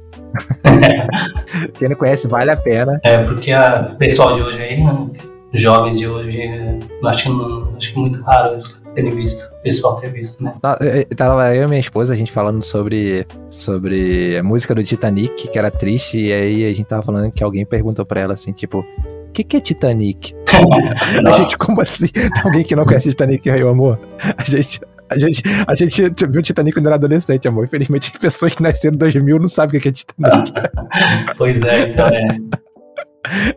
quem 1.79 1.89
não 1.89 1.97
conhece, 1.97 2.27
vale 2.27 2.51
a 2.51 2.57
pena. 2.57 3.01
É, 3.05 3.19
porque 3.25 3.53
o 3.55 3.97
pessoal 3.97 4.33
de 4.33 4.43
hoje 4.43 4.63
aí, 4.63 4.83
né, 4.83 5.11
jovens 5.53 5.99
de 5.99 6.09
hoje, 6.09 6.43
é, 6.43 6.79
acho 7.05 7.23
que, 7.25 7.29
não, 7.31 7.73
acho 7.77 7.93
que 7.93 7.99
é 7.99 8.01
muito 8.01 8.23
raro 8.23 8.53
eles 8.53 8.78
terem 8.95 9.15
visto, 9.15 9.53
o 9.53 9.63
pessoal 9.63 9.97
ter 9.97 10.13
visto, 10.13 10.43
né? 10.45 10.55
Tá, 10.61 10.79
é, 10.81 11.05
Tava 11.05 11.55
eu 11.55 11.65
e 11.65 11.67
minha 11.67 11.81
esposa, 11.81 12.13
a 12.13 12.17
gente 12.17 12.33
falando 12.33 12.63
sobre, 12.63 13.27
sobre 13.51 14.37
a 14.37 14.43
música 14.43 14.75
do 14.75 14.83
Titanic, 14.83 15.49
que 15.49 15.59
era 15.59 15.71
triste, 15.71 16.19
e 16.19 16.33
aí 16.33 16.65
a 16.65 16.75
gente 16.75 16.85
tava 16.85 17.03
falando 17.03 17.31
que 17.31 17.43
alguém 17.43 17.65
perguntou 17.65 18.05
pra 18.05 18.21
ela 18.21 18.35
assim, 18.35 18.53
tipo, 18.53 18.81
o 19.29 19.33
que, 19.33 19.45
que 19.45 19.57
é 19.57 19.61
Titanic? 19.61 20.35
A 21.25 21.31
gente, 21.33 21.59
como 21.59 21.81
assim? 21.81 22.09
Tem 22.09 22.31
alguém 22.45 22.65
que 22.65 22.75
não 22.75 22.85
conhece 22.85 23.11
Titanic, 23.11 23.49
meu 23.51 23.69
amor? 23.69 24.01
A 24.37 24.43
gente. 24.43 24.81
A 25.11 25.17
gente, 25.17 25.43
a 25.67 25.75
gente 25.75 26.03
viu 26.29 26.43
Titanic 26.43 26.75
quando 26.75 26.87
era 26.87 26.97
adolescente, 26.97 27.49
amor. 27.49 27.65
Infelizmente, 27.65 28.13
pessoas 28.19 28.53
que 28.53 28.63
nasceram 28.63 28.95
em 28.95 28.99
2000 28.99 29.39
não 29.39 29.49
sabem 29.49 29.79
o 29.79 29.83
que 29.83 29.89
é 29.89 29.93
Titanic. 29.93 30.53
Pois 31.39 31.63
é, 31.63 31.89
então 31.89 32.09
é. 32.09 32.39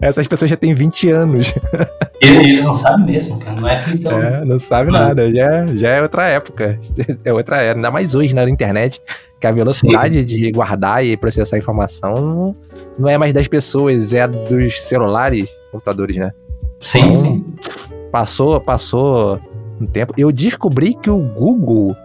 Essas 0.01 0.27
pessoas 0.27 0.49
já 0.49 0.57
têm 0.57 0.73
20 0.73 1.09
anos. 1.09 1.53
Eles 2.21 2.63
não 2.63 2.73
sabem 2.75 3.05
mesmo, 3.05 3.39
cara, 3.39 3.59
não 3.59 3.67
é 3.67 3.83
que 3.83 3.91
então. 3.91 4.19
É, 4.19 4.45
não 4.45 4.59
sabe 4.59 4.91
nada. 4.91 5.33
Já, 5.33 5.43
é- 5.43 5.67
já 5.75 5.89
é 5.89 6.01
outra 6.01 6.27
época. 6.27 6.79
É 7.25 7.33
outra 7.33 7.57
era. 7.61 7.77
Ainda 7.77 7.91
mais 7.91 8.15
hoje 8.15 8.33
na 8.35 8.43
internet, 8.49 9.01
que 9.39 9.45
a 9.47 9.51
velocidade 9.51 10.23
de 10.23 10.51
guardar 10.51 11.03
e 11.05 11.15
processar 11.17 11.57
informação 11.57 12.55
não 12.97 13.09
é 13.09 13.17
mais 13.17 13.33
das 13.33 13.47
pessoas, 13.47 14.13
é 14.13 14.27
dos 14.27 14.81
celulares, 14.81 15.49
computadores, 15.71 16.17
né? 16.17 16.31
Sim, 16.79 17.13
sim. 17.13 17.45
Passou, 18.11 18.59
passou 18.59 19.39
um 19.79 19.85
tempo. 19.85 20.13
Eu 20.17 20.31
descobri 20.31 20.93
que 20.95 21.09
o 21.09 21.19
Google 21.19 21.95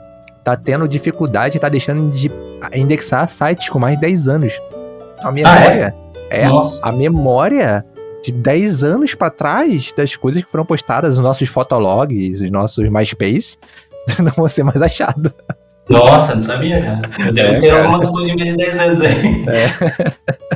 tá 0.44 0.54
tendo 0.56 0.86
dificuldade, 0.86 1.58
tá 1.58 1.68
deixando 1.68 2.10
de 2.10 2.30
indexar 2.74 3.28
sites 3.28 3.68
com 3.68 3.78
mais 3.78 3.94
de 3.96 4.02
10 4.02 4.28
anos. 4.28 4.60
A 5.22 5.32
memória. 5.32 5.64
é, 5.66 5.94
Nossa. 6.48 6.88
a 6.88 6.92
memória 6.92 7.84
de 8.22 8.32
10 8.32 8.82
anos 8.82 9.14
pra 9.14 9.30
trás 9.30 9.92
das 9.96 10.16
coisas 10.16 10.44
que 10.44 10.50
foram 10.50 10.64
postadas, 10.64 11.14
os 11.14 11.20
nossos 11.24 11.48
fotologs, 11.48 12.40
os 12.40 12.50
nossos 12.50 12.88
MySpace, 12.88 13.56
não 14.18 14.32
vão 14.32 14.48
ser 14.48 14.64
mais 14.64 14.82
achados. 14.82 15.32
Nossa, 15.88 16.34
não 16.34 16.42
sabia, 16.42 16.82
cara. 16.82 17.32
Deve 17.32 17.40
É, 17.40 17.60
ter 17.60 17.68
cara. 17.70 17.84
algumas 17.84 18.08
coisas 18.10 18.32
de 18.32 18.36
menos 18.36 18.56
de 18.56 18.64
10 18.64 18.80
anos 18.80 19.00
aí. 19.02 19.44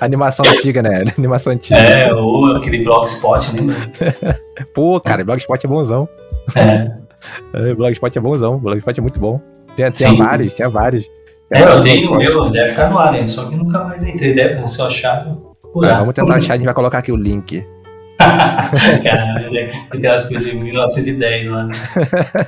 Animação 0.00 0.44
antiga, 0.50 0.82
né? 0.82 1.04
Animação 1.16 1.52
antiga. 1.52 1.78
É, 1.78 2.12
ou 2.12 2.56
aquele 2.56 2.84
blogspot, 2.84 3.52
né? 3.54 3.74
Pô, 4.74 5.00
cara, 5.00 5.24
Blogspot 5.24 5.64
é 5.64 5.68
bonzão. 5.68 6.08
É. 6.54 6.90
É, 7.54 7.74
Blogspot 7.74 8.16
é 8.16 8.20
bonzão. 8.20 8.58
Blogspot 8.58 8.98
é 8.98 9.02
muito 9.02 9.20
bom. 9.20 9.40
Tinha, 9.74 9.90
tinha 9.90 10.14
vários, 10.14 10.54
tinha 10.54 10.68
vários. 10.68 11.08
É, 11.50 11.62
eu 11.62 11.82
tenho 11.82 12.10
o 12.10 12.16
meu, 12.16 12.50
deve 12.50 12.66
estar 12.66 12.90
no 12.90 12.98
ar, 12.98 13.12
né? 13.12 13.28
Só 13.28 13.48
que 13.48 13.54
nunca 13.54 13.84
mais 13.84 14.02
entrei. 14.02 14.34
Deve, 14.34 14.66
se 14.66 14.80
eu 14.80 14.86
achar, 14.86 15.26
eu 15.26 15.56
procurar. 15.60 16.00
vamos 16.00 16.14
tentar 16.14 16.36
achar, 16.36 16.54
a 16.54 16.56
gente 16.56 16.64
vai 16.64 16.74
colocar 16.74 16.98
aqui 16.98 17.12
o 17.12 17.16
link. 17.16 17.64
Cara, 18.18 19.34
né? 19.34 19.48
tem 19.50 19.70
aquelas 19.90 20.28
coisas 20.28 20.50
de 20.50 20.56
1910 20.56 21.48
lá. 21.48 21.64
né? 21.64 21.72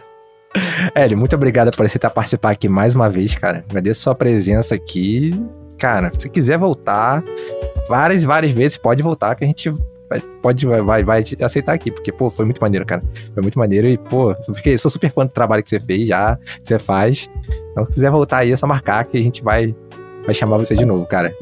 Hélio, 0.94 1.18
muito 1.18 1.36
obrigado 1.36 1.70
por 1.76 1.84
aceitar 1.84 2.10
participar 2.10 2.50
aqui 2.50 2.68
mais 2.68 2.94
uma 2.94 3.08
vez, 3.08 3.34
cara. 3.34 3.64
Agradeço 3.68 4.00
sua 4.00 4.14
presença 4.14 4.74
aqui. 4.74 5.32
Cara, 5.78 6.10
se 6.18 6.28
quiser 6.28 6.58
voltar 6.58 7.22
várias, 7.88 8.24
várias 8.24 8.52
vezes, 8.52 8.78
pode 8.78 9.02
voltar 9.02 9.34
que 9.34 9.44
a 9.44 9.46
gente 9.46 9.72
pode, 10.42 10.66
vai, 10.66 11.02
vai, 11.02 11.24
aceitar 11.40 11.72
aqui. 11.72 11.90
Porque, 11.90 12.12
pô, 12.12 12.30
foi 12.30 12.44
muito 12.44 12.60
maneiro, 12.60 12.84
cara. 12.86 13.02
Foi 13.34 13.42
muito 13.42 13.58
maneiro 13.58 13.88
e, 13.88 13.96
pô, 13.96 14.32
eu 14.32 14.54
fiquei, 14.54 14.76
sou 14.78 14.90
super 14.90 15.10
fã 15.10 15.24
do 15.24 15.32
trabalho 15.32 15.62
que 15.62 15.68
você 15.68 15.80
fez 15.80 16.08
já, 16.08 16.36
que 16.36 16.68
você 16.68 16.78
faz. 16.78 17.28
Então, 17.72 17.84
se 17.84 17.92
quiser 17.92 18.10
voltar 18.10 18.38
aí, 18.38 18.52
é 18.52 18.56
só 18.56 18.66
marcar 18.66 19.04
que 19.04 19.18
a 19.18 19.22
gente 19.22 19.42
vai, 19.42 19.74
vai 20.24 20.34
chamar 20.34 20.58
você 20.58 20.74
de 20.74 20.84
novo, 20.84 21.06
cara. 21.06 21.32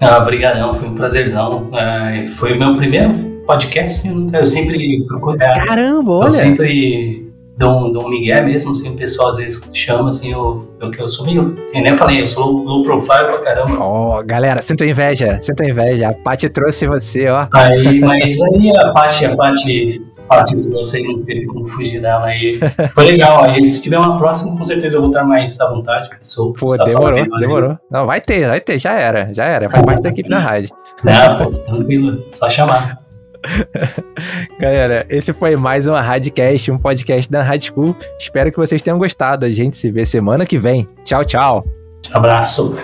Ah, 0.00 0.18
obrigadão, 0.18 0.74
foi 0.74 0.88
um 0.88 0.94
prazerzão. 0.94 1.70
É, 1.74 2.28
foi 2.30 2.52
o 2.52 2.58
meu 2.58 2.76
primeiro 2.76 3.34
podcast, 3.46 4.08
eu 4.32 4.46
sempre 4.46 5.04
procuro. 5.06 5.36
é, 5.40 5.52
Caramba, 5.66 6.12
Eu 6.12 6.18
olha! 6.18 6.30
sempre 6.30 7.23
dou 7.56 7.92
dou 7.92 8.06
um 8.06 8.08
migué 8.10 8.40
mesmo, 8.42 8.72
assim, 8.72 8.90
o 8.90 8.96
pessoal 8.96 9.30
às 9.30 9.36
vezes 9.36 9.68
chama, 9.72 10.08
assim, 10.08 10.32
eu, 10.32 10.68
eu, 10.80 10.92
eu 10.94 11.08
sou 11.08 11.24
meio, 11.26 11.56
eu 11.72 11.82
nem 11.82 11.94
falei, 11.94 12.20
eu 12.22 12.26
sou 12.26 12.46
low, 12.46 12.64
low 12.64 12.82
profile 12.82 13.24
pra 13.26 13.38
caramba. 13.38 13.76
Ó, 13.80 14.22
galera, 14.24 14.60
sinto 14.62 14.84
inveja, 14.84 15.38
sinto 15.40 15.62
inveja. 15.64 16.08
A 16.08 16.12
Paty 16.14 16.48
trouxe 16.48 16.86
você, 16.86 17.28
ó. 17.28 17.46
Aí, 17.52 18.00
mas 18.00 18.40
aí 18.42 18.72
a 18.76 18.92
Paty, 18.92 19.26
a 19.26 19.36
Paty, 19.36 20.02
Paty 20.28 20.62
trouxe 20.62 20.96
aí, 20.98 21.04
não 21.04 21.22
teve 21.22 21.46
como 21.46 21.66
fugir 21.66 22.00
dela 22.00 22.26
aí. 22.26 22.58
Foi 22.94 23.04
legal, 23.04 23.44
aí 23.44 23.66
se 23.66 23.82
tiver 23.82 23.98
uma 23.98 24.18
próxima, 24.18 24.56
com 24.56 24.64
certeza 24.64 24.96
eu 24.96 25.00
vou 25.02 25.10
estar 25.10 25.22
mais 25.24 25.60
à 25.60 25.68
vontade, 25.70 26.08
porque 26.08 26.24
sou 26.24 26.52
Pô, 26.54 26.76
demorou, 26.78 27.26
mas- 27.28 27.40
demorou. 27.40 27.78
Não, 27.90 28.06
vai 28.06 28.20
ter, 28.20 28.48
vai 28.48 28.60
ter, 28.60 28.78
já 28.78 28.92
era, 28.94 29.32
já 29.32 29.44
era. 29.44 29.68
Faz 29.68 29.84
parte 29.84 30.02
da 30.02 30.08
equipe 30.08 30.28
da 30.28 30.38
rádio. 30.38 30.70
Não, 31.04 31.38
pô, 31.38 31.50
tranquilo, 31.58 32.24
só 32.32 32.48
chamar. 32.50 33.03
Galera, 34.58 35.06
esse 35.08 35.32
foi 35.32 35.56
mais 35.56 35.86
uma 35.86 36.00
Radcast, 36.00 36.70
um 36.70 36.78
podcast 36.78 37.30
da 37.30 37.42
Rádio 37.42 37.72
School. 37.72 37.96
Espero 38.18 38.50
que 38.50 38.56
vocês 38.56 38.82
tenham 38.82 38.98
gostado. 38.98 39.44
A 39.44 39.50
gente 39.50 39.76
se 39.76 39.90
vê 39.90 40.06
semana 40.06 40.46
que 40.46 40.58
vem. 40.58 40.88
Tchau, 41.04 41.24
tchau. 41.24 41.64
Abraço. 42.12 42.76